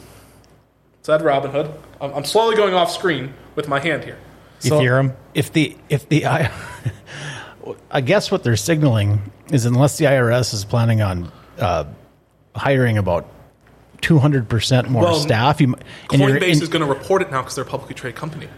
Let's 0.99 1.09
add 1.09 1.21
Robinhood. 1.21 1.77
I'm, 2.01 2.15
I'm 2.15 2.25
slowly 2.25 2.57
going 2.57 2.73
off 2.75 2.91
screen 2.91 3.35
with 3.55 3.69
my 3.69 3.81
hand 3.81 4.05
here. 4.05 4.19
So 4.61 4.81
Ethereum. 4.81 5.15
If 5.35 5.53
the 5.53 5.77
if 5.91 6.09
the 6.09 6.25
I, 6.27 6.51
I 7.91 8.01
guess 8.01 8.31
what 8.31 8.43
they're 8.43 8.57
signaling 8.57 9.31
is 9.51 9.67
unless 9.67 9.99
the 9.99 10.07
IRS 10.07 10.55
is 10.55 10.65
planning 10.65 11.03
on 11.03 11.31
uh, 11.59 11.85
hiring 12.55 12.99
about 12.99 13.29
two 14.01 14.19
hundred 14.19 14.49
percent 14.49 14.89
more 14.91 15.03
Well, 15.03 15.15
staff, 15.15 15.61
you, 15.61 15.75
and 15.75 16.23
Coinbase 16.23 16.43
in- 16.43 16.63
is 16.63 16.69
going 16.69 16.85
to 16.87 16.93
report 16.93 17.23
it 17.23 17.31
now 17.31 17.43
because 17.43 17.55
they're 17.55 17.65
a 17.65 17.69
publicly 17.69 17.95
traded 17.95 18.19
company. 18.19 18.49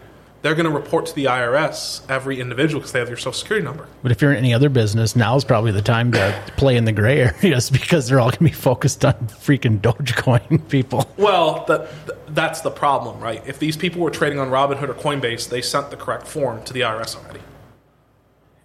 They're 0.41 0.55
going 0.55 0.67
to 0.67 0.71
report 0.71 1.05
to 1.07 1.15
the 1.15 1.25
IRS 1.25 2.01
every 2.09 2.39
individual 2.39 2.79
because 2.79 2.93
they 2.93 2.99
have 2.99 3.09
your 3.09 3.17
social 3.17 3.33
security 3.33 3.65
number. 3.65 3.89
But 4.01 4.13
if 4.13 4.21
you're 4.21 4.31
in 4.31 4.37
any 4.37 4.53
other 4.53 4.69
business, 4.69 5.13
now 5.13 5.35
is 5.35 5.43
probably 5.43 5.73
the 5.73 5.81
time 5.81 6.13
to 6.13 6.43
play 6.55 6.77
in 6.77 6.85
the 6.85 6.93
gray 6.93 7.19
areas 7.43 7.69
because 7.69 8.07
they're 8.07 8.21
all 8.21 8.29
going 8.29 8.37
to 8.37 8.43
be 8.45 8.51
focused 8.51 9.03
on 9.03 9.15
freaking 9.27 9.81
Dogecoin 9.81 10.69
people. 10.69 11.09
Well, 11.17 11.65
that, 11.67 11.89
that's 12.33 12.61
the 12.61 12.71
problem, 12.71 13.19
right? 13.19 13.45
If 13.45 13.59
these 13.59 13.75
people 13.75 13.99
were 13.99 14.11
trading 14.11 14.39
on 14.39 14.49
Robinhood 14.49 14.87
or 14.87 14.93
Coinbase, 14.93 15.49
they 15.49 15.61
sent 15.61 15.89
the 15.89 15.97
correct 15.97 16.25
form 16.25 16.63
to 16.63 16.71
the 16.71 16.81
IRS 16.81 17.17
already. 17.17 17.41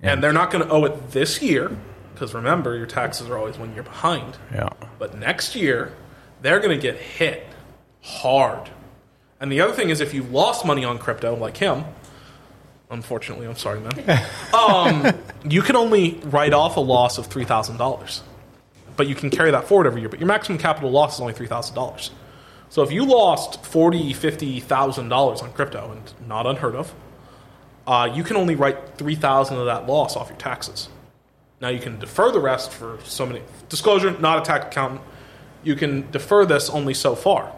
And 0.01 0.23
they're 0.23 0.33
not 0.33 0.53
going 0.53 0.65
to 0.65 0.71
owe 0.71 0.85
it 0.85 1.11
this 1.11 1.43
year, 1.43 1.77
because 2.15 2.33
remember, 2.33 2.77
your 2.77 2.87
taxes 2.87 3.29
are 3.29 3.37
always 3.37 3.59
one 3.59 3.75
year 3.75 3.83
behind. 3.83 4.39
Yeah. 4.53 4.71
But 4.99 5.19
next 5.19 5.55
year, 5.55 5.93
they're 6.41 6.61
going 6.61 6.75
to 6.75 6.81
get 6.81 6.97
hit 6.97 7.47
hard. 8.03 8.71
And 9.41 9.53
the 9.53 9.61
other 9.61 9.75
thing 9.75 9.91
is, 9.91 10.01
if 10.01 10.15
you 10.15 10.23
lost 10.23 10.65
money 10.65 10.85
on 10.85 10.99
crypto, 10.99 11.37
like 11.37 11.59
him, 11.59 11.85
unfortunately, 12.91 13.47
I'm 13.47 13.57
sorry, 13.57 13.81
man, 13.81 14.27
um, 14.55 15.13
you 15.49 15.61
can 15.61 15.77
only 15.77 16.21
write 16.25 16.55
off 16.55 16.77
a 16.77 16.81
loss 16.81 17.19
of 17.19 17.29
$3,000 17.29 18.23
but 18.97 19.09
you 19.09 19.15
can 19.15 19.31
carry 19.31 19.51
that 19.51 19.67
forward 19.67 19.87
every 19.87 20.01
year. 20.01 20.09
But 20.09 20.21
your 20.21 20.29
maximum 20.29 20.59
capital 20.59 20.91
loss 20.91 21.15
is 21.15 21.21
only 21.21 21.33
three 21.33 21.47
thousand 21.47 21.75
dollars. 21.75 22.11
So 22.69 22.83
if 22.83 22.93
you 22.93 23.05
lost 23.05 23.65
forty, 23.65 24.13
fifty 24.13 24.61
thousand 24.61 25.09
dollars 25.09 25.43
on 25.43 25.53
crypto, 25.53 25.93
and 25.93 26.29
not 26.29 26.47
unheard 26.47 26.75
of, 26.75 26.95
uh, 27.87 28.11
you 28.15 28.25
can 28.25 28.37
only 28.37 28.55
write 28.55 28.97
three 28.97 29.15
thousand 29.15 29.59
of 29.59 29.67
that 29.67 29.87
loss 29.87 30.17
off 30.17 30.29
your 30.29 30.39
taxes. 30.39 30.89
Now 31.65 31.71
you 31.71 31.81
can 31.81 31.99
defer 31.99 32.31
the 32.31 32.41
rest 32.41 32.73
for 32.73 32.99
so 33.05 33.25
many 33.25 33.41
disclosure. 33.71 34.11
Not 34.21 34.39
a 34.39 34.43
tax 34.43 34.67
accountant. 34.67 35.01
You 35.63 35.77
can 35.77 36.11
defer 36.11 36.45
this 36.45 36.69
only 36.69 36.93
so 36.93 37.15
far. 37.15 37.51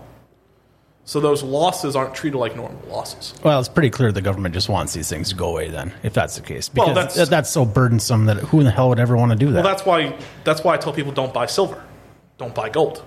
So 1.05 1.19
those 1.19 1.43
losses 1.43 1.97
aren't 1.97 2.15
treated 2.15 2.39
like 2.39 2.55
normal 2.55 2.81
losses. 2.89 3.35
Well, 3.43 3.59
it's 3.59 3.69
pretty 3.69 3.91
clear 3.91 4.13
the 4.13 4.23
government 4.23 4.55
just 4.55 4.69
wants 4.69 4.93
these 4.93 5.09
things 5.09 5.31
to 5.31 5.35
go 5.35 5.49
away. 5.49 5.71
Then, 5.71 5.93
if 6.05 6.13
that's 6.15 6.37
the 6.37 6.43
case, 6.43 6.71
Well, 6.73 6.87
because 6.95 7.15
that's- 7.17 7.29
that's, 7.29 7.51
so 7.51 7.65
burdensome 7.65 8.27
that 8.27 8.37
who 8.37 8.61
in 8.61 8.67
the 8.67 8.71
hell 8.71 8.91
would 8.91 9.01
ever 9.01 9.17
want 9.17 9.33
to 9.33 9.37
do 9.37 9.47
that? 9.47 9.55
Well, 9.55 9.65
that's 9.65 9.85
why 9.85 10.17
that's 10.45 10.63
why 10.63 10.75
I 10.75 10.77
tell 10.77 10.93
people 10.93 11.11
don't 11.11 11.35
buy 11.35 11.47
silver, 11.47 11.83
don't 12.39 12.55
buy 12.55 12.69
gold, 12.69 13.03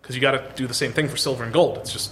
because 0.00 0.14
you 0.16 0.22
got 0.22 0.30
to 0.30 0.42
do 0.56 0.66
the 0.66 0.72
same 0.72 0.94
thing 0.94 1.08
for 1.08 1.18
silver 1.18 1.44
and 1.44 1.52
gold. 1.52 1.76
It's 1.76 1.92
just 1.92 2.10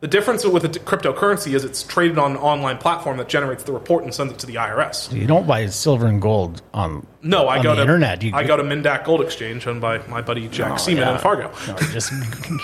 the 0.00 0.08
difference 0.08 0.44
with 0.44 0.64
a 0.64 0.68
cryptocurrency 0.68 1.54
is 1.54 1.64
it's 1.64 1.82
traded 1.82 2.18
on 2.18 2.32
an 2.32 2.36
online 2.36 2.76
platform 2.78 3.16
that 3.16 3.28
generates 3.28 3.62
the 3.64 3.72
report 3.72 4.04
and 4.04 4.12
sends 4.14 4.32
it 4.32 4.38
to 4.40 4.46
the 4.46 4.56
IRS. 4.56 5.10
you 5.12 5.26
don't 5.26 5.46
buy 5.46 5.66
silver 5.66 6.06
and 6.06 6.20
gold 6.20 6.60
on 6.74 7.06
No, 7.22 7.48
I 7.48 7.56
on 7.58 7.62
go 7.62 7.70
the 7.70 7.76
to 7.76 7.82
internet. 7.82 8.22
You, 8.22 8.32
I 8.34 8.44
go 8.44 8.56
to 8.56 8.62
Mindak 8.62 9.04
Gold 9.04 9.22
Exchange 9.22 9.66
owned 9.66 9.80
by 9.80 9.98
my 10.06 10.20
buddy 10.20 10.48
Jack 10.48 10.72
Oh, 10.72 10.76
Seaman 10.76 11.02
yeah. 11.04 11.14
in 11.14 11.18
Fargo. 11.20 11.50
No, 11.66 11.78
you 11.80 11.92
just 11.92 12.12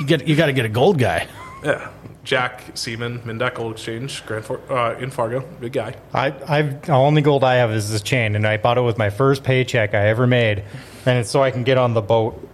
you 0.00 0.06
get 0.06 0.28
you 0.28 0.36
got 0.36 0.46
to 0.46 0.52
get 0.52 0.66
a 0.66 0.68
gold 0.70 0.98
guy. 0.98 1.26
Yeah, 1.64 1.88
Jack 2.24 2.62
Seaman, 2.76 3.20
Mindak 3.20 3.54
Gold 3.54 3.72
Exchange, 3.72 4.26
Grand 4.26 4.44
For- 4.44 4.60
uh, 4.72 4.98
in 4.98 5.10
Fargo, 5.10 5.40
big 5.60 5.72
guy. 5.72 5.94
I, 6.12 6.34
I've 6.48 6.82
the 6.82 6.92
only 6.92 7.22
gold 7.22 7.44
I 7.44 7.54
have 7.54 7.70
is 7.70 7.90
this 7.90 8.02
chain, 8.02 8.36
and 8.36 8.46
I 8.46 8.56
bought 8.58 8.78
it 8.78 8.82
with 8.82 8.98
my 8.98 9.10
first 9.10 9.42
paycheck 9.44 9.94
I 9.94 10.08
ever 10.08 10.26
made, 10.26 10.64
and 11.06 11.18
it's 11.18 11.30
so 11.30 11.42
I 11.42 11.50
can 11.50 11.62
get 11.62 11.78
on 11.78 11.94
the 11.94 12.02
boat. 12.02 12.48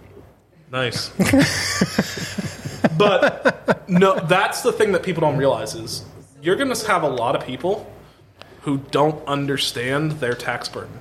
Nice. 0.71 1.09
but 2.97 3.89
no, 3.89 4.19
that's 4.19 4.61
the 4.61 4.71
thing 4.71 4.91
that 4.91 5.03
people 5.03 5.21
don't 5.21 5.37
realize 5.37 5.75
is 5.75 6.05
you're 6.41 6.55
going 6.55 6.73
to 6.73 6.87
have 6.87 7.03
a 7.03 7.07
lot 7.09 7.35
of 7.35 7.45
people 7.45 7.91
who 8.61 8.77
don't 8.91 9.25
understand 9.27 10.13
their 10.13 10.33
tax 10.33 10.69
burden. 10.69 10.99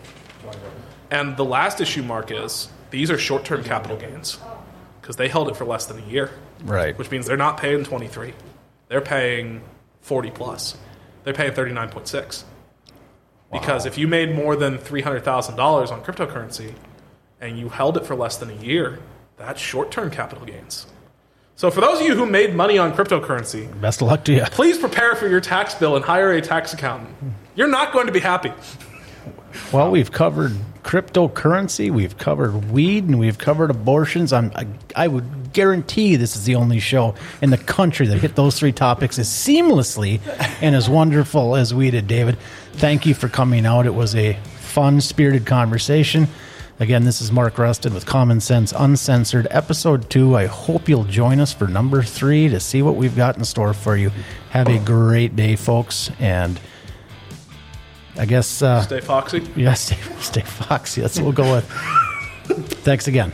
And 1.10 1.36
the 1.36 1.44
last 1.44 1.80
issue, 1.80 2.02
Mark, 2.02 2.30
is 2.30 2.68
these 2.90 3.10
are 3.10 3.18
short-term 3.18 3.64
capital 3.64 3.96
gains 3.96 4.38
because 5.00 5.16
they 5.16 5.28
held 5.28 5.48
it 5.48 5.56
for 5.56 5.64
less 5.64 5.86
than 5.86 5.98
a 5.98 6.06
year, 6.06 6.30
Right. 6.64 6.96
which 6.98 7.10
means 7.10 7.26
they're 7.26 7.36
not 7.36 7.56
paying 7.58 7.84
23. 7.84 8.34
They're 8.88 9.00
paying 9.00 9.62
40 10.02 10.30
plus. 10.30 10.76
They're 11.24 11.34
paying 11.34 11.52
39.6. 11.52 12.44
Because 13.50 13.86
if 13.86 13.96
you 13.96 14.06
made 14.06 14.34
more 14.34 14.56
than 14.56 14.76
$300,000 14.78 15.90
on 15.90 16.02
cryptocurrency 16.02 16.74
and 17.40 17.58
you 17.58 17.70
held 17.70 17.96
it 17.96 18.04
for 18.04 18.14
less 18.14 18.36
than 18.36 18.50
a 18.50 18.54
year, 18.54 18.98
that's 19.38 19.60
short-term 19.60 20.10
capital 20.10 20.44
gains. 20.44 20.86
So 21.58 21.72
for 21.72 21.80
those 21.80 21.98
of 21.98 22.06
you 22.06 22.14
who 22.14 22.24
made 22.24 22.54
money 22.54 22.78
on 22.78 22.92
cryptocurrency, 22.92 23.68
Best 23.80 24.00
of 24.00 24.06
luck 24.06 24.22
to 24.26 24.32
you. 24.32 24.44
please 24.44 24.78
prepare 24.78 25.16
for 25.16 25.26
your 25.26 25.40
tax 25.40 25.74
bill 25.74 25.96
and 25.96 26.04
hire 26.04 26.30
a 26.30 26.40
tax 26.40 26.72
accountant. 26.72 27.12
You're 27.56 27.66
not 27.66 27.92
going 27.92 28.06
to 28.06 28.12
be 28.12 28.20
happy. 28.20 28.52
Well, 29.72 29.90
we've 29.90 30.12
covered 30.12 30.52
cryptocurrency, 30.84 31.90
we've 31.90 32.16
covered 32.16 32.70
weed, 32.70 33.06
and 33.06 33.18
we've 33.18 33.38
covered 33.38 33.70
abortions. 33.70 34.32
I'm, 34.32 34.52
I, 34.54 34.68
I 34.94 35.08
would 35.08 35.52
guarantee 35.52 36.14
this 36.14 36.36
is 36.36 36.44
the 36.44 36.54
only 36.54 36.78
show 36.78 37.16
in 37.42 37.50
the 37.50 37.58
country 37.58 38.06
that 38.06 38.18
hit 38.18 38.36
those 38.36 38.56
three 38.56 38.70
topics 38.70 39.18
as 39.18 39.28
seamlessly 39.28 40.20
and 40.62 40.76
as 40.76 40.88
wonderful 40.88 41.56
as 41.56 41.74
we 41.74 41.90
did, 41.90 42.06
David. 42.06 42.38
Thank 42.74 43.04
you 43.04 43.14
for 43.14 43.28
coming 43.28 43.66
out. 43.66 43.84
It 43.84 43.94
was 43.94 44.14
a 44.14 44.34
fun, 44.60 45.00
spirited 45.00 45.44
conversation. 45.44 46.28
Again, 46.80 47.04
this 47.04 47.20
is 47.20 47.32
Mark 47.32 47.58
Rusted 47.58 47.92
with 47.92 48.06
Common 48.06 48.40
Sense 48.40 48.72
Unsensored, 48.72 49.48
episode 49.50 50.08
two. 50.08 50.36
I 50.36 50.46
hope 50.46 50.88
you'll 50.88 51.02
join 51.04 51.40
us 51.40 51.52
for 51.52 51.66
number 51.66 52.04
three 52.04 52.48
to 52.48 52.60
see 52.60 52.82
what 52.82 52.94
we've 52.94 53.16
got 53.16 53.36
in 53.36 53.44
store 53.44 53.74
for 53.74 53.96
you. 53.96 54.12
Have 54.50 54.68
a 54.68 54.78
great 54.78 55.34
day, 55.34 55.56
folks, 55.56 56.08
and 56.20 56.60
I 58.16 58.26
guess 58.26 58.62
uh, 58.62 58.82
Stay 58.82 59.00
foxy. 59.00 59.42
yeah, 59.56 59.74
stay, 59.74 59.96
stay 60.20 60.42
foxy. 60.42 61.00
That's 61.00 61.16
what 61.18 61.24
we'll 61.24 61.32
go 61.32 61.52
with. 61.52 61.64
Thanks 62.84 63.08
again. 63.08 63.32